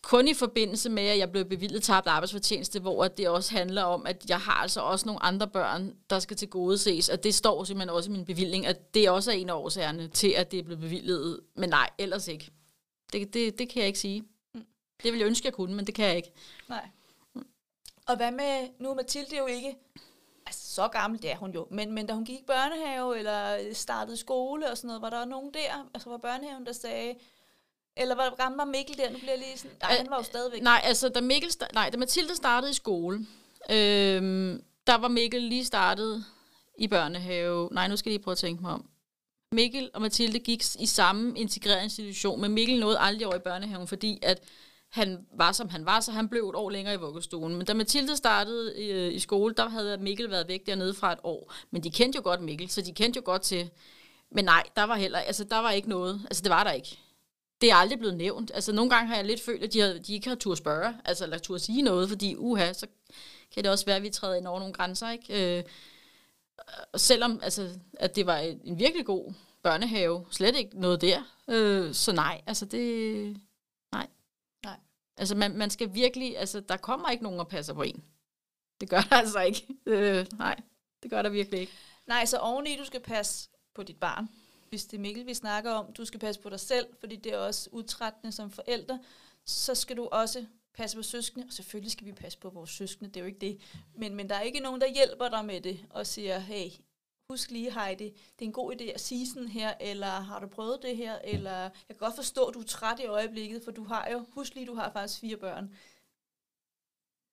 kun 0.02 0.28
i 0.28 0.34
forbindelse 0.34 0.90
med, 0.90 1.02
at 1.02 1.18
jeg 1.18 1.30
blev 1.30 1.44
bevillet 1.44 1.82
tabt 1.82 2.06
arbejdsfortjeneste, 2.06 2.80
hvor 2.80 3.08
det 3.08 3.28
også 3.28 3.56
handler 3.56 3.82
om, 3.82 4.06
at 4.06 4.24
jeg 4.28 4.40
har 4.40 4.52
altså 4.52 4.80
også 4.80 5.06
nogle 5.06 5.22
andre 5.22 5.48
børn, 5.48 5.94
der 6.10 6.18
skal 6.18 6.36
til 6.36 6.48
gode 6.48 6.78
ses, 6.78 7.08
og 7.08 7.24
det 7.24 7.34
står 7.34 7.64
simpelthen 7.64 7.90
også 7.90 8.10
i 8.10 8.12
min 8.12 8.24
bevilling, 8.24 8.66
at 8.66 8.94
det 8.94 9.10
også 9.10 9.30
er 9.30 9.34
en 9.34 9.50
af 9.50 9.54
årsagerne 9.54 10.08
til, 10.08 10.28
at 10.28 10.50
det 10.50 10.58
er 10.58 10.62
blevet 10.62 10.80
bevillet. 10.80 11.40
Men 11.56 11.70
nej, 11.70 11.90
ellers 11.98 12.28
ikke. 12.28 12.50
Det, 13.12 13.34
det, 13.34 13.58
det 13.58 13.68
kan 13.68 13.80
jeg 13.80 13.86
ikke 13.86 13.98
sige. 13.98 14.20
Mm. 14.54 14.64
Det 15.02 15.12
ville 15.12 15.20
jeg 15.20 15.26
ønske, 15.26 15.46
jeg 15.46 15.54
kunne, 15.54 15.74
men 15.74 15.86
det 15.86 15.94
kan 15.94 16.06
jeg 16.06 16.16
ikke. 16.16 16.32
Nej. 16.68 16.88
Og 18.06 18.16
hvad 18.16 18.30
med, 18.30 18.68
nu 18.78 18.90
er 18.90 18.94
Mathilde 18.94 19.36
jo 19.38 19.46
ikke 19.46 19.76
så 20.74 20.88
gammel, 20.88 21.22
det 21.22 21.30
er 21.30 21.36
hun 21.36 21.50
jo, 21.50 21.66
men, 21.70 21.92
men 21.92 22.06
da 22.06 22.12
hun 22.14 22.24
gik 22.24 22.40
i 22.40 22.44
børnehave, 22.46 23.18
eller 23.18 23.58
startede 23.72 24.16
skole 24.16 24.70
og 24.70 24.76
sådan 24.76 24.88
noget, 24.88 25.02
var 25.02 25.10
der 25.10 25.24
nogen 25.24 25.54
der, 25.54 25.88
altså 25.94 26.10
var 26.10 26.16
børnehaven, 26.16 26.66
der 26.66 26.72
sagde, 26.72 27.14
eller 27.96 28.14
var 28.14 28.64
Mikkel 28.64 28.96
der? 28.96 29.10
Nu 29.10 29.18
bliver 29.18 29.32
jeg 29.32 29.38
lige 29.38 29.58
sådan... 29.58 29.76
Nej, 29.82 29.96
han 29.96 30.10
var 30.10 30.16
jo 30.16 30.22
stadigvæk... 30.22 30.62
Nej, 30.62 30.80
altså, 30.84 31.08
da, 31.08 31.20
Mikkel, 31.20 31.50
nej, 31.74 31.90
da 31.90 31.96
Mathilde 31.96 32.36
startede 32.36 32.70
i 32.70 32.74
skole, 32.74 33.26
øhm, 33.70 34.62
der 34.86 34.94
var 34.94 35.08
Mikkel 35.08 35.42
lige 35.42 35.64
startet 35.64 36.24
i 36.78 36.88
børnehave. 36.88 37.68
Nej, 37.72 37.88
nu 37.88 37.96
skal 37.96 38.10
jeg 38.10 38.16
lige 38.16 38.24
prøve 38.24 38.32
at 38.32 38.38
tænke 38.38 38.62
mig 38.62 38.72
om. 38.72 38.88
Mikkel 39.52 39.90
og 39.94 40.00
Mathilde 40.02 40.38
gik 40.38 40.64
i 40.78 40.86
samme 40.86 41.38
integreret 41.38 41.82
institution, 41.82 42.40
men 42.40 42.52
Mikkel 42.52 42.80
nåede 42.80 42.98
aldrig 42.98 43.26
over 43.26 43.36
i 43.36 43.38
børnehaven, 43.38 43.88
fordi 43.88 44.18
at 44.22 44.42
han 44.94 45.26
var, 45.32 45.52
som 45.52 45.68
han 45.68 45.86
var, 45.86 46.00
så 46.00 46.12
han 46.12 46.28
blev 46.28 46.48
et 46.48 46.54
år 46.54 46.70
længere 46.70 46.94
i 46.94 46.98
vuggestuen. 46.98 47.54
Men 47.54 47.66
da 47.66 47.74
Mathilde 47.74 48.16
startede 48.16 48.82
i, 48.82 48.90
øh, 48.90 49.14
i 49.14 49.18
skole, 49.18 49.54
der 49.54 49.68
havde 49.68 49.98
Mikkel 49.98 50.30
været 50.30 50.48
væk 50.48 50.66
dernede 50.66 50.94
fra 50.94 51.12
et 51.12 51.18
år. 51.24 51.52
Men 51.70 51.82
de 51.82 51.90
kendte 51.90 52.16
jo 52.16 52.22
godt 52.22 52.42
Mikkel, 52.42 52.70
så 52.70 52.80
de 52.80 52.92
kendte 52.92 53.16
jo 53.18 53.22
godt 53.24 53.42
til... 53.42 53.70
Men 54.30 54.44
nej, 54.44 54.62
der 54.76 54.82
var 54.82 54.96
heller, 54.96 55.18
altså 55.18 55.44
der 55.44 55.58
var 55.58 55.70
ikke 55.70 55.88
noget. 55.88 56.22
Altså 56.24 56.42
det 56.42 56.50
var 56.50 56.64
der 56.64 56.72
ikke 56.72 56.98
det 57.60 57.70
er 57.70 57.74
aldrig 57.74 57.98
blevet 57.98 58.16
nævnt. 58.16 58.50
Altså, 58.54 58.72
nogle 58.72 58.90
gange 58.90 59.08
har 59.08 59.16
jeg 59.16 59.24
lidt 59.24 59.40
følt, 59.40 59.64
at 59.64 59.72
de, 59.72 59.80
har, 59.80 59.92
de 60.06 60.14
ikke 60.14 60.28
har 60.28 60.36
tur 60.36 60.54
spørge, 60.54 60.94
altså, 61.04 61.24
eller 61.24 61.38
tur 61.38 61.58
sige 61.58 61.82
noget, 61.82 62.08
fordi 62.08 62.36
uha, 62.36 62.72
så 62.72 62.86
kan 63.54 63.64
det 63.64 63.72
også 63.72 63.86
være, 63.86 63.96
at 63.96 64.02
vi 64.02 64.10
træder 64.10 64.34
ind 64.34 64.46
over 64.46 64.58
nogle 64.58 64.74
grænser, 64.74 65.10
ikke? 65.10 65.58
Øh, 65.58 65.64
selvom, 66.96 67.40
altså, 67.42 67.68
at 67.92 68.16
det 68.16 68.26
var 68.26 68.36
en 68.64 68.78
virkelig 68.78 69.06
god 69.06 69.32
børnehave, 69.62 70.26
slet 70.30 70.56
ikke 70.56 70.80
noget 70.80 71.00
der. 71.00 71.22
Øh, 71.48 71.94
så 71.94 72.12
nej, 72.12 72.40
altså 72.46 72.64
det, 72.64 73.36
Altså, 75.16 75.34
man, 75.34 75.56
man 75.56 75.70
skal 75.70 75.94
virkelig, 75.94 76.38
altså, 76.38 76.60
der 76.60 76.76
kommer 76.76 77.10
ikke 77.10 77.22
nogen 77.22 77.40
og 77.40 77.48
passer 77.48 77.74
på 77.74 77.82
en. 77.82 78.04
Det 78.80 78.90
gør 78.90 79.00
der 79.00 79.16
altså 79.22 79.40
ikke. 79.40 79.66
Øh, 79.86 80.26
nej, 80.38 80.60
det 81.02 81.10
gør 81.10 81.22
der 81.22 81.30
virkelig 81.30 81.60
ikke. 81.60 81.72
Nej, 82.06 82.24
så 82.24 82.38
oveni, 82.38 82.76
du 82.76 82.84
skal 82.84 83.00
passe 83.00 83.48
på 83.74 83.82
dit 83.82 83.96
barn. 83.96 84.28
Hvis 84.68 84.84
det 84.84 84.96
er 84.96 85.00
Mikkel, 85.00 85.26
vi 85.26 85.34
snakker 85.34 85.72
om, 85.72 85.92
du 85.92 86.04
skal 86.04 86.20
passe 86.20 86.40
på 86.40 86.48
dig 86.48 86.60
selv, 86.60 86.86
fordi 87.00 87.16
det 87.16 87.32
er 87.32 87.38
også 87.38 87.68
udtrættende 87.72 88.32
som 88.32 88.50
forældre. 88.50 89.00
Så 89.44 89.74
skal 89.74 89.96
du 89.96 90.08
også 90.12 90.44
passe 90.74 90.96
på 90.96 91.02
søskende, 91.02 91.46
og 91.46 91.52
selvfølgelig 91.52 91.92
skal 91.92 92.06
vi 92.06 92.12
passe 92.12 92.38
på 92.38 92.50
vores 92.50 92.70
søskende, 92.70 93.10
det 93.10 93.16
er 93.16 93.20
jo 93.20 93.26
ikke 93.26 93.38
det. 93.38 93.60
Men, 93.98 94.14
men 94.14 94.28
der 94.28 94.34
er 94.34 94.40
ikke 94.40 94.60
nogen, 94.60 94.80
der 94.80 94.86
hjælper 94.86 95.28
dig 95.28 95.44
med 95.44 95.60
det, 95.60 95.86
og 95.90 96.06
siger, 96.06 96.38
hey, 96.38 96.70
husk 97.30 97.50
lige 97.50 97.72
Heidi, 97.72 98.04
det 98.04 98.40
er 98.40 98.44
en 98.44 98.52
god 98.52 98.72
idé 98.72 98.84
at 98.84 99.00
sige 99.00 99.28
sådan 99.28 99.48
her, 99.48 99.74
eller 99.80 100.06
har 100.06 100.40
du 100.40 100.46
prøvet 100.46 100.78
det 100.82 100.96
her, 100.96 101.18
eller 101.24 101.58
jeg 101.60 101.70
kan 101.88 101.96
godt 101.98 102.14
forstå, 102.16 102.44
at 102.44 102.54
du 102.54 102.60
er 102.60 102.64
træt 102.64 103.00
i 103.00 103.06
øjeblikket, 103.06 103.62
for 103.64 103.70
du 103.70 103.84
har 103.84 104.08
jo, 104.12 104.24
husk 104.32 104.54
lige, 104.54 104.66
du 104.66 104.74
har 104.74 104.92
faktisk 104.92 105.20
fire 105.20 105.36
børn. 105.36 105.76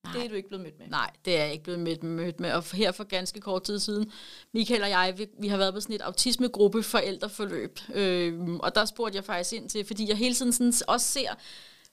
Nej. 0.04 0.14
Det 0.14 0.26
er 0.26 0.30
du 0.30 0.36
ikke 0.36 0.48
blevet 0.48 0.64
mødt 0.64 0.80
med. 0.80 0.88
Nej, 0.88 1.12
det 1.26 1.38
er 1.38 1.44
jeg 1.44 1.52
ikke 1.52 1.64
blevet 1.64 1.80
mødt, 1.80 2.04
mødt 2.04 2.40
med. 2.40 2.52
Og 2.52 2.64
her 2.64 2.92
for 2.92 3.04
ganske 3.04 3.40
kort 3.42 3.64
tid 3.64 3.80
siden, 3.80 4.12
Michael 4.54 4.84
og 4.84 4.90
jeg, 4.90 5.14
vi, 5.18 5.28
vi 5.40 5.48
har 5.48 5.58
været 5.58 5.74
på 5.74 5.80
sådan 5.80 5.96
et 5.96 6.02
autismegruppe 6.02 6.84
forældreforløb. 6.84 7.80
Øh, 7.94 8.40
og 8.54 8.76
der 8.76 8.86
spurgte 8.86 9.16
jeg 9.16 9.26
faktisk 9.26 9.54
ind 9.54 9.70
til, 9.70 9.86
fordi 9.86 10.10
jeg 10.10 10.18
hele 10.18 10.36
tiden 10.36 10.54
sådan 10.54 10.74
også 10.88 11.08
ser 11.08 11.30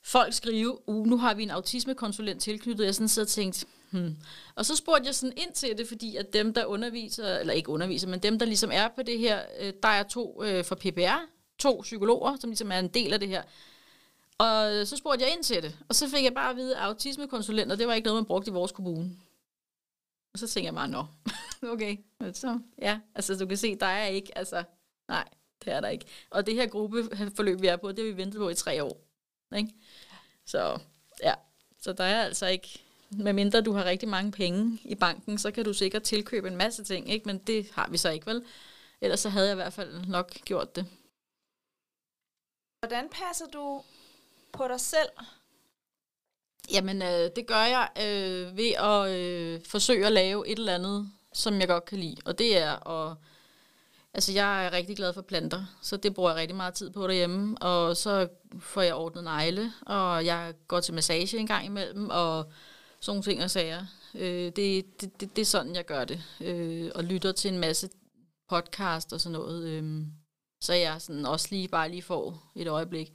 folk 0.02 0.34
skrive, 0.34 0.88
uh, 0.88 1.06
nu 1.06 1.16
har 1.16 1.34
vi 1.34 1.42
en 1.42 1.50
autismekonsulent 1.50 2.42
tilknyttet. 2.42 2.84
Jeg 2.84 2.94
sådan 2.94 3.08
sidder 3.08 3.26
og 3.26 3.30
tænkt, 3.30 3.64
hmm. 3.90 4.16
Og 4.54 4.66
så 4.66 4.76
spurgte 4.76 5.06
jeg 5.06 5.14
sådan 5.14 5.36
ind 5.36 5.52
til 5.52 5.78
det, 5.78 5.88
fordi 5.88 6.16
at 6.16 6.32
dem, 6.32 6.54
der 6.54 6.64
underviser, 6.64 7.38
eller 7.38 7.52
ikke 7.52 7.68
underviser, 7.68 8.08
men 8.08 8.20
dem, 8.20 8.38
der 8.38 8.46
ligesom 8.46 8.70
er 8.72 8.88
på 8.88 9.02
det 9.02 9.18
her, 9.18 9.42
øh, 9.60 9.72
der 9.82 9.88
er 9.88 10.02
to 10.02 10.42
øh, 10.44 10.64
fra 10.64 10.74
PPR, 10.74 11.26
to 11.58 11.80
psykologer, 11.82 12.36
som 12.40 12.50
ligesom 12.50 12.72
er 12.72 12.78
en 12.78 12.88
del 12.88 13.12
af 13.12 13.20
det 13.20 13.28
her. 13.28 13.42
Og 14.38 14.86
så 14.86 14.96
spurgte 14.96 15.24
jeg 15.24 15.32
ind 15.32 15.44
til 15.44 15.62
det, 15.62 15.78
og 15.88 15.94
så 15.94 16.08
fik 16.08 16.24
jeg 16.24 16.34
bare 16.34 16.50
at 16.50 16.56
vide, 16.56 16.76
at 16.76 16.82
autismekonsulenter, 16.82 17.76
det 17.76 17.86
var 17.86 17.94
ikke 17.94 18.06
noget, 18.06 18.22
man 18.22 18.26
brugte 18.26 18.50
i 18.50 18.54
vores 18.54 18.72
kommune. 18.72 19.10
Og 20.32 20.38
så 20.38 20.48
tænker 20.48 20.66
jeg 20.66 20.74
bare, 20.74 20.88
nå, 20.88 21.04
okay, 21.72 21.96
så 22.32 22.60
ja, 22.78 23.00
altså 23.14 23.34
du 23.34 23.46
kan 23.46 23.56
se, 23.56 23.76
der 23.76 23.86
er 23.86 24.06
ikke, 24.06 24.38
altså, 24.38 24.64
nej, 25.08 25.28
det 25.64 25.72
er 25.72 25.80
der 25.80 25.88
ikke. 25.88 26.04
Og 26.30 26.46
det 26.46 26.54
her 26.54 26.66
gruppeforløb, 26.66 27.62
vi 27.62 27.66
er 27.66 27.76
på, 27.76 27.92
det 27.92 27.98
har 27.98 28.12
vi 28.12 28.16
ventet 28.16 28.38
på 28.38 28.48
i 28.48 28.54
tre 28.54 28.84
år. 28.84 29.04
Ikke? 29.56 29.70
Så 30.46 30.78
ja, 31.22 31.34
så 31.78 31.92
der 31.92 32.04
er 32.04 32.24
altså 32.24 32.46
ikke, 32.46 32.82
medmindre 33.10 33.60
du 33.60 33.72
har 33.72 33.84
rigtig 33.84 34.08
mange 34.08 34.32
penge 34.32 34.78
i 34.84 34.94
banken, 34.94 35.38
så 35.38 35.50
kan 35.50 35.64
du 35.64 35.72
sikkert 35.72 36.02
tilkøbe 36.02 36.48
en 36.48 36.56
masse 36.56 36.84
ting, 36.84 37.10
ikke? 37.10 37.26
men 37.26 37.38
det 37.38 37.66
har 37.72 37.88
vi 37.90 37.96
så 37.98 38.10
ikke, 38.10 38.26
vel? 38.26 38.44
Ellers 39.00 39.20
så 39.20 39.28
havde 39.28 39.46
jeg 39.46 39.54
i 39.54 39.62
hvert 39.62 39.72
fald 39.72 40.06
nok 40.06 40.34
gjort 40.44 40.76
det. 40.76 40.86
Hvordan 42.80 43.08
passer 43.08 43.46
du 43.52 43.82
på 44.52 44.68
dig 44.68 44.80
selv? 44.80 45.08
Jamen, 46.72 47.02
øh, 47.02 47.30
det 47.36 47.46
gør 47.46 47.64
jeg 47.64 47.88
øh, 47.96 48.56
ved 48.56 48.70
at 48.70 49.10
øh, 49.10 49.60
forsøge 49.64 50.06
at 50.06 50.12
lave 50.12 50.48
et 50.48 50.58
eller 50.58 50.74
andet, 50.74 51.10
som 51.32 51.60
jeg 51.60 51.68
godt 51.68 51.84
kan 51.84 51.98
lide. 51.98 52.16
Og 52.24 52.38
det 52.38 52.58
er 52.58 52.88
at... 52.88 53.16
Altså, 54.14 54.32
jeg 54.32 54.66
er 54.66 54.72
rigtig 54.72 54.96
glad 54.96 55.12
for 55.12 55.22
planter, 55.22 55.64
så 55.82 55.96
det 55.96 56.14
bruger 56.14 56.30
jeg 56.30 56.38
rigtig 56.38 56.56
meget 56.56 56.74
tid 56.74 56.90
på 56.90 57.06
derhjemme. 57.06 57.58
Og 57.62 57.96
så 57.96 58.28
får 58.60 58.82
jeg 58.82 58.94
ordnet 58.94 59.24
negle, 59.24 59.72
og 59.86 60.26
jeg 60.26 60.54
går 60.68 60.80
til 60.80 60.94
massage 60.94 61.38
en 61.38 61.46
gang 61.46 61.66
imellem, 61.66 62.10
og 62.10 62.52
sådan 63.00 63.10
nogle 63.10 63.22
ting 63.22 63.42
og 63.42 63.50
sager. 63.50 63.86
Øh, 64.14 64.52
det, 64.56 64.56
det, 64.56 65.20
det, 65.20 65.36
det 65.36 65.42
er 65.42 65.46
sådan, 65.46 65.74
jeg 65.74 65.84
gør 65.84 66.04
det. 66.04 66.22
Øh, 66.40 66.90
og 66.94 67.04
lytter 67.04 67.32
til 67.32 67.52
en 67.52 67.58
masse 67.58 67.88
podcast 68.48 69.12
og 69.12 69.20
sådan 69.20 69.38
noget. 69.38 69.64
Øh, 69.64 70.02
så 70.60 70.72
jeg 70.72 71.02
sådan 71.02 71.26
også 71.26 71.48
lige 71.50 71.68
bare 71.68 71.88
lige 71.88 72.02
får 72.02 72.52
et 72.56 72.68
øjeblik. 72.68 73.12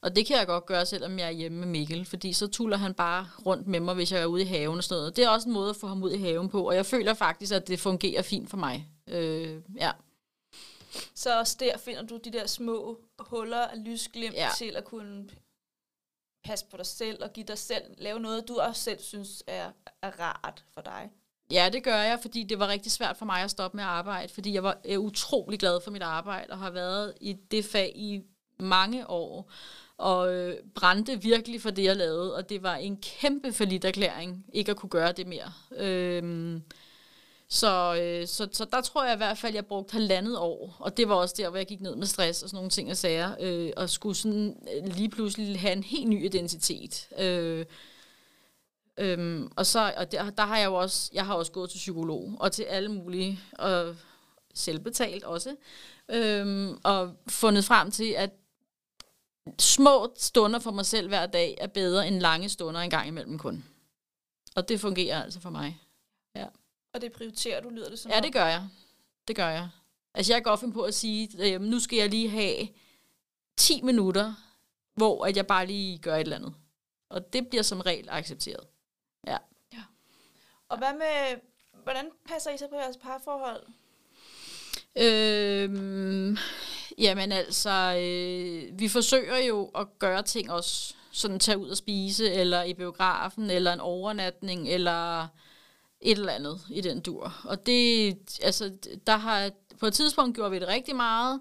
Og 0.00 0.16
det 0.16 0.26
kan 0.26 0.36
jeg 0.36 0.46
godt 0.46 0.66
gøre, 0.66 0.86
selvom 0.86 1.18
jeg 1.18 1.26
er 1.26 1.30
hjemme 1.30 1.58
med 1.58 1.66
Mikkel, 1.66 2.04
fordi 2.04 2.32
så 2.32 2.46
tuller 2.46 2.76
han 2.76 2.94
bare 2.94 3.28
rundt 3.46 3.66
med 3.66 3.80
mig, 3.80 3.94
hvis 3.94 4.12
jeg 4.12 4.20
er 4.20 4.26
ude 4.26 4.42
i 4.42 4.46
haven 4.46 4.78
og 4.78 4.84
sådan 4.84 5.00
noget. 5.00 5.16
Det 5.16 5.24
er 5.24 5.28
også 5.28 5.48
en 5.48 5.54
måde 5.54 5.70
at 5.70 5.76
få 5.76 5.86
ham 5.86 6.02
ud 6.02 6.12
i 6.12 6.20
haven 6.20 6.48
på, 6.48 6.68
og 6.68 6.74
jeg 6.74 6.86
føler 6.86 7.14
faktisk, 7.14 7.52
at 7.52 7.68
det 7.68 7.80
fungerer 7.80 8.22
fint 8.22 8.50
for 8.50 8.56
mig. 8.56 8.88
Øh, 9.06 9.60
ja. 9.76 9.90
Så 11.14 11.38
også 11.38 11.56
der 11.60 11.78
finder 11.78 12.02
du 12.02 12.16
de 12.24 12.32
der 12.32 12.46
små 12.46 13.00
huller 13.18 13.60
af 13.60 13.84
lysglimt 13.84 14.34
ja. 14.34 14.48
til 14.58 14.76
at 14.76 14.84
kunne 14.84 15.28
passe 16.46 16.66
på 16.70 16.76
dig 16.76 16.86
selv 16.86 17.22
og 17.24 17.32
give 17.32 17.46
dig 17.46 17.58
selv, 17.58 17.84
lave 17.98 18.20
noget, 18.20 18.48
du 18.48 18.58
også 18.58 18.82
selv 18.82 19.00
synes 19.00 19.44
er, 19.46 19.70
er 20.02 20.10
rart 20.20 20.64
for 20.74 20.80
dig. 20.80 21.10
Ja, 21.50 21.68
det 21.72 21.82
gør 21.82 21.96
jeg, 21.96 22.18
fordi 22.22 22.42
det 22.42 22.58
var 22.58 22.68
rigtig 22.68 22.92
svært 22.92 23.16
for 23.16 23.26
mig 23.26 23.42
at 23.42 23.50
stoppe 23.50 23.76
med 23.76 23.84
at 23.84 23.90
arbejde, 23.90 24.32
fordi 24.32 24.54
jeg 24.54 24.62
var 24.62 24.78
øh, 24.84 25.00
utrolig 25.00 25.58
glad 25.58 25.80
for 25.80 25.90
mit 25.90 26.02
arbejde 26.02 26.52
og 26.52 26.58
har 26.58 26.70
været 26.70 27.14
i 27.20 27.32
det 27.32 27.64
fag 27.64 27.92
i 27.94 28.22
mange 28.58 29.10
år 29.10 29.50
og 29.98 30.34
øh, 30.34 30.56
brændte 30.74 31.22
virkelig 31.22 31.62
for 31.62 31.70
det, 31.70 31.84
jeg 31.84 31.96
lavede, 31.96 32.34
og 32.34 32.48
det 32.48 32.62
var 32.62 32.74
en 32.74 32.96
kæmpe 32.96 33.52
forlidt 33.52 33.84
erklæring 33.84 34.44
ikke 34.52 34.70
at 34.70 34.76
kunne 34.76 34.90
gøre 34.90 35.12
det 35.12 35.26
mere. 35.26 35.52
Øhm, 35.76 36.62
så, 37.48 38.00
øh, 38.02 38.26
så, 38.26 38.48
så 38.52 38.64
der 38.64 38.80
tror 38.80 39.04
jeg 39.04 39.14
i 39.14 39.16
hvert 39.16 39.38
fald, 39.38 39.50
at 39.50 39.54
jeg 39.54 39.66
brugte 39.66 39.92
halvandet 39.92 40.38
år, 40.38 40.76
og 40.78 40.96
det 40.96 41.08
var 41.08 41.14
også 41.14 41.34
der, 41.38 41.48
hvor 41.48 41.56
jeg 41.56 41.66
gik 41.66 41.80
ned 41.80 41.96
med 41.96 42.06
stress 42.06 42.42
og 42.42 42.48
sådan 42.48 42.56
nogle 42.56 42.70
ting 42.70 42.90
og 42.90 42.96
sager, 42.96 43.34
øh, 43.40 43.72
og 43.76 43.90
skulle 43.90 44.14
sådan 44.14 44.56
øh, 44.74 44.86
lige 44.94 45.08
pludselig 45.08 45.60
have 45.60 45.72
en 45.72 45.82
helt 45.82 46.08
ny 46.08 46.24
identitet. 46.24 47.08
Øh, 47.18 47.66
Øhm, 48.98 49.52
og 49.56 49.66
så, 49.66 49.94
og 49.96 50.12
der, 50.12 50.30
der 50.30 50.42
har 50.42 50.58
jeg 50.58 50.66
jo 50.66 50.74
også, 50.74 51.10
jeg 51.12 51.26
har 51.26 51.34
også 51.34 51.52
gået 51.52 51.70
til 51.70 51.78
psykolog, 51.78 52.36
og 52.40 52.52
til 52.52 52.62
alle 52.62 52.88
mulige, 52.88 53.40
og 53.52 53.96
selvbetalt 54.54 55.24
også, 55.24 55.56
øhm, 56.08 56.78
og 56.84 57.14
fundet 57.28 57.64
frem 57.64 57.90
til, 57.90 58.12
at 58.12 58.30
små 59.58 60.12
stunder 60.16 60.58
for 60.58 60.70
mig 60.70 60.86
selv 60.86 61.08
hver 61.08 61.26
dag 61.26 61.56
er 61.60 61.66
bedre 61.66 62.08
end 62.08 62.20
lange 62.20 62.48
stunder 62.48 62.80
en 62.80 62.90
gang 62.90 63.08
imellem 63.08 63.38
kun. 63.38 63.64
Og 64.56 64.68
det 64.68 64.80
fungerer 64.80 65.22
altså 65.22 65.40
for 65.40 65.50
mig. 65.50 65.80
Ja. 66.36 66.46
Og 66.96 67.02
det 67.02 67.12
prioriterer 67.12 67.60
du, 67.60 67.68
lyder 67.68 67.88
det 67.88 67.98
som 67.98 68.10
Ja, 68.10 68.20
det 68.20 68.32
gør 68.32 68.46
jeg. 68.46 68.68
Det 69.28 69.36
gør 69.36 69.48
jeg. 69.48 69.68
Altså 70.14 70.32
jeg 70.32 70.44
går 70.44 70.50
godt 70.50 70.60
finde 70.60 70.74
på 70.74 70.82
at 70.82 70.94
sige, 70.94 71.54
øh, 71.54 71.60
nu 71.60 71.80
skal 71.80 71.96
jeg 71.96 72.08
lige 72.08 72.28
have 72.28 72.68
10 73.56 73.82
minutter, 73.82 74.34
hvor 74.94 75.26
at 75.26 75.36
jeg 75.36 75.46
bare 75.46 75.66
lige 75.66 75.98
gør 75.98 76.14
et 76.14 76.20
eller 76.20 76.36
andet. 76.36 76.54
Og 77.08 77.32
det 77.32 77.48
bliver 77.48 77.62
som 77.62 77.80
regel 77.80 78.08
accepteret. 78.08 78.66
Ja. 79.26 79.36
ja. 79.72 79.82
Og 80.68 80.78
hvad 80.78 80.92
med, 80.92 81.40
hvordan 81.82 82.10
passer 82.28 82.50
I 82.50 82.58
så 82.58 82.68
på 82.68 82.76
jeres 82.76 82.96
parforhold? 82.96 83.66
Øhm, 84.96 86.36
jamen 86.98 87.32
altså, 87.32 87.96
øh, 87.98 88.78
vi 88.78 88.88
forsøger 88.88 89.38
jo 89.38 89.70
at 89.74 89.98
gøre 89.98 90.22
ting 90.22 90.52
også, 90.52 90.94
sådan 91.10 91.38
tage 91.38 91.58
ud 91.58 91.68
og 91.68 91.76
spise, 91.76 92.30
eller 92.32 92.62
i 92.62 92.74
biografen, 92.74 93.50
eller 93.50 93.72
en 93.72 93.80
overnatning, 93.80 94.68
eller 94.68 95.28
et 96.00 96.18
eller 96.18 96.32
andet 96.32 96.60
i 96.70 96.80
den 96.80 97.00
dur. 97.00 97.32
Og 97.44 97.66
det, 97.66 98.16
altså, 98.42 98.72
der 99.06 99.16
har, 99.16 99.50
på 99.80 99.86
et 99.86 99.94
tidspunkt 99.94 100.34
gjorde 100.34 100.50
vi 100.50 100.58
det 100.58 100.68
rigtig 100.68 100.96
meget, 100.96 101.40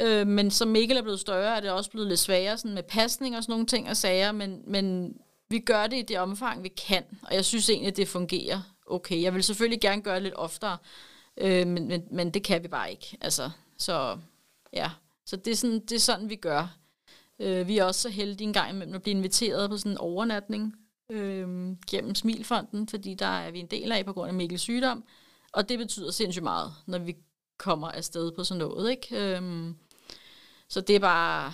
øh, 0.00 0.26
men 0.26 0.50
som 0.50 0.68
Mikkel 0.68 0.96
er 0.96 1.02
blevet 1.02 1.20
større, 1.20 1.56
er 1.56 1.60
det 1.60 1.70
også 1.70 1.90
blevet 1.90 2.08
lidt 2.08 2.20
sværere 2.20 2.58
sådan 2.58 2.74
med 2.74 2.82
pasning 2.82 3.36
og 3.36 3.42
sådan 3.42 3.52
nogle 3.52 3.66
ting 3.66 3.88
og 3.88 3.96
sager, 3.96 4.32
men, 4.32 4.62
men 4.66 5.16
vi 5.48 5.58
gør 5.58 5.86
det 5.86 5.96
i 5.96 6.02
det 6.02 6.18
omfang, 6.18 6.62
vi 6.62 6.68
kan, 6.68 7.04
og 7.22 7.34
jeg 7.34 7.44
synes 7.44 7.70
egentlig, 7.70 7.96
det 7.96 8.08
fungerer 8.08 8.60
okay. 8.86 9.22
Jeg 9.22 9.34
vil 9.34 9.42
selvfølgelig 9.42 9.80
gerne 9.80 10.02
gøre 10.02 10.14
det 10.14 10.22
lidt 10.22 10.34
oftere, 10.34 10.78
Øh, 11.36 11.66
men, 11.66 11.88
men, 11.88 12.02
men 12.10 12.30
det 12.30 12.42
kan 12.42 12.62
vi 12.62 12.68
bare 12.68 12.90
ikke. 12.90 13.18
Altså, 13.20 13.50
så 13.78 14.18
ja, 14.72 14.90
så 15.26 15.36
det 15.36 15.50
er 15.50 15.56
sådan, 15.56 15.80
det 15.80 15.92
er 15.92 16.00
sådan 16.00 16.30
vi 16.30 16.36
gør. 16.36 16.76
Øh, 17.38 17.68
vi 17.68 17.78
er 17.78 17.84
også 17.84 18.00
så 18.00 18.08
heldige 18.08 18.46
en 18.46 18.52
gang 18.52 18.70
imellem 18.70 18.94
at 18.94 19.02
blive 19.02 19.16
inviteret 19.16 19.70
på 19.70 19.76
sådan 19.76 19.92
en 19.92 19.98
overnatning 19.98 20.74
øh, 21.10 21.76
gennem 21.90 22.14
Smilfonden, 22.14 22.88
fordi 22.88 23.14
der 23.14 23.26
er 23.26 23.50
vi 23.50 23.58
en 23.58 23.66
del 23.66 23.92
af 23.92 24.04
på 24.04 24.12
grund 24.12 24.28
af 24.28 24.34
Mikkels 24.34 24.62
sygdom. 24.62 25.04
Og 25.52 25.68
det 25.68 25.78
betyder 25.78 26.10
sindssygt 26.10 26.42
meget, 26.42 26.72
når 26.86 26.98
vi 26.98 27.16
kommer 27.58 27.88
afsted 27.88 28.32
på 28.32 28.44
sådan 28.44 28.58
noget. 28.58 28.90
Ikke? 28.90 29.36
Øh, 29.36 29.70
så 30.68 30.80
det 30.80 30.96
er 30.96 31.00
bare, 31.00 31.52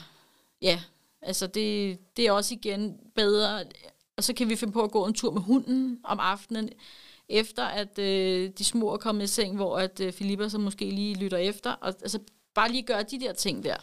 ja, 0.63 0.83
altså 1.23 1.47
det, 1.47 1.99
det 2.17 2.27
er 2.27 2.33
også 2.33 2.55
igen 2.55 3.01
bedre. 3.15 3.65
Og 4.17 4.25
så 4.25 4.35
kan 4.35 4.49
vi 4.49 4.57
finde 4.57 4.73
på 4.73 4.83
at 4.83 4.91
gå 4.91 5.07
en 5.07 5.15
tur 5.15 5.31
med 5.33 5.43
hunden 5.43 6.01
om 6.05 6.21
aftenen 6.21 6.71
efter 7.29 7.65
at 7.65 7.99
øh, 7.99 8.51
de 8.59 8.65
små 8.65 8.93
er 8.93 8.97
kommet 8.97 9.25
i 9.25 9.27
seng, 9.27 9.57
hvor 9.57 9.79
at 9.79 10.01
øh, 10.01 10.13
Filippa 10.13 10.49
så 10.49 10.59
måske 10.59 10.91
lige 10.91 11.15
lytter 11.15 11.39
efter. 11.39 11.73
Og 11.73 11.89
altså, 11.89 12.19
bare 12.55 12.71
lige 12.71 12.83
gøre 12.83 13.03
de 13.03 13.21
der 13.21 13.33
ting 13.33 13.65
der. 13.65 13.77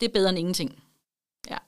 Det 0.00 0.08
er 0.08 0.12
bedre 0.12 0.28
end 0.28 0.38
ingenting. 0.38 0.82
Ja. 1.50 1.58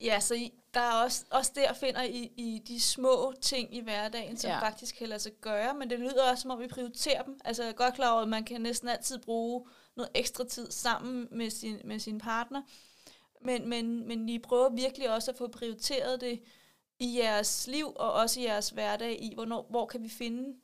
Ja, 0.00 0.20
så 0.20 0.34
I, 0.34 0.52
der 0.74 0.80
er 0.80 0.92
også, 0.92 1.24
også 1.30 1.52
der 1.54 1.72
finder 1.72 2.02
I, 2.02 2.32
I 2.36 2.62
de 2.68 2.80
små 2.80 3.34
ting 3.42 3.74
i 3.74 3.80
hverdagen, 3.80 4.36
som 4.36 4.50
ja. 4.50 4.60
faktisk 4.60 4.96
kan 4.96 5.08
lade 5.08 5.20
sig 5.20 5.32
gøre, 5.40 5.74
men 5.74 5.90
det 5.90 5.98
lyder 5.98 6.30
også, 6.30 6.42
som 6.42 6.50
om 6.50 6.60
vi 6.60 6.66
prioriterer 6.66 7.22
dem. 7.22 7.40
Altså, 7.44 7.62
jeg 7.62 7.70
er 7.70 7.74
godt 7.74 7.94
klar 7.94 8.12
over, 8.12 8.22
at 8.22 8.28
man 8.28 8.44
kan 8.44 8.60
næsten 8.60 8.88
altid 8.88 9.18
bruge 9.18 9.66
noget 9.96 10.10
ekstra 10.14 10.44
tid 10.44 10.70
sammen 10.70 11.28
med 11.30 11.50
sin, 11.50 11.80
med 11.84 11.98
sin 11.98 12.18
partner, 12.18 12.62
men, 13.42 13.68
men, 13.68 14.08
men 14.08 14.28
I 14.28 14.38
prøver 14.38 14.68
virkelig 14.68 15.14
også 15.14 15.30
at 15.30 15.36
få 15.36 15.48
prioriteret 15.48 16.20
det 16.20 16.40
i 16.98 17.18
jeres 17.18 17.66
liv 17.66 17.92
og 17.96 18.12
også 18.12 18.40
i 18.40 18.44
jeres 18.44 18.70
hverdag 18.70 19.22
i, 19.22 19.34
hvornår, 19.34 19.66
hvor 19.70 19.86
kan 19.86 20.02
vi 20.02 20.08
finde 20.08 20.58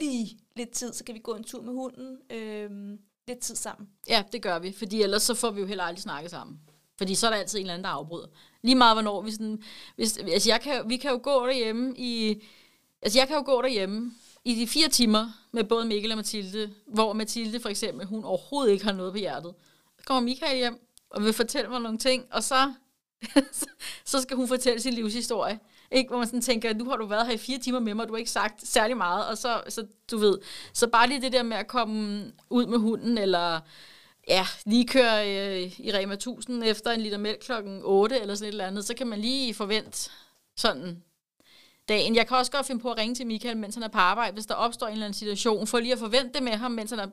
lige 0.00 0.38
lidt 0.56 0.70
tid, 0.70 0.92
så 0.92 1.04
kan 1.04 1.14
vi 1.14 1.20
gå 1.20 1.34
en 1.34 1.44
tur 1.44 1.62
med 1.62 1.72
hunden, 1.72 2.18
øhm, 2.30 2.98
lidt 3.28 3.38
tid 3.38 3.56
sammen. 3.56 3.88
Ja, 4.08 4.24
det 4.32 4.42
gør 4.42 4.58
vi, 4.58 4.72
fordi 4.72 5.02
ellers 5.02 5.22
så 5.22 5.34
får 5.34 5.50
vi 5.50 5.60
jo 5.60 5.66
heller 5.66 5.84
aldrig 5.84 6.02
snakket 6.02 6.30
sammen. 6.30 6.60
Fordi 6.98 7.14
så 7.14 7.26
er 7.26 7.30
der 7.30 7.38
altid 7.38 7.58
en 7.58 7.62
eller 7.62 7.74
anden, 7.74 7.84
der 7.84 7.90
afbryder. 7.90 8.26
Lige 8.62 8.74
meget 8.74 8.94
hvornår 8.94 9.22
vi 9.22 9.30
sådan... 9.30 9.62
Hvis, 9.96 10.16
altså 10.16 10.50
jeg 10.50 10.60
kan, 10.60 10.82
vi 10.88 10.96
kan 10.96 11.10
jo 11.10 11.20
gå 11.22 11.46
derhjemme 11.46 11.94
i... 11.96 12.42
Altså 13.02 13.18
jeg 13.18 13.28
kan 13.28 13.36
jo 13.36 13.42
gå 13.46 13.62
derhjemme 13.62 14.12
i 14.44 14.54
de 14.54 14.66
fire 14.66 14.88
timer 14.88 15.28
med 15.52 15.64
både 15.64 15.84
Mikkel 15.84 16.10
og 16.10 16.16
Mathilde, 16.16 16.74
hvor 16.86 17.12
Mathilde 17.12 17.60
for 17.60 17.68
eksempel, 17.68 18.06
hun 18.06 18.24
overhovedet 18.24 18.72
ikke 18.72 18.84
har 18.84 18.92
noget 18.92 19.12
på 19.12 19.18
hjertet, 19.18 19.54
så 19.98 20.04
kommer 20.06 20.20
Michael 20.20 20.56
hjem 20.56 20.86
og 21.10 21.24
vil 21.24 21.32
fortælle 21.32 21.70
mig 21.70 21.80
nogle 21.80 21.98
ting, 21.98 22.24
og 22.30 22.42
så, 22.42 22.72
så 24.04 24.20
skal 24.22 24.36
hun 24.36 24.48
fortælle 24.48 24.80
sin 24.80 24.92
livshistorie. 24.92 25.58
Ikke? 25.90 26.08
Hvor 26.08 26.18
man 26.18 26.26
sådan 26.26 26.40
tænker, 26.40 26.74
nu 26.74 26.84
har 26.84 26.96
du 26.96 27.06
været 27.06 27.26
her 27.26 27.34
i 27.34 27.38
fire 27.38 27.58
timer 27.58 27.80
med 27.80 27.94
mig, 27.94 28.02
og 28.02 28.08
du 28.08 28.14
har 28.14 28.18
ikke 28.18 28.30
sagt 28.30 28.68
særlig 28.68 28.96
meget, 28.96 29.26
og 29.26 29.38
så, 29.38 29.62
så 29.68 29.86
du 30.10 30.18
ved, 30.18 30.38
så 30.72 30.86
bare 30.86 31.08
lige 31.08 31.20
det 31.20 31.32
der 31.32 31.42
med 31.42 31.56
at 31.56 31.66
komme 31.66 32.32
ud 32.50 32.66
med 32.66 32.78
hunden, 32.78 33.18
eller 33.18 33.60
ja, 34.28 34.46
lige 34.64 34.86
kører 34.86 35.22
øh, 35.22 35.80
i 35.80 35.92
Rema 35.92 36.14
1000 36.14 36.64
efter 36.64 36.90
en 36.90 37.00
liter 37.00 37.18
mælk 37.18 37.38
klokken 37.40 37.80
8 37.84 38.20
eller 38.20 38.34
sådan 38.34 38.48
et 38.48 38.52
eller 38.52 38.66
andet, 38.66 38.84
så 38.84 38.94
kan 38.94 39.06
man 39.06 39.20
lige 39.20 39.54
forvente 39.54 40.10
sådan 40.56 41.02
dagen. 41.88 42.16
Jeg 42.16 42.28
kan 42.28 42.36
også 42.36 42.52
godt 42.52 42.66
finde 42.66 42.82
på 42.82 42.90
at 42.90 42.98
ringe 42.98 43.14
til 43.14 43.26
Michael, 43.26 43.56
mens 43.56 43.74
han 43.74 43.84
er 43.84 43.88
på 43.88 43.98
arbejde, 43.98 44.32
hvis 44.32 44.46
der 44.46 44.54
opstår 44.54 44.86
en 44.86 44.92
eller 44.92 45.06
anden 45.06 45.18
situation, 45.18 45.66
for 45.66 45.80
lige 45.80 45.92
at 45.92 45.98
forvente 45.98 46.32
det 46.32 46.42
med 46.42 46.52
ham, 46.52 46.70
mens 46.70 46.90
han 46.90 47.00
er... 47.00 47.06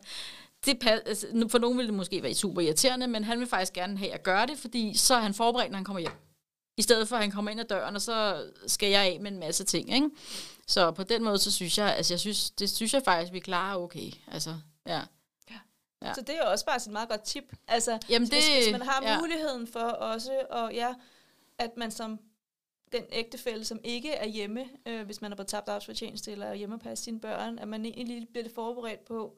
Det, 0.65 0.77
altså, 1.05 1.47
for 1.51 1.57
nogen 1.57 1.77
vil 1.77 1.85
det 1.85 1.93
måske 1.93 2.23
være 2.23 2.33
super 2.33 2.61
irriterende, 2.61 3.07
men 3.07 3.23
han 3.23 3.39
vil 3.39 3.47
faktisk 3.47 3.73
gerne 3.73 3.97
have 3.97 4.13
at 4.13 4.23
gøre 4.23 4.47
det, 4.47 4.57
fordi 4.57 4.97
så 4.97 5.15
er 5.15 5.19
han 5.19 5.33
forberedt, 5.33 5.71
når 5.71 5.77
han 5.77 5.85
kommer 5.85 5.99
hjem. 5.99 6.11
I 6.77 6.81
stedet 6.81 7.07
for, 7.07 7.15
at 7.15 7.21
han 7.21 7.31
kommer 7.31 7.51
ind 7.51 7.59
ad 7.59 7.65
døren, 7.65 7.95
og 7.95 8.01
så 8.01 8.45
skal 8.67 8.89
jeg 8.89 9.01
af 9.01 9.19
med 9.21 9.31
en 9.31 9.39
masse 9.39 9.63
ting. 9.63 9.93
Ikke? 9.95 10.09
Så 10.67 10.91
på 10.91 11.03
den 11.03 11.23
måde, 11.23 11.37
så 11.37 11.51
synes 11.51 11.77
jeg, 11.77 11.95
altså 11.95 12.13
jeg 12.13 12.19
synes, 12.19 12.51
det 12.51 12.69
synes 12.69 12.93
jeg 12.93 13.01
faktisk, 13.05 13.33
vi 13.33 13.39
klarer 13.39 13.77
okay. 13.77 14.11
Altså, 14.27 14.55
ja. 14.87 15.01
Ja. 16.03 16.13
Så 16.13 16.21
det 16.21 16.37
er 16.37 16.43
også 16.43 16.65
bare 16.65 16.75
et 16.75 16.87
meget 16.91 17.09
godt 17.09 17.23
tip. 17.23 17.53
Altså, 17.67 17.99
Jamen 18.09 18.29
det, 18.29 18.33
hvis, 18.33 18.63
hvis 18.63 18.71
man 18.71 18.81
har 18.81 19.03
ja. 19.03 19.19
muligheden 19.19 19.67
for 19.67 19.79
også, 19.79 20.45
og 20.49 20.73
ja, 20.73 20.93
at 21.57 21.77
man 21.77 21.91
som 21.91 22.19
den 22.91 23.03
ægtefælde, 23.11 23.65
som 23.65 23.79
ikke 23.83 24.11
er 24.11 24.27
hjemme, 24.27 24.65
øh, 24.85 25.05
hvis 25.05 25.21
man 25.21 25.31
er 25.31 25.35
på 25.35 25.43
tabt 25.43 25.69
arbejdsfortjeneste 25.69 26.31
eller 26.31 26.45
er 26.45 26.53
hjemme 26.53 26.75
og 26.75 26.79
passe 26.79 27.03
sine 27.03 27.19
børn, 27.19 27.59
at 27.59 27.67
man 27.67 27.85
egentlig 27.85 28.07
lige 28.07 28.25
bliver 28.25 28.43
lidt 28.43 28.55
forberedt 28.55 29.05
på, 29.05 29.35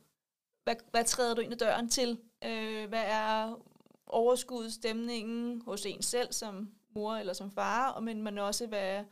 hvad, 0.63 0.75
hvad 0.91 1.03
træder 1.03 1.35
du 1.35 1.41
ind 1.41 1.53
ad 1.53 1.57
døren 1.57 1.89
til? 1.89 2.19
Øh, 2.45 2.89
hvad 2.89 3.03
er 3.05 3.59
overskudstemningen 4.07 5.61
hos 5.61 5.85
en 5.85 6.01
selv 6.01 6.33
som 6.33 6.69
mor 6.89 7.15
eller 7.15 7.33
som 7.33 7.51
far, 7.51 7.91
og 7.91 8.03
men 8.03 8.21
man 8.21 8.37
også, 8.37 8.67
hvad, 8.67 9.03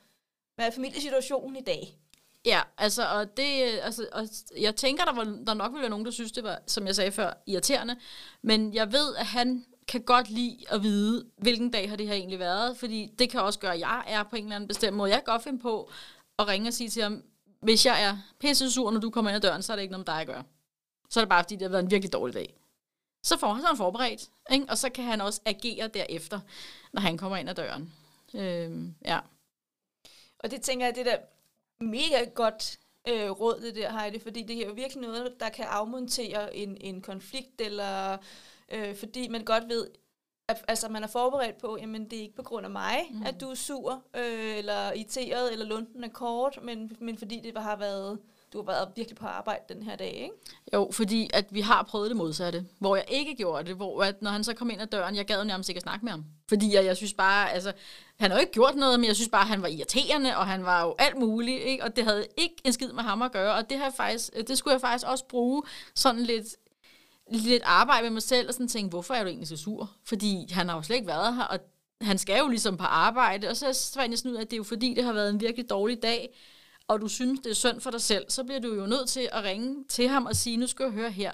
hvad 0.55 0.67
er 0.67 0.71
familiesituationen 0.71 1.55
i 1.55 1.61
dag? 1.61 1.97
Ja, 2.45 2.61
altså, 2.77 3.07
og 3.07 3.37
det, 3.37 3.79
altså, 3.81 4.07
og 4.11 4.27
jeg 4.57 4.75
tænker, 4.75 5.05
der, 5.05 5.13
var, 5.13 5.23
der 5.23 5.53
nok 5.53 5.71
ville 5.71 5.81
være 5.81 5.89
nogen, 5.89 6.05
der 6.05 6.11
synes, 6.11 6.31
det 6.31 6.43
var, 6.43 6.59
som 6.67 6.87
jeg 6.87 6.95
sagde 6.95 7.11
før, 7.11 7.33
irriterende. 7.47 7.95
Men 8.41 8.73
jeg 8.73 8.91
ved, 8.91 9.15
at 9.15 9.25
han 9.25 9.65
kan 9.87 10.01
godt 10.01 10.29
lide 10.29 10.57
at 10.69 10.83
vide, 10.83 11.25
hvilken 11.37 11.71
dag 11.71 11.89
har 11.89 11.95
det 11.95 12.07
her 12.07 12.13
egentlig 12.13 12.39
været, 12.39 12.77
fordi 12.77 13.11
det 13.19 13.29
kan 13.29 13.41
også 13.41 13.59
gøre, 13.59 13.73
at 13.73 13.79
jeg 13.79 14.03
er 14.07 14.23
på 14.23 14.35
en 14.35 14.43
eller 14.43 14.55
anden 14.55 14.67
bestemt 14.67 14.97
måde. 14.97 15.09
Jeg 15.11 15.17
kan 15.17 15.33
godt 15.33 15.43
finde 15.43 15.59
på 15.59 15.91
at 16.39 16.47
ringe 16.47 16.69
og 16.69 16.73
sige 16.73 16.89
til 16.89 17.03
ham, 17.03 17.23
hvis 17.61 17.85
jeg 17.85 18.03
er 18.03 18.17
pisse 18.39 18.71
sur, 18.71 18.91
når 18.91 18.99
du 18.99 19.09
kommer 19.09 19.31
ind 19.31 19.35
ad 19.35 19.41
døren, 19.41 19.61
så 19.61 19.71
er 19.71 19.75
det 19.75 19.83
ikke 19.83 19.91
noget 19.91 20.07
med 20.07 20.13
dig 20.13 20.21
at 20.21 20.27
gøre. 20.27 20.43
Så 21.09 21.19
er 21.19 21.23
det 21.23 21.29
bare, 21.29 21.43
fordi 21.43 21.55
det 21.55 21.61
har 21.61 21.69
været 21.69 21.83
en 21.83 21.91
virkelig 21.91 22.13
dårlig 22.13 22.35
dag. 22.35 22.53
Så 23.23 23.39
får 23.39 23.53
han 23.53 23.61
sådan 23.61 23.77
forberedt, 23.77 24.29
ikke? 24.51 24.65
og 24.69 24.77
så 24.77 24.89
kan 24.89 25.03
han 25.03 25.21
også 25.21 25.41
agere 25.45 25.87
derefter, 25.87 26.39
når 26.93 27.01
han 27.01 27.17
kommer 27.17 27.37
ind 27.37 27.49
ad 27.49 27.55
døren. 27.55 27.93
Øhm, 28.33 28.95
ja. 29.05 29.19
Og 30.39 30.51
det 30.51 30.61
tænker 30.61 30.85
jeg, 30.85 30.95
det 30.95 31.05
der 31.05 31.17
mega 31.89 32.23
godt 32.35 32.79
øh, 33.07 33.31
råd, 33.31 33.61
det 33.61 33.75
der, 33.75 33.99
Heidi, 33.99 34.19
fordi 34.19 34.43
det 34.43 34.63
er 34.63 34.67
jo 34.67 34.73
virkelig 34.73 35.01
noget, 35.01 35.33
der 35.39 35.49
kan 35.49 35.65
afmontere 35.65 36.55
en, 36.55 36.77
en 36.81 37.01
konflikt, 37.01 37.61
eller 37.61 38.17
øh, 38.71 38.95
fordi 38.95 39.27
man 39.27 39.45
godt 39.45 39.69
ved, 39.69 39.87
at 40.47 40.65
altså, 40.67 40.89
man 40.89 41.03
er 41.03 41.07
forberedt 41.07 41.57
på, 41.57 41.77
jamen 41.81 42.09
det 42.09 42.17
er 42.17 42.21
ikke 42.21 42.35
på 42.35 42.43
grund 42.43 42.65
af 42.65 42.71
mig, 42.71 42.97
mm. 43.11 43.23
at 43.25 43.41
du 43.41 43.49
er 43.49 43.55
sur, 43.55 44.03
øh, 44.15 44.57
eller 44.57 44.93
irriteret, 44.93 45.51
eller 45.51 45.65
lunden 45.65 46.03
er 46.03 46.09
kort, 46.09 46.59
men, 46.63 46.97
men 46.99 47.17
fordi 47.17 47.39
det 47.39 47.57
har 47.57 47.75
været 47.75 48.19
du 48.53 48.57
har 48.57 48.65
været 48.65 48.89
virkelig 48.95 49.17
på 49.17 49.25
arbejde 49.25 49.73
den 49.73 49.83
her 49.83 49.95
dag, 49.95 50.13
ikke? 50.13 50.35
Jo, 50.73 50.89
fordi 50.91 51.29
at 51.33 51.45
vi 51.49 51.61
har 51.61 51.83
prøvet 51.83 52.09
det 52.09 52.17
modsatte, 52.17 52.65
hvor 52.79 52.95
jeg 52.95 53.05
ikke 53.07 53.35
gjorde 53.35 53.67
det, 53.67 53.75
hvor 53.75 54.03
at 54.03 54.21
når 54.21 54.31
han 54.31 54.43
så 54.43 54.53
kom 54.53 54.69
ind 54.69 54.81
ad 54.81 54.87
døren, 54.87 55.15
jeg 55.15 55.25
gad 55.25 55.45
nærmest 55.45 55.69
ikke 55.69 55.77
at 55.77 55.83
snakke 55.83 56.05
med 56.05 56.11
ham. 56.11 56.25
Fordi 56.49 56.75
jeg, 56.75 56.85
jeg 56.85 56.97
synes 56.97 57.13
bare, 57.13 57.51
altså, 57.51 57.73
han 58.19 58.31
har 58.31 58.37
jo 58.37 58.41
ikke 58.41 58.51
gjort 58.51 58.75
noget, 58.75 58.99
men 58.99 59.07
jeg 59.07 59.15
synes 59.15 59.29
bare, 59.29 59.41
at 59.41 59.47
han 59.47 59.61
var 59.61 59.67
irriterende, 59.67 60.37
og 60.37 60.47
han 60.47 60.65
var 60.65 60.83
jo 60.85 60.95
alt 60.99 61.17
muligt, 61.17 61.61
ikke? 61.61 61.83
og 61.83 61.95
det 61.95 62.03
havde 62.03 62.25
ikke 62.37 62.55
en 62.63 62.73
skid 62.73 62.91
med 62.91 63.03
ham 63.03 63.21
at 63.21 63.31
gøre, 63.31 63.53
og 63.53 63.69
det, 63.69 63.77
har 63.77 63.85
jeg 63.85 63.93
faktisk, 63.93 64.29
øh, 64.35 64.43
det 64.47 64.57
skulle 64.57 64.73
jeg 64.73 64.81
faktisk 64.81 65.07
også 65.07 65.25
bruge 65.27 65.63
sådan 65.95 66.21
lidt 66.21 66.47
lidt 67.31 67.63
arbejde 67.65 68.03
med 68.03 68.11
mig 68.11 68.21
selv, 68.21 68.47
og 68.47 68.53
sådan 68.53 68.67
tænke, 68.67 68.89
hvorfor 68.89 69.13
er 69.13 69.23
du 69.23 69.29
egentlig 69.29 69.47
så 69.47 69.57
sur? 69.57 69.91
Fordi 70.05 70.47
han 70.51 70.69
har 70.69 70.75
jo 70.75 70.81
slet 70.81 70.95
ikke 70.95 71.07
været 71.07 71.35
her, 71.35 71.43
og 71.43 71.59
han 72.01 72.17
skal 72.17 72.39
jo 72.39 72.47
ligesom 72.47 72.77
på 72.77 72.83
arbejde, 72.83 73.49
og 73.49 73.57
så 73.57 73.91
fandt 73.95 74.11
jeg 74.11 74.17
sådan 74.17 74.31
ud 74.31 74.37
af, 74.37 74.41
at 74.41 74.51
det 74.51 74.55
er 74.55 74.57
jo 74.57 74.63
fordi, 74.63 74.93
det 74.93 75.03
har 75.03 75.13
været 75.13 75.29
en 75.29 75.41
virkelig 75.41 75.69
dårlig 75.69 76.03
dag, 76.03 76.29
og 76.87 77.01
du 77.01 77.07
synes, 77.07 77.39
det 77.39 77.49
er 77.49 77.55
synd 77.55 77.81
for 77.81 77.91
dig 77.91 78.01
selv, 78.01 78.25
så 78.29 78.43
bliver 78.43 78.59
du 78.59 78.75
jo 78.75 78.85
nødt 78.85 79.09
til 79.09 79.29
at 79.31 79.43
ringe 79.43 79.85
til 79.89 80.07
ham 80.07 80.25
og 80.25 80.35
sige, 80.35 80.57
nu 80.57 80.67
skal 80.67 80.83
jeg 80.83 80.91
høre 80.91 81.11
her. 81.11 81.31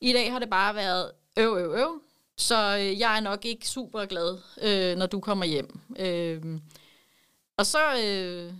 I 0.00 0.12
dag 0.12 0.32
har 0.32 0.38
det 0.38 0.50
bare 0.50 0.74
været 0.74 1.10
øv, 1.36 1.56
øv, 1.56 1.72
øv, 1.74 2.02
så 2.36 2.76
øh, 2.78 3.00
jeg 3.00 3.16
er 3.16 3.20
nok 3.20 3.44
ikke 3.44 3.68
super 3.68 4.04
glad, 4.04 4.38
øh, 4.62 4.96
når 4.96 5.06
du 5.06 5.20
kommer 5.20 5.44
hjem. 5.44 5.80
Øh, 5.98 6.42
og 7.56 7.66
så, 7.66 7.78
øh, 8.04 8.52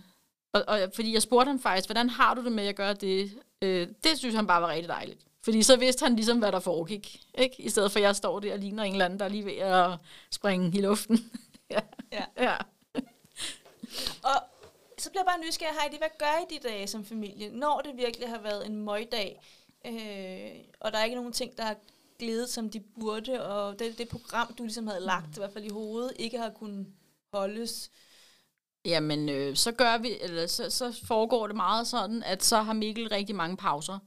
og, 0.53 0.63
og, 0.67 0.91
fordi 0.95 1.13
jeg 1.13 1.21
spurgte 1.21 1.49
ham 1.49 1.59
faktisk, 1.59 1.87
hvordan 1.87 2.09
har 2.09 2.33
du 2.33 2.43
det 2.43 2.51
med 2.51 2.67
at 2.67 2.75
gøre 2.75 2.93
det? 2.93 3.31
Øh, 3.61 3.87
det 4.03 4.17
synes 4.17 4.35
han 4.35 4.47
bare 4.47 4.61
var 4.61 4.69
rigtig 4.69 4.89
dejligt. 4.89 5.19
Fordi 5.43 5.63
så 5.63 5.75
vidste 5.75 6.03
han 6.03 6.15
ligesom, 6.15 6.39
hvad 6.39 6.51
der 6.51 6.59
foregik. 6.59 7.21
Ikke? 7.37 7.55
I 7.61 7.69
stedet 7.69 7.91
for, 7.91 7.99
at 7.99 8.03
jeg 8.03 8.15
står 8.15 8.39
der 8.39 8.53
og 8.53 8.59
ligner 8.59 8.83
en 8.83 8.91
eller 8.91 9.05
anden, 9.05 9.19
der 9.19 9.25
er 9.25 9.29
lige 9.29 9.45
ved 9.45 9.57
at 9.57 9.91
springe 10.31 10.77
i 10.77 10.81
luften. 10.81 11.31
ja. 11.71 11.79
ja. 12.11 12.23
ja. 12.37 12.55
og 14.23 14.43
så 14.99 15.09
bliver 15.09 15.21
jeg 15.21 15.25
bare 15.25 15.45
nysgerrig, 15.47 15.75
Heidi, 15.81 15.97
hvad 15.97 16.17
gør 16.19 16.41
I 16.41 16.55
de 16.55 16.67
dage 16.67 16.87
som 16.87 17.05
familie, 17.05 17.49
når 17.49 17.81
det 17.81 17.97
virkelig 17.97 18.29
har 18.29 18.41
været 18.41 18.65
en 18.65 18.85
møgdag, 18.85 19.41
øh, 19.85 20.51
og 20.79 20.91
der 20.91 20.97
er 20.97 21.03
ikke 21.03 21.15
nogen 21.15 21.33
ting, 21.33 21.57
der 21.57 21.63
har 21.63 21.75
glædet, 22.19 22.49
som 22.49 22.69
de 22.69 22.79
burde, 22.79 23.45
og 23.45 23.79
det, 23.79 23.97
det 23.97 24.09
program, 24.09 24.53
du 24.53 24.63
ligesom 24.63 24.87
havde 24.87 25.01
lagt, 25.01 25.27
mm. 25.27 25.33
i 25.33 25.37
hvert 25.37 25.53
fald 25.53 25.65
i 25.65 25.69
hovedet, 25.69 26.13
ikke 26.19 26.37
har 26.37 26.49
kunnet 26.49 26.87
holdes. 27.33 27.91
Jamen, 28.85 29.29
øh, 29.29 29.55
så 29.55 29.71
gør 29.71 29.97
vi, 29.97 30.19
eller 30.21 30.47
så, 30.47 30.69
så 30.69 30.99
foregår 31.07 31.47
det 31.47 31.55
meget 31.55 31.87
sådan, 31.87 32.23
at 32.23 32.43
så 32.43 32.61
har 32.61 32.73
Mikkel 32.73 33.09
rigtig 33.09 33.35
mange 33.35 33.57
pauser. 33.57 33.99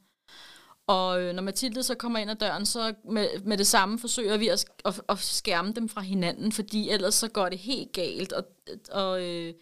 Og 0.86 1.22
øh, 1.22 1.34
når 1.34 1.42
Mathilde 1.42 1.82
så 1.82 1.94
kommer 1.94 2.18
ind 2.18 2.30
ad 2.30 2.36
døren, 2.36 2.66
så 2.66 2.94
med, 3.04 3.28
med 3.44 3.58
det 3.58 3.66
samme 3.66 3.98
forsøger 3.98 4.36
vi 4.36 4.48
at, 4.48 4.64
at, 4.84 5.00
at 5.08 5.18
skærme 5.18 5.72
dem 5.72 5.88
fra 5.88 6.00
hinanden, 6.00 6.52
fordi 6.52 6.90
ellers 6.90 7.14
så 7.14 7.28
går 7.28 7.48
det 7.48 7.58
helt 7.58 7.92
galt, 7.92 8.32
og, 8.32 8.44
og 8.90 9.22
øh, 9.24 9.54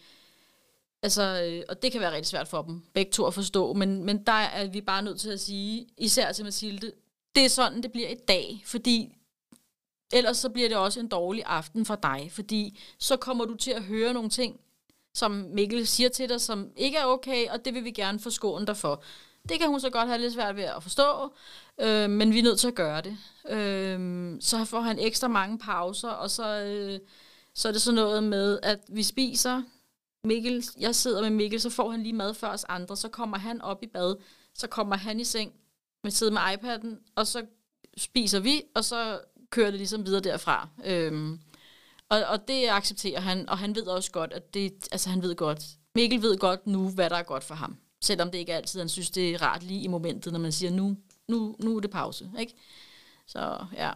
Altså, 1.03 1.43
øh, 1.43 1.63
og 1.69 1.81
det 1.81 1.91
kan 1.91 2.01
være 2.01 2.11
rigtig 2.11 2.25
svært 2.25 2.47
for 2.47 2.61
dem, 2.61 2.81
begge 2.93 3.11
to 3.11 3.25
at 3.25 3.33
forstå, 3.33 3.73
men, 3.73 4.03
men 4.03 4.23
der 4.23 4.31
er 4.31 4.67
vi 4.67 4.81
bare 4.81 5.01
nødt 5.01 5.19
til 5.19 5.29
at 5.29 5.39
sige, 5.39 5.87
især 5.97 6.31
til 6.31 6.45
Mathilde, 6.45 6.91
det 7.35 7.45
er 7.45 7.49
sådan, 7.49 7.83
det 7.83 7.91
bliver 7.91 8.09
i 8.09 8.17
dag, 8.27 8.63
fordi 8.65 9.15
ellers 10.13 10.37
så 10.37 10.49
bliver 10.49 10.69
det 10.69 10.77
også 10.77 10.99
en 10.99 11.07
dårlig 11.07 11.43
aften 11.45 11.85
for 11.85 11.95
dig, 11.95 12.29
fordi 12.31 12.79
så 12.99 13.17
kommer 13.17 13.45
du 13.45 13.55
til 13.55 13.71
at 13.71 13.83
høre 13.83 14.13
nogle 14.13 14.29
ting, 14.29 14.59
som 15.13 15.31
Mikkel 15.31 15.87
siger 15.87 16.09
til 16.09 16.29
dig, 16.29 16.41
som 16.41 16.71
ikke 16.75 16.97
er 16.97 17.05
okay, 17.05 17.47
og 17.49 17.65
det 17.65 17.73
vil 17.73 17.83
vi 17.83 17.91
gerne 17.91 18.19
forskåne 18.19 18.65
dig 18.65 18.77
for. 18.77 19.03
Det 19.49 19.59
kan 19.59 19.69
hun 19.69 19.79
så 19.79 19.89
godt 19.89 20.07
have 20.07 20.21
lidt 20.21 20.33
svært 20.33 20.55
ved 20.55 20.63
at 20.63 20.83
forstå, 20.83 21.33
øh, 21.81 22.09
men 22.09 22.33
vi 22.33 22.39
er 22.39 22.43
nødt 22.43 22.59
til 22.59 22.67
at 22.67 22.75
gøre 22.75 23.01
det. 23.01 23.17
Øh, 23.49 24.35
så 24.41 24.65
får 24.65 24.79
han 24.79 24.99
ekstra 24.99 25.27
mange 25.27 25.59
pauser, 25.59 26.09
og 26.09 26.31
så, 26.31 26.63
øh, 26.63 26.99
så 27.53 27.67
er 27.67 27.71
det 27.71 27.81
sådan 27.81 27.95
noget 27.95 28.23
med, 28.23 28.59
at 28.63 28.79
vi 28.89 29.03
spiser 29.03 29.61
Mikkel, 30.23 30.63
jeg 30.79 30.95
sidder 30.95 31.21
med 31.21 31.29
Mikkel, 31.29 31.61
så 31.61 31.69
får 31.69 31.91
han 31.91 32.03
lige 32.03 32.13
mad 32.13 32.33
før 32.33 32.47
os 32.47 32.63
andre, 32.63 32.97
så 32.97 33.09
kommer 33.09 33.37
han 33.37 33.61
op 33.61 33.83
i 33.83 33.87
bad, 33.87 34.15
så 34.53 34.67
kommer 34.67 34.95
han 34.95 35.19
i 35.19 35.23
seng, 35.23 35.53
med 36.03 36.11
sidder 36.11 36.33
med 36.33 36.41
iPad'en, 36.41 37.11
og 37.15 37.27
så 37.27 37.45
spiser 37.97 38.39
vi, 38.39 38.63
og 38.75 38.85
så 38.85 39.19
kører 39.49 39.71
det 39.71 39.79
ligesom 39.79 40.05
videre 40.05 40.21
derfra. 40.21 40.69
Øhm, 40.85 41.39
og, 42.09 42.23
og 42.23 42.47
det 42.47 42.69
accepterer 42.69 43.19
han, 43.19 43.49
og 43.49 43.57
han 43.57 43.75
ved 43.75 43.87
også 43.87 44.11
godt, 44.11 44.33
at 44.33 44.53
det, 44.53 44.87
altså 44.91 45.09
han 45.09 45.21
ved 45.21 45.35
godt, 45.35 45.63
Mikkel 45.95 46.21
ved 46.21 46.37
godt 46.37 46.67
nu, 46.67 46.89
hvad 46.89 47.09
der 47.09 47.15
er 47.15 47.23
godt 47.23 47.43
for 47.43 47.55
ham. 47.55 47.77
Selvom 48.01 48.31
det 48.31 48.37
ikke 48.37 48.53
altid, 48.53 48.79
han 48.79 48.89
synes, 48.89 49.09
det 49.11 49.31
er 49.31 49.41
rart 49.41 49.63
lige 49.63 49.81
i 49.81 49.87
momentet, 49.87 50.33
når 50.33 50.39
man 50.39 50.51
siger, 50.51 50.71
nu, 50.71 50.97
nu, 51.27 51.55
nu 51.59 51.77
er 51.77 51.79
det 51.79 51.91
pause. 51.91 52.31
Ikke? 52.39 52.53
Så 53.27 53.65
ja. 53.73 53.91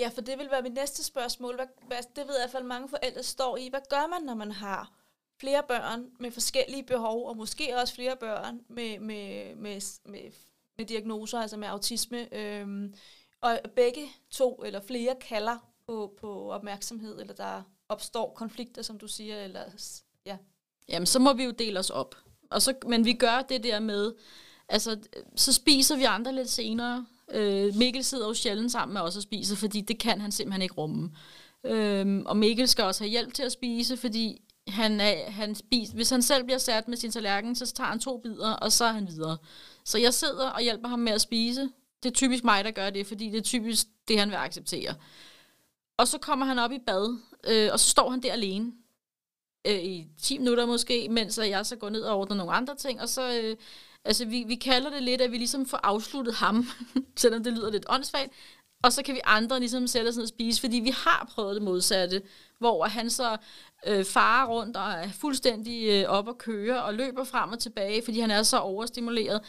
Ja, 0.00 0.08
for 0.08 0.20
det 0.20 0.38
vil 0.38 0.50
være 0.50 0.62
mit 0.62 0.74
næste 0.74 1.04
spørgsmål. 1.04 1.54
Hvad, 1.54 1.66
hvad, 1.86 2.02
det 2.16 2.28
ved 2.28 2.34
jeg 2.34 2.36
i 2.36 2.40
hvert 2.40 2.50
fald, 2.50 2.64
mange 2.64 2.88
forældre 2.88 3.22
står 3.22 3.56
i. 3.56 3.68
Hvad 3.68 3.80
gør 3.90 4.06
man, 4.06 4.22
når 4.22 4.34
man 4.34 4.52
har 4.52 4.92
flere 5.40 5.62
børn 5.68 6.06
med 6.20 6.30
forskellige 6.30 6.82
behov, 6.82 7.28
og 7.28 7.36
måske 7.36 7.76
også 7.76 7.94
flere 7.94 8.16
børn 8.16 8.60
med, 8.68 8.98
med, 8.98 9.54
med, 9.54 9.80
med, 10.04 10.32
med 10.78 10.86
diagnoser, 10.86 11.38
altså 11.38 11.56
med 11.56 11.68
autisme, 11.68 12.34
øhm, 12.34 12.94
og 13.40 13.60
begge 13.76 14.08
to 14.30 14.54
eller 14.54 14.80
flere 14.80 15.14
kalder 15.20 15.70
på, 15.86 16.14
på 16.20 16.50
opmærksomhed, 16.50 17.20
eller 17.20 17.34
der 17.34 17.62
opstår 17.88 18.34
konflikter, 18.34 18.82
som 18.82 18.98
du 18.98 19.08
siger, 19.08 19.44
eller 19.44 19.64
ja. 20.26 20.36
Jamen, 20.88 21.06
så 21.06 21.18
må 21.18 21.32
vi 21.32 21.44
jo 21.44 21.50
dele 21.50 21.78
os 21.78 21.90
op. 21.90 22.16
Og 22.50 22.62
så, 22.62 22.74
men 22.86 23.04
vi 23.04 23.12
gør 23.12 23.42
det 23.42 23.64
der 23.64 23.80
med, 23.80 24.12
altså, 24.68 24.98
så 25.36 25.52
spiser 25.52 25.96
vi 25.96 26.04
andre 26.04 26.32
lidt 26.32 26.50
senere, 26.50 27.06
Øh, 27.34 27.74
Mikkel 27.76 28.04
sidder 28.04 28.26
jo 28.26 28.34
sjældent 28.34 28.72
sammen 28.72 28.94
med 28.94 29.00
os 29.00 29.16
og 29.16 29.22
spiser, 29.22 29.56
fordi 29.56 29.80
det 29.80 29.98
kan 29.98 30.20
han 30.20 30.32
simpelthen 30.32 30.62
ikke 30.62 30.74
rumme. 30.74 31.10
Øh, 31.64 32.22
og 32.26 32.36
Mikkel 32.36 32.68
skal 32.68 32.84
også 32.84 33.04
have 33.04 33.10
hjælp 33.10 33.34
til 33.34 33.42
at 33.42 33.52
spise, 33.52 33.96
fordi 33.96 34.42
Han, 34.68 35.00
er, 35.00 35.30
han 35.30 35.54
spiser, 35.54 35.94
hvis 35.94 36.10
han 36.10 36.22
selv 36.22 36.44
bliver 36.44 36.58
sat 36.58 36.88
med 36.88 36.96
sin 36.96 37.10
tallerken, 37.10 37.54
så 37.54 37.66
tager 37.72 37.88
han 37.88 38.00
to 38.00 38.18
bidder, 38.18 38.52
og 38.52 38.72
så 38.72 38.84
er 38.84 38.92
han 38.92 39.08
videre. 39.08 39.36
Så 39.84 39.98
jeg 39.98 40.14
sidder 40.14 40.50
og 40.50 40.62
hjælper 40.62 40.88
ham 40.88 40.98
med 40.98 41.12
at 41.12 41.20
spise. 41.20 41.60
Det 42.02 42.10
er 42.10 42.14
typisk 42.14 42.44
mig, 42.44 42.64
der 42.64 42.70
gør 42.70 42.90
det, 42.90 43.06
fordi 43.06 43.30
det 43.30 43.38
er 43.38 43.42
typisk 43.42 43.86
det, 44.08 44.18
han 44.18 44.30
vil 44.30 44.36
acceptere. 44.36 44.94
Og 45.96 46.08
så 46.08 46.18
kommer 46.18 46.46
han 46.46 46.58
op 46.58 46.72
i 46.72 46.78
bad, 46.86 47.18
øh, 47.48 47.68
og 47.72 47.80
så 47.80 47.88
står 47.88 48.10
han 48.10 48.22
der 48.22 48.32
alene 48.32 48.72
øh, 49.66 49.84
i 49.84 50.06
10 50.22 50.38
minutter 50.38 50.66
måske, 50.66 51.08
mens 51.10 51.38
jeg 51.38 51.66
så 51.66 51.76
går 51.76 51.90
ned 51.90 52.02
og 52.02 52.18
ordner 52.18 52.36
nogle 52.36 52.52
andre 52.52 52.76
ting, 52.76 53.00
og 53.00 53.08
så, 53.08 53.40
øh, 53.42 53.56
altså 54.04 54.24
vi, 54.24 54.44
vi 54.46 54.54
kalder 54.54 54.90
det 54.90 55.02
lidt, 55.02 55.20
at 55.20 55.32
vi 55.32 55.36
ligesom 55.38 55.66
får 55.66 55.80
afsluttet 55.82 56.34
ham, 56.34 56.66
selvom 57.16 57.44
det 57.44 57.52
lyder 57.52 57.70
lidt 57.70 57.86
åndssvagt, 57.88 58.32
og 58.82 58.92
så 58.92 59.02
kan 59.02 59.14
vi 59.14 59.20
andre 59.24 59.58
ligesom 59.58 59.86
sætte 59.86 60.08
os 60.08 60.16
ned 60.16 60.22
og 60.22 60.28
spise, 60.28 60.60
fordi 60.60 60.76
vi 60.76 60.90
har 60.90 61.30
prøvet 61.34 61.54
det 61.54 61.62
modsatte, 61.62 62.22
hvor 62.58 62.84
han 62.84 63.10
så 63.10 63.36
øh, 63.86 64.04
farer 64.04 64.46
rundt 64.46 64.76
og 64.76 64.92
er 64.92 65.08
fuldstændig 65.08 65.88
øh, 65.88 66.08
op 66.08 66.28
og 66.28 66.38
køre 66.38 66.82
og 66.82 66.94
løber 66.94 67.24
frem 67.24 67.52
og 67.52 67.58
tilbage, 67.58 68.02
fordi 68.04 68.20
han 68.20 68.30
er 68.30 68.42
så 68.42 68.58
overstimuleret. 68.58 69.40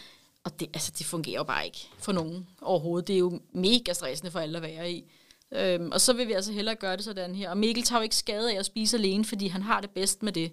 Og 0.43 0.60
det, 0.60 0.68
altså, 0.74 0.91
det 0.97 1.06
fungerer 1.06 1.38
jo 1.38 1.43
bare 1.43 1.66
ikke 1.66 1.89
for 1.99 2.12
nogen 2.12 2.47
overhovedet. 2.62 3.08
Det 3.08 3.14
er 3.14 3.20
jo 3.20 3.41
mega 3.54 3.93
stressende 3.93 4.32
for 4.32 4.39
alle 4.39 4.58
at 4.58 4.64
være 4.64 4.91
i. 4.91 5.12
Øhm, 5.52 5.91
og 5.91 6.02
så 6.02 6.14
vil 6.14 6.28
vi 6.28 6.34
altså 6.34 6.52
hellere 6.52 6.76
gøre 6.76 6.97
det 6.97 7.06
sådan 7.06 7.36
her. 7.36 7.49
Og 7.49 7.58
Mikkel 7.58 7.84
tager 7.84 7.99
jo 7.99 8.04
ikke 8.04 8.16
skade 8.16 8.54
af 8.54 8.60
at 8.60 8.66
spise 8.66 8.97
alene, 8.97 9.26
fordi 9.26 9.47
han 9.47 9.62
har 9.62 9.82
det 9.82 9.89
bedst 9.89 10.24
med 10.24 10.32
det. 10.32 10.52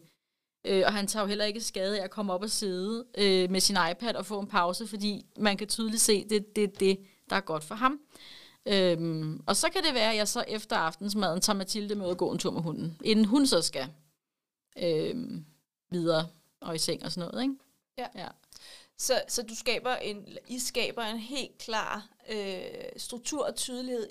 Øh, 0.65 0.83
og 0.87 0.93
han 0.93 1.07
tager 1.07 1.23
jo 1.23 1.29
heller 1.29 1.45
ikke 1.45 1.61
skade 1.61 2.01
af 2.01 2.05
at 2.05 2.11
komme 2.11 2.33
op 2.33 2.43
og 2.43 2.51
sidde 2.51 3.07
øh, 3.19 3.51
med 3.51 3.61
sin 3.61 3.77
iPad 3.91 4.15
og 4.15 4.27
få 4.27 4.41
en 4.41 4.47
pause, 4.47 4.87
fordi 4.87 5.27
man 5.37 5.57
kan 5.57 5.69
tydeligt 5.69 6.03
se, 6.03 6.29
det 6.29 6.37
er 6.37 6.41
det, 6.57 6.81
det, 6.81 6.99
der 7.31 7.37
er 7.37 7.41
godt 7.41 7.65
for 7.65 7.75
ham. 7.75 8.01
Øhm, 8.67 9.43
og 9.47 9.57
så 9.57 9.71
kan 9.71 9.83
det 9.83 9.95
være, 9.95 10.11
at 10.11 10.17
jeg 10.17 10.29
så 10.29 10.45
efter 10.49 10.77
aftensmaden 10.77 11.41
tager 11.41 11.57
Mathilde 11.57 11.95
med 11.95 12.11
at 12.11 12.19
gå 12.19 12.33
en 12.33 12.39
tur 12.39 12.51
med 12.51 12.63
hunden, 12.63 13.01
inden 13.05 13.25
hun 13.25 13.47
så 13.47 13.63
skal 13.63 13.89
øhm, 14.83 15.45
videre 15.91 16.29
og 16.61 16.75
i 16.75 16.79
seng 16.79 17.05
og 17.05 17.13
sådan 17.13 17.31
noget. 17.31 17.43
Ikke? 17.43 17.55
Ja. 17.99 18.07
ja. 18.15 18.29
Så, 18.99 19.23
så 19.29 19.43
du 19.43 19.55
skaber 19.55 19.97
en, 19.97 20.37
I 20.47 20.59
skaber 20.59 21.03
en 21.03 21.19
helt 21.19 21.59
klar 21.59 22.09
øh, 22.31 22.61
struktur 22.97 23.47
og 23.47 23.55
tydelighed 23.55 24.09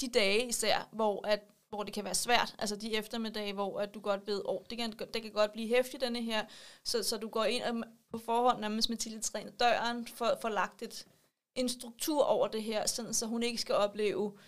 de 0.00 0.08
dage 0.08 0.48
især, 0.48 0.88
hvor, 0.92 1.26
at, 1.26 1.40
hvor 1.68 1.82
det 1.82 1.94
kan 1.94 2.04
være 2.04 2.14
svært, 2.14 2.54
altså 2.58 2.76
de 2.76 2.96
eftermiddage, 2.96 3.52
hvor 3.52 3.80
at 3.80 3.94
du 3.94 4.00
godt 4.00 4.26
ved, 4.26 4.42
oh, 4.44 4.62
det, 4.70 4.78
kan, 4.78 4.92
det 5.14 5.22
kan 5.22 5.32
godt 5.32 5.52
blive 5.52 5.68
hæftigt, 5.68 6.02
denne 6.02 6.22
her, 6.22 6.44
så, 6.84 7.02
så 7.02 7.16
du 7.16 7.28
går 7.28 7.44
ind 7.44 7.62
og 7.62 7.84
på 8.10 8.18
forhånd 8.18 8.60
nærmest 8.60 8.88
med 8.88 8.96
tillidstræner 8.96 9.50
døren, 9.50 10.06
for, 10.06 10.38
for 10.40 10.48
lagt 10.48 10.82
et, 10.82 11.06
en 11.54 11.68
struktur 11.68 12.24
over 12.24 12.48
det 12.48 12.62
her, 12.62 12.86
sådan, 12.86 13.14
så 13.14 13.26
hun 13.26 13.42
ikke 13.42 13.58
skal 13.58 13.74
opleve, 13.74 14.38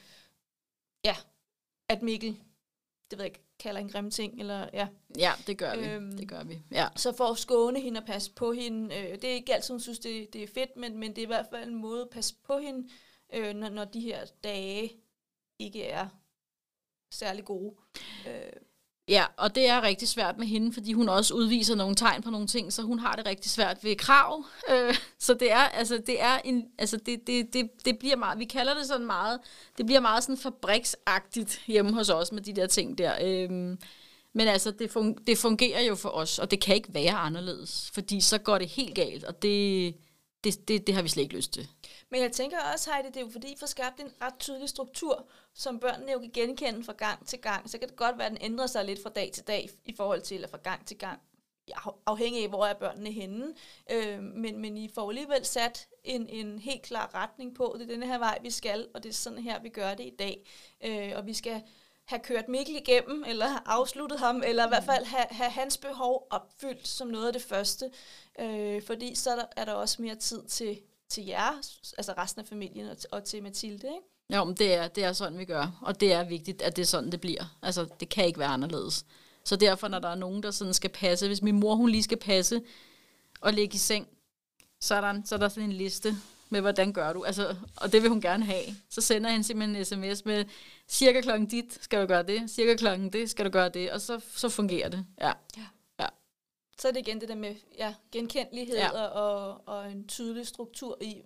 ja, 1.05 1.17
at 1.89 2.03
Mikkel, 2.03 2.41
det 3.11 3.19
ved 3.19 3.25
jeg 3.25 3.27
ikke, 3.27 3.45
kalder 3.59 3.81
en 3.81 3.89
grim 3.89 4.11
ting, 4.11 4.41
eller 4.41 4.69
ja. 4.73 4.89
Ja, 5.19 5.33
det 5.47 5.59
gør 5.59 5.77
vi, 5.77 5.87
øhm, 5.87 6.17
det 6.17 6.29
gør 6.29 6.45
vi, 6.45 6.63
ja. 6.71 6.89
Så 6.97 7.13
for 7.13 7.25
at 7.25 7.39
skåne 7.39 7.81
hende 7.81 8.01
og 8.01 8.07
passe 8.07 8.33
på 8.33 8.53
hende, 8.53 8.97
øh, 8.97 9.15
det 9.15 9.25
er 9.25 9.35
ikke 9.35 9.55
altid, 9.55 9.75
hun 9.75 9.81
synes, 9.81 9.99
det, 9.99 10.33
det 10.33 10.43
er 10.43 10.49
fedt, 10.55 10.77
men, 10.77 10.99
men 10.99 11.11
det 11.11 11.19
er 11.19 11.23
i 11.23 11.27
hvert 11.27 11.47
fald 11.51 11.69
en 11.69 11.75
måde 11.75 12.03
at 12.03 12.11
passe 12.11 12.35
på 12.45 12.59
hende, 12.59 12.89
øh, 13.33 13.55
når, 13.55 13.69
når 13.69 13.85
de 13.85 14.01
her 14.01 14.25
dage 14.45 14.93
ikke 15.59 15.85
er 15.85 16.09
særlig 17.11 17.45
gode. 17.45 17.75
Øh. 18.27 18.53
Ja, 19.09 19.25
og 19.37 19.55
det 19.55 19.69
er 19.69 19.83
rigtig 19.83 20.09
svært 20.09 20.39
med 20.39 20.47
hende, 20.47 20.73
fordi 20.73 20.93
hun 20.93 21.09
også 21.09 21.35
udviser 21.35 21.75
nogle 21.75 21.95
tegn 21.95 22.23
på 22.23 22.31
nogle 22.31 22.47
ting, 22.47 22.73
så 22.73 22.83
hun 22.83 22.99
har 22.99 23.17
det 23.17 23.27
rigtig 23.27 23.51
svært 23.51 23.85
ved 23.85 23.97
krav. 23.97 24.45
Øh, 24.71 24.95
så 25.19 25.35
det 25.35 25.53
er, 25.53 25.59
altså, 25.59 26.03
det 26.07 26.23
er 26.23 26.39
en, 26.45 26.65
altså, 26.79 26.97
det, 26.97 27.27
det, 27.27 27.53
det, 27.53 27.71
det 27.85 27.99
bliver 27.99 28.17
meget, 28.17 28.39
vi 28.39 28.45
kalder 28.45 28.75
det 28.75 28.87
sådan 28.87 29.07
meget, 29.07 29.41
det 29.79 29.87
bliver 29.87 30.01
meget 30.01 30.23
sådan 30.23 30.37
fabriksagtigt 30.37 31.63
hjemme 31.67 31.93
hos 31.93 32.09
os 32.11 32.33
med 32.33 32.43
de 32.43 32.53
der 32.53 32.67
ting 32.67 32.99
der. 32.99 33.15
Øh, 33.23 33.51
men 34.33 34.49
altså, 34.49 34.71
det, 34.71 34.97
fun- 34.97 35.25
det 35.27 35.39
fungerer 35.39 35.83
jo 35.83 35.95
for 35.95 36.09
os, 36.09 36.39
og 36.39 36.51
det 36.51 36.61
kan 36.61 36.75
ikke 36.75 36.95
være 36.95 37.13
anderledes, 37.13 37.91
fordi 37.95 38.21
så 38.21 38.39
går 38.39 38.59
det 38.59 38.69
helt 38.69 38.95
galt, 38.95 39.25
og 39.25 39.43
det, 39.43 39.95
det, 40.45 40.69
det, 40.69 40.87
det 40.87 40.95
har 40.95 41.03
vi 41.03 41.09
slet 41.09 41.23
ikke 41.23 41.37
lyst 41.37 41.53
til. 41.53 41.69
Men 42.11 42.23
jeg 42.23 42.33
tænker 42.33 42.59
også, 42.73 42.91
Heidi, 42.93 43.09
det 43.09 43.17
er 43.17 43.21
jo 43.21 43.29
fordi, 43.33 43.53
I 43.53 43.57
får 43.59 43.67
skabt 43.67 44.01
en 44.01 44.13
ret 44.23 44.39
tydelig 44.39 44.69
struktur, 44.69 45.29
som 45.55 45.81
børnene 45.81 46.13
jo 46.13 46.19
kan 46.19 46.31
genkende 46.35 46.85
fra 46.85 46.93
gang 46.93 47.27
til 47.27 47.39
gang. 47.39 47.71
Så 47.71 47.79
kan 47.79 47.89
det 47.89 47.97
godt 47.97 48.19
være, 48.19 48.27
at 48.27 48.33
den 48.33 48.43
ændrer 48.43 48.67
sig 48.67 48.85
lidt 48.85 49.03
fra 49.03 49.11
dag 49.11 49.31
til 49.33 49.47
dag 49.47 49.71
i 49.85 49.95
forhold 49.97 50.21
til, 50.21 50.35
eller 50.35 50.49
fra 50.49 50.59
gang 50.63 50.87
til 50.87 50.99
gang, 50.99 51.21
afhængig 52.07 52.43
af, 52.43 52.49
hvor 52.49 52.67
er 52.67 52.75
børnene 52.75 53.13
henne. 53.13 53.55
Øh, 53.91 54.23
men, 54.23 54.59
men 54.59 54.77
I 54.77 54.89
får 54.95 55.09
alligevel 55.09 55.45
sat 55.45 55.89
en, 56.05 56.29
en 56.29 56.59
helt 56.59 56.83
klar 56.83 57.15
retning 57.15 57.55
på, 57.55 57.77
det 57.79 57.85
er 57.85 57.93
denne 57.93 58.07
her 58.07 58.19
vej, 58.19 58.39
vi 58.43 58.51
skal, 58.51 58.89
og 58.95 59.03
det 59.03 59.09
er 59.09 59.13
sådan 59.13 59.39
her, 59.39 59.63
vi 59.63 59.69
gør 59.69 59.95
det 59.95 60.05
i 60.05 60.15
dag. 60.19 60.47
Øh, 60.85 61.13
og 61.17 61.27
vi 61.27 61.35
skal 61.35 61.63
have 62.11 62.21
kørt 62.21 62.49
Mikkel 62.49 62.77
igennem, 62.77 63.25
eller 63.27 63.47
have 63.49 63.61
afsluttet 63.67 64.19
ham, 64.19 64.43
eller 64.47 64.67
i 64.67 64.69
hvert 64.69 64.85
fald 64.85 65.05
have, 65.05 65.27
have 65.31 65.51
hans 65.51 65.77
behov 65.77 66.27
opfyldt 66.31 66.89
som 66.89 67.09
noget 67.09 67.27
af 67.27 67.33
det 67.33 67.43
første. 67.43 67.91
Øh, 68.41 68.83
fordi 68.87 69.15
så 69.15 69.31
er 69.31 69.37
der, 69.37 69.45
er 69.57 69.65
der 69.65 69.73
også 69.73 70.03
mere 70.03 70.15
tid 70.15 70.43
til, 70.49 70.79
til 71.09 71.27
jer, 71.27 71.53
altså 71.99 72.15
resten 72.19 72.41
af 72.41 72.47
familien, 72.47 72.89
og, 72.89 72.97
og 73.13 73.25
til 73.25 73.43
Mathilde, 73.43 73.87
ikke? 73.87 74.37
Jo, 74.37 74.45
men 74.45 74.55
det 74.55 74.75
er, 74.75 74.89
det 74.89 75.05
er 75.05 75.13
sådan, 75.13 75.39
vi 75.39 75.45
gør. 75.45 75.79
Og 75.83 76.01
det 76.01 76.13
er 76.13 76.25
vigtigt, 76.25 76.63
at 76.63 76.77
det 76.77 76.83
er 76.83 76.87
sådan, 76.87 77.13
det 77.13 77.21
bliver. 77.21 77.57
Altså, 77.63 77.87
det 78.01 78.09
kan 78.09 78.27
ikke 78.27 78.39
være 78.39 78.49
anderledes. 78.49 79.05
Så 79.45 79.57
derfor, 79.57 79.89
når 79.89 79.99
der 79.99 80.09
er 80.09 80.15
nogen, 80.15 80.43
der 80.43 80.51
sådan 80.51 80.75
skal 80.75 80.91
passe, 80.91 81.27
hvis 81.27 81.43
min 81.43 81.61
mor, 81.61 81.75
hun 81.75 81.91
lige 81.91 82.03
skal 82.03 82.19
passe 82.19 82.63
og 83.41 83.53
ligge 83.53 83.75
i 83.75 83.79
seng, 83.79 84.09
så 84.81 84.95
er 84.95 85.01
der, 85.01 85.23
så 85.25 85.35
er 85.35 85.39
der 85.39 85.49
sådan 85.49 85.71
en 85.71 85.77
liste 85.77 86.17
med, 86.51 86.61
hvordan 86.61 86.93
gør 86.93 87.13
du? 87.13 87.25
Altså, 87.25 87.57
og 87.77 87.93
det 87.93 88.03
vil 88.03 88.11
hun 88.11 88.21
gerne 88.21 88.45
have. 88.45 88.65
Så 88.89 89.01
sender 89.01 89.31
han 89.31 89.45
simpelthen 89.45 89.77
en 89.77 89.85
sms 89.85 90.25
med, 90.25 90.45
cirka 90.89 91.21
klokken 91.21 91.49
dit 91.49 91.79
skal 91.81 92.03
du 92.03 92.07
gøre 92.07 92.23
det, 92.23 92.51
cirka 92.51 92.77
klokken 92.77 93.13
det 93.13 93.31
skal 93.31 93.45
du 93.45 93.51
gøre 93.51 93.69
det, 93.69 93.91
og 93.91 94.01
så, 94.01 94.21
så 94.31 94.49
fungerer 94.49 94.89
det. 94.89 95.07
Ja. 95.21 95.33
ja. 95.57 95.67
ja. 96.01 96.07
Så 96.79 96.89
er 96.89 96.93
det 96.93 97.01
igen 97.01 97.21
det 97.21 97.29
der 97.29 97.35
med 97.35 97.55
ja, 97.79 97.95
genkendelighed 98.13 98.77
ja. 98.77 98.91
og, 98.91 99.69
og 99.69 99.93
en 99.93 100.09
tydelig 100.09 100.47
struktur 100.47 100.99
i, 101.01 101.23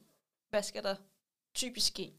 hvad 0.51 0.62
skal 0.62 0.83
der 0.83 0.95
typisk 1.55 1.87
ske. 1.87 2.12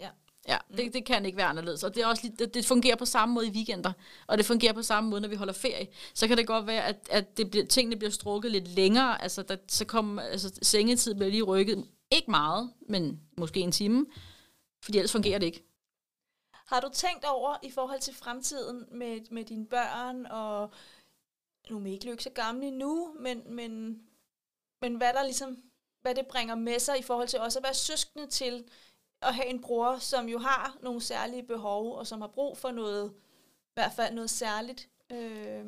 Ja. 0.00 0.10
Ja, 0.48 0.56
mm. 0.70 0.76
det, 0.76 0.94
det 0.94 1.04
kan 1.04 1.26
ikke 1.26 1.38
være 1.38 1.46
anderledes. 1.46 1.84
Og 1.84 1.94
det, 1.94 2.02
er 2.02 2.06
også, 2.06 2.30
det, 2.38 2.54
det 2.54 2.66
fungerer 2.66 2.96
på 2.96 3.04
samme 3.04 3.34
måde 3.34 3.46
i 3.46 3.50
weekender, 3.50 3.92
og 4.26 4.38
det 4.38 4.46
fungerer 4.46 4.72
på 4.72 4.82
samme 4.82 5.10
måde, 5.10 5.20
når 5.20 5.28
vi 5.28 5.34
holder 5.34 5.52
ferie. 5.52 5.86
Så 6.14 6.28
kan 6.28 6.36
det 6.36 6.46
godt 6.46 6.66
være, 6.66 6.84
at, 6.84 6.96
at 7.10 7.36
det 7.36 7.50
bliver, 7.50 7.66
tingene 7.66 7.96
bliver 7.96 8.10
strukket 8.10 8.50
lidt 8.50 8.68
længere. 8.68 9.22
Altså, 9.22 9.42
der, 9.42 9.56
så 9.68 9.84
kommer, 9.84 10.22
altså, 10.22 10.58
sengetid 10.62 11.14
bliver 11.14 11.30
lige 11.30 11.42
rykket. 11.42 11.84
Ikke 12.10 12.30
meget, 12.30 12.72
men 12.80 13.20
måske 13.36 13.60
en 13.60 13.72
time. 13.72 14.06
Fordi 14.84 14.98
ellers 14.98 15.12
fungerer 15.12 15.38
det 15.38 15.46
ikke. 15.46 15.64
Har 16.52 16.80
du 16.80 16.88
tænkt 16.92 17.24
over 17.24 17.56
i 17.62 17.70
forhold 17.70 18.00
til 18.00 18.14
fremtiden 18.14 18.86
med, 18.90 19.20
med 19.30 19.44
dine 19.44 19.66
børn, 19.66 20.26
og 20.26 20.70
nu 21.70 21.80
er 21.80 21.86
ikke 21.86 22.10
ikke 22.10 22.22
så 22.22 22.30
gamle 22.30 22.66
endnu, 22.66 23.14
men, 23.20 23.54
men, 23.54 24.02
men 24.80 24.94
hvad 24.94 25.12
der 25.12 25.22
ligesom, 25.22 25.62
hvad 26.02 26.14
det 26.14 26.26
bringer 26.26 26.54
med 26.54 26.78
sig 26.78 26.98
i 26.98 27.02
forhold 27.02 27.28
til 27.28 27.40
også 27.40 27.58
at 27.58 27.62
være 27.62 27.74
søskende 27.74 28.26
til 28.26 28.64
at 29.22 29.34
have 29.34 29.46
en 29.46 29.60
bror, 29.60 29.98
som 29.98 30.28
jo 30.28 30.38
har 30.38 30.76
nogle 30.82 31.00
særlige 31.00 31.42
behov, 31.42 31.96
og 31.96 32.06
som 32.06 32.20
har 32.20 32.28
brug 32.28 32.58
for 32.58 32.70
noget, 32.70 33.12
i 33.68 33.74
hvert 33.74 33.92
fald 33.92 34.14
noget 34.14 34.30
særligt. 34.30 34.88
Øh. 35.10 35.64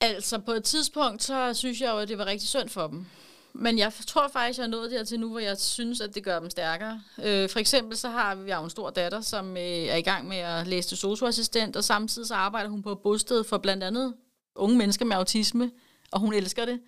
Altså 0.00 0.38
på 0.38 0.52
et 0.52 0.64
tidspunkt, 0.64 1.22
så 1.22 1.54
synes 1.54 1.80
jeg 1.80 1.90
jo, 1.90 1.98
at 1.98 2.08
det 2.08 2.18
var 2.18 2.26
rigtig 2.26 2.48
synd 2.48 2.68
for 2.68 2.86
dem. 2.86 3.06
Men 3.54 3.78
jeg 3.78 3.92
tror 4.06 4.28
faktisk, 4.28 4.58
jeg 4.58 4.64
er 4.64 4.68
nået 4.68 4.90
dertil 4.90 5.20
nu, 5.20 5.28
hvor 5.28 5.38
jeg 5.38 5.58
synes, 5.58 6.00
at 6.00 6.14
det 6.14 6.24
gør 6.24 6.40
dem 6.40 6.50
stærkere. 6.50 7.02
Øh, 7.24 7.48
for 7.48 7.58
eksempel 7.58 7.96
så 7.96 8.08
har 8.08 8.34
vi 8.34 8.52
jo 8.52 8.64
en 8.64 8.70
stor 8.70 8.90
datter, 8.90 9.20
som 9.20 9.56
øh, 9.56 9.62
er 9.62 9.96
i 9.96 10.02
gang 10.02 10.28
med 10.28 10.36
at 10.36 10.66
læse 10.66 10.88
til 10.88 10.98
socioassistent, 10.98 11.76
og 11.76 11.84
samtidig 11.84 12.28
så 12.28 12.34
arbejder 12.34 12.70
hun 12.70 12.82
på 12.82 12.92
et 12.92 12.98
bosted 12.98 13.44
for 13.44 13.58
blandt 13.58 13.84
andet 13.84 14.14
unge 14.54 14.78
mennesker 14.78 15.04
med 15.04 15.16
autisme, 15.16 15.70
og 16.10 16.20
hun 16.20 16.34
elsker 16.34 16.64
det. 16.64 16.80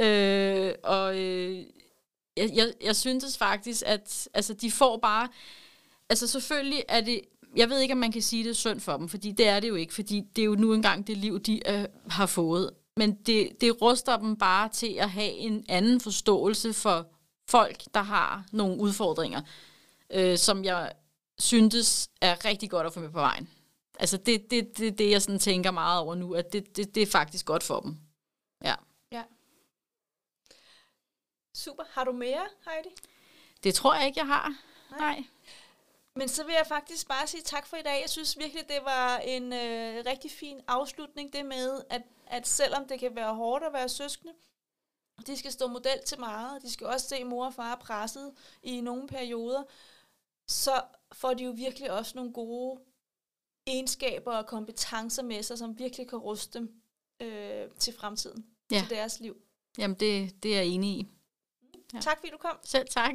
Øh, 0.00 0.72
og 0.84 1.18
øh, 1.18 1.64
jeg, 2.36 2.50
jeg, 2.54 2.72
jeg 2.84 2.96
synes 2.96 3.38
faktisk, 3.38 3.82
at 3.86 4.28
altså, 4.34 4.54
de 4.54 4.70
får 4.70 4.96
bare... 4.96 5.28
Altså 6.10 6.26
selvfølgelig 6.26 6.84
er 6.88 7.00
det... 7.00 7.20
Jeg 7.56 7.70
ved 7.70 7.80
ikke, 7.80 7.92
om 7.92 7.98
man 7.98 8.12
kan 8.12 8.22
sige, 8.22 8.44
det 8.44 8.50
er 8.50 8.54
synd 8.54 8.80
for 8.80 8.96
dem, 8.96 9.08
fordi 9.08 9.32
det 9.32 9.48
er 9.48 9.60
det 9.60 9.68
jo 9.68 9.74
ikke, 9.74 9.94
fordi 9.94 10.22
det 10.36 10.42
er 10.42 10.46
jo 10.46 10.54
nu 10.54 10.74
engang 10.74 11.06
det 11.06 11.16
liv, 11.16 11.40
de 11.40 11.70
øh, 11.70 11.84
har 12.10 12.26
fået 12.26 12.70
men 12.98 13.14
det, 13.14 13.60
det 13.60 13.82
ruster 13.82 14.16
dem 14.16 14.36
bare 14.36 14.68
til 14.68 14.92
at 14.94 15.10
have 15.10 15.30
en 15.30 15.64
anden 15.68 16.00
forståelse 16.00 16.72
for 16.72 17.06
folk, 17.48 17.82
der 17.94 18.02
har 18.02 18.44
nogle 18.52 18.80
udfordringer, 18.80 19.42
øh, 20.10 20.38
som 20.38 20.64
jeg 20.64 20.92
syntes 21.38 22.10
er 22.20 22.44
rigtig 22.44 22.70
godt 22.70 22.86
at 22.86 22.94
få 22.94 23.00
med 23.00 23.10
på 23.10 23.20
vejen. 23.20 23.48
Altså 23.98 24.16
det 24.16 24.50
det, 24.50 24.78
det, 24.78 24.98
det 24.98 25.10
jeg 25.10 25.22
sådan 25.22 25.38
tænker 25.38 25.70
meget 25.70 26.00
over 26.00 26.14
nu, 26.14 26.34
at 26.34 26.52
det, 26.52 26.76
det, 26.76 26.94
det 26.94 27.02
er 27.02 27.06
faktisk 27.06 27.46
godt 27.46 27.62
for 27.62 27.80
dem. 27.80 27.96
Ja. 28.64 28.74
ja. 29.12 29.22
Super. 31.54 31.82
Har 31.90 32.04
du 32.04 32.12
mere, 32.12 32.46
Heidi? 32.64 32.88
Det 33.64 33.74
tror 33.74 33.94
jeg 33.94 34.06
ikke, 34.06 34.20
jeg 34.20 34.26
har. 34.26 34.54
Nej. 34.90 35.00
Nej. 35.00 35.24
Men 36.16 36.28
så 36.28 36.44
vil 36.44 36.52
jeg 36.52 36.66
faktisk 36.66 37.08
bare 37.08 37.26
sige 37.26 37.42
tak 37.42 37.66
for 37.66 37.76
i 37.76 37.82
dag. 37.82 38.00
Jeg 38.00 38.10
synes 38.10 38.38
virkelig, 38.38 38.68
det 38.68 38.84
var 38.84 39.18
en 39.18 39.52
øh, 39.52 40.04
rigtig 40.06 40.30
fin 40.30 40.60
afslutning, 40.68 41.32
det 41.32 41.46
med, 41.46 41.82
at, 41.90 42.02
at 42.30 42.48
selvom 42.48 42.88
det 42.88 43.00
kan 43.00 43.14
være 43.16 43.34
hårdt 43.34 43.64
at 43.64 43.72
være 43.72 43.88
søskende, 43.88 44.32
de 45.26 45.36
skal 45.36 45.52
stå 45.52 45.66
model 45.66 46.02
til 46.06 46.20
meget, 46.20 46.62
de 46.62 46.70
skal 46.72 46.86
også 46.86 47.08
se 47.08 47.24
mor 47.24 47.46
og 47.46 47.54
far 47.54 47.76
presset 47.76 48.32
i 48.62 48.80
nogle 48.80 49.06
perioder, 49.08 49.62
så 50.48 50.82
får 51.12 51.34
de 51.34 51.44
jo 51.44 51.50
virkelig 51.50 51.90
også 51.92 52.12
nogle 52.16 52.32
gode 52.32 52.80
egenskaber 53.66 54.32
og 54.36 54.46
kompetencer 54.46 55.22
med 55.22 55.42
sig, 55.42 55.58
som 55.58 55.78
virkelig 55.78 56.08
kan 56.08 56.18
ruste 56.18 56.58
dem 56.58 56.82
øh, 57.20 57.70
til 57.78 57.94
fremtiden, 57.94 58.46
Ja. 58.70 58.78
til 58.80 58.90
deres 58.96 59.20
liv. 59.20 59.36
Jamen, 59.78 59.96
det, 60.00 60.42
det 60.42 60.52
er 60.52 60.56
jeg 60.56 60.66
enig 60.66 60.90
i. 60.90 61.06
Ja. 61.74 61.78
Ja. 61.94 62.00
Tak 62.00 62.18
fordi 62.18 62.30
du 62.30 62.38
kom. 62.38 62.58
Selv 62.64 62.88
tak. 62.88 63.14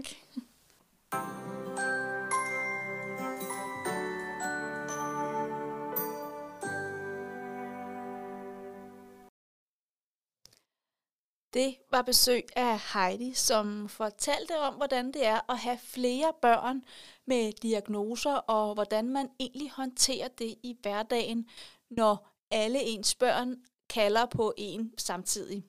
Det 11.54 11.78
var 11.92 12.02
besøg 12.02 12.48
af 12.56 12.80
Heidi, 12.94 13.34
som 13.34 13.90
fortalte 13.90 14.60
om, 14.60 14.74
hvordan 14.74 15.14
det 15.14 15.26
er 15.26 15.52
at 15.52 15.58
have 15.58 15.78
flere 15.78 16.34
børn 16.42 16.84
med 17.26 17.54
diagnoser, 17.54 18.36
og 18.36 18.74
hvordan 18.74 19.10
man 19.10 19.30
egentlig 19.40 19.72
håndterer 19.72 20.28
det 20.28 20.56
i 20.64 20.78
hverdagen, 20.82 21.50
når 21.90 22.30
alle 22.52 22.82
ens 22.84 23.16
børn 23.16 23.64
kalder 23.90 24.26
på 24.26 24.54
en 24.58 24.94
samtidig, 24.98 25.64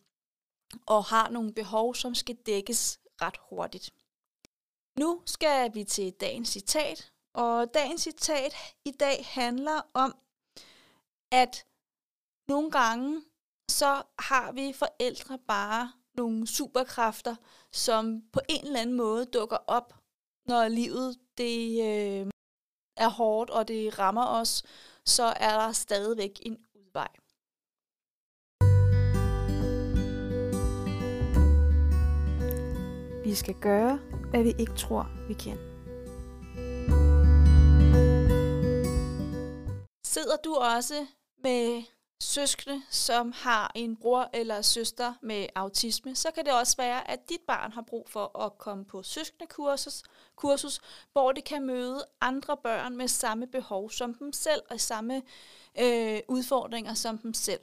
og 0.87 1.05
har 1.05 1.31
nogle 1.31 1.53
behov, 1.55 1.95
som 1.95 2.15
skal 2.15 2.37
dækkes 2.37 3.01
ret 3.23 3.37
hurtigt. 3.51 3.91
Nu 4.99 5.23
skal 5.27 5.75
vi 5.75 5.85
til 5.85 6.13
dagens 6.13 6.49
citat, 6.49 7.13
og 7.35 7.75
dagens 7.75 8.03
citat 8.03 8.55
i 8.85 8.91
dag 8.91 9.27
handler 9.29 9.81
om, 9.95 10.17
at 11.33 11.67
nogle 12.49 12.71
gange 12.71 13.23
så 13.71 14.03
har 14.19 14.53
vi 14.53 14.73
forældre 14.73 15.39
bare 15.39 15.93
nogle 16.15 16.47
superkræfter, 16.47 17.37
som 17.73 18.23
på 18.33 18.41
en 18.49 18.67
eller 18.67 18.81
anden 18.81 18.97
måde 18.97 19.25
dukker 19.25 19.57
op, 19.67 19.95
når 20.47 20.69
livet 20.69 21.17
det 21.39 21.81
øh, 21.81 22.27
er 22.97 23.09
hårdt, 23.09 23.51
og 23.51 23.69
det 23.69 23.99
rammer 23.99 24.27
os, 24.27 24.63
så 25.07 25.25
er 25.25 25.59
der 25.59 25.73
stadigvæk 25.73 26.41
en 26.43 26.59
udvej. 26.75 27.09
Vi 33.25 33.35
skal 33.35 33.55
gøre, 33.61 33.97
hvad 34.31 34.43
vi 34.43 34.55
ikke 34.59 34.77
tror, 34.77 35.09
vi 35.29 35.35
kan. 35.35 35.59
Sidder 40.07 40.37
du 40.45 40.55
også 40.55 41.07
med 41.43 41.83
søskende, 42.21 42.83
som 42.91 43.33
har 43.33 43.73
en 43.75 43.97
bror 43.97 44.31
eller 44.33 44.63
søster 44.63 45.15
med 45.23 45.47
autisme, 45.55 46.17
så 46.17 46.31
kan 46.31 46.45
det 46.45 46.53
også 46.53 46.77
være, 46.77 47.11
at 47.11 47.29
dit 47.29 47.41
barn 47.47 47.73
har 47.73 47.83
brug 47.83 48.09
for 48.09 48.39
at 48.39 48.59
komme 48.59 48.85
på 48.85 49.03
søskendekursus, 49.03 50.03
kursus, 50.37 50.81
hvor 51.13 51.33
det 51.33 51.45
kan 51.45 51.67
møde 51.67 52.05
andre 52.21 52.57
børn 52.57 52.97
med 52.97 53.09
samme 53.09 53.47
behov 53.47 53.91
som 53.91 54.15
dem 54.15 54.33
selv, 54.33 54.63
og 54.71 54.81
samme 54.81 55.23
øh, 55.81 56.21
udfordringer 56.29 56.95
som 56.95 57.19
dem 57.19 57.35
selv. 57.35 57.61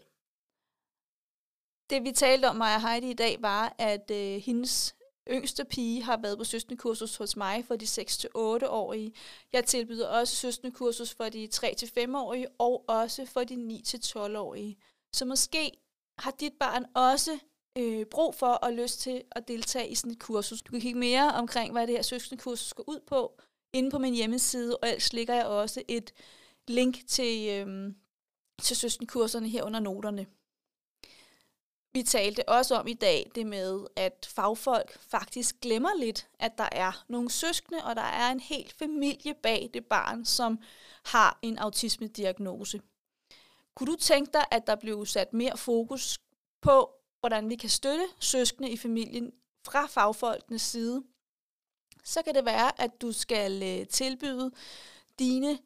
Det 1.89 2.04
vi 2.04 2.12
talte 2.12 2.49
om, 2.49 2.56
mig 2.56 2.76
og 2.76 2.89
Heidi 2.89 3.10
i 3.10 3.14
dag, 3.14 3.41
var, 3.41 3.76
at 3.78 4.12
øh, 4.12 4.41
hendes 4.41 4.95
yngste 5.30 5.66
pige 5.66 6.04
har 6.04 6.18
været 6.18 6.38
på 6.38 6.44
søskendekursus 6.44 7.16
hos 7.16 7.36
mig 7.38 7.66
for 7.66 7.76
de 7.76 7.86
6-8-årige. 7.86 9.14
Jeg 9.54 9.66
tilbyder 9.66 10.08
også 10.08 10.36
søskendekursus 10.36 11.14
for 11.14 11.30
de 11.30 11.50
3-5-årige 11.56 12.48
og 12.58 12.86
også 12.90 13.26
for 13.26 13.44
de 13.44 13.82
9-12-årige. 13.86 14.78
Så 15.14 15.26
måske 15.26 15.72
har 16.20 16.32
dit 16.32 16.54
barn 16.60 16.86
også 16.96 17.40
øh, 17.78 18.06
brug 18.06 18.36
for 18.36 18.48
og 18.54 18.74
lyst 18.74 19.00
til 19.00 19.24
at 19.32 19.48
deltage 19.48 19.90
i 19.90 19.96
sådan 19.96 20.12
et 20.12 20.20
kursus. 20.20 20.62
Du 20.62 20.72
kan 20.72 20.82
kigge 20.82 21.00
mere 21.00 21.32
omkring, 21.34 21.72
hvad 21.72 21.88
det 21.88 21.96
her 21.96 22.02
søskendekursus 22.02 22.74
går 22.74 22.84
ud 22.88 23.00
på, 23.08 23.42
inde 23.74 23.92
på 23.92 23.98
min 23.98 24.14
hjemmeside, 24.14 24.78
og 24.78 24.88
ellers 24.88 25.14
ligger 25.14 25.36
jeg 25.36 25.46
også 25.46 25.84
et 25.88 26.14
link 26.68 27.08
til, 27.08 27.50
øh, 27.50 27.94
til 28.62 28.76
søskenkurserne 28.76 29.50
her 29.50 29.64
under 29.64 29.80
noterne. 29.80 30.26
Vi 31.94 32.04
talte 32.04 32.50
også 32.50 32.76
om 32.76 32.88
i 32.88 32.94
dag 32.94 33.32
det 33.36 33.48
med, 33.48 33.86
at 33.96 34.30
fagfolk 34.36 35.00
faktisk 35.00 35.56
glemmer 35.62 35.89
lidt, 36.00 36.28
at 36.39 36.58
der 36.58 36.70
er 36.72 37.06
nogle 37.08 37.32
søskende, 37.32 37.84
og 37.84 37.96
der 37.96 38.02
er 38.02 38.32
en 38.32 38.39
hel 38.39 38.72
familie 38.80 39.34
bag 39.34 39.70
det 39.74 39.86
barn, 39.86 40.26
som 40.26 40.60
har 41.06 41.39
en 41.42 41.58
autisme-diagnose. 41.58 42.82
Kunne 43.76 43.92
du 43.92 43.98
tænke 43.98 44.32
dig, 44.34 44.46
at 44.52 44.68
der 44.68 44.76
blev 44.76 45.06
sat 45.06 45.34
mere 45.34 45.58
fokus 45.58 46.20
på, 46.62 46.92
hvordan 47.20 47.50
vi 47.50 47.56
kan 47.56 47.70
støtte 47.70 48.08
søskende 48.20 48.70
i 48.70 48.78
familien 48.78 49.32
fra 49.66 49.86
fagfolkenes 49.86 50.62
side? 50.62 51.04
Så 52.04 52.22
kan 52.22 52.36
det 52.36 52.46
være, 52.46 52.82
at 52.82 53.02
du 53.02 53.12
skal 53.12 53.64
øh, 53.64 53.88
tilbyde 53.88 54.52
dine 55.20 55.60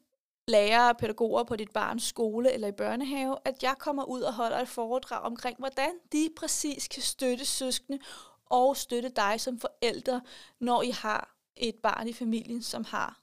lærere 0.48 0.90
og 0.90 0.96
pædagoger 0.96 1.44
på 1.44 1.56
dit 1.56 1.70
barns 1.70 2.02
skole 2.02 2.52
eller 2.52 2.68
i 2.68 2.72
børnehave, 2.72 3.36
at 3.44 3.62
jeg 3.62 3.74
kommer 3.78 4.04
ud 4.04 4.20
og 4.20 4.34
holder 4.34 4.58
et 4.58 4.68
foredrag 4.68 5.22
omkring, 5.22 5.58
hvordan 5.58 5.98
de 6.12 6.30
præcis 6.36 6.88
kan 6.88 7.02
støtte 7.02 7.44
søskende 7.44 7.98
og 8.44 8.76
støtte 8.76 9.08
dig 9.08 9.40
som 9.40 9.58
forældre, 9.58 10.22
når 10.60 10.82
I 10.82 10.90
har 10.90 11.36
et 11.56 11.74
barn 11.74 12.08
i 12.08 12.12
familien, 12.12 12.62
som 12.62 12.84
har 12.84 13.20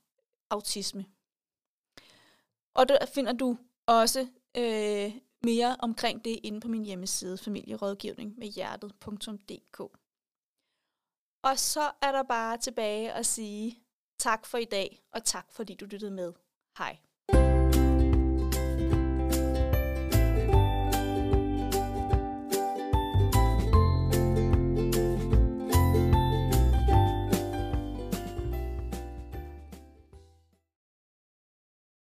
autisme. 0.50 1.06
Og 2.74 2.90
der 2.90 3.06
finder 3.06 3.34
du 3.34 3.58
også 3.86 4.28
øh, 4.58 5.14
mere 5.44 5.76
omkring 5.80 6.26
det 6.26 6.40
inde 6.44 6.60
på 6.60 6.68
min 6.68 6.86
hjemmeside, 6.86 7.38
familierådgivning 7.38 8.40
med 8.40 8.48
hjertet.dk. 8.48 9.80
Og 11.44 11.60
så 11.60 11.92
er 12.02 12.12
der 12.12 12.24
bare 12.24 12.58
tilbage 12.58 13.12
at 13.12 13.26
sige 13.26 13.84
tak 14.20 14.46
for 14.46 14.58
i 14.58 14.66
dag, 14.66 15.04
og 15.12 15.24
tak 15.24 15.52
fordi 15.52 15.74
du 15.74 15.86
lyttede 15.86 16.12
med. 16.12 16.34
Hej. 16.78 16.98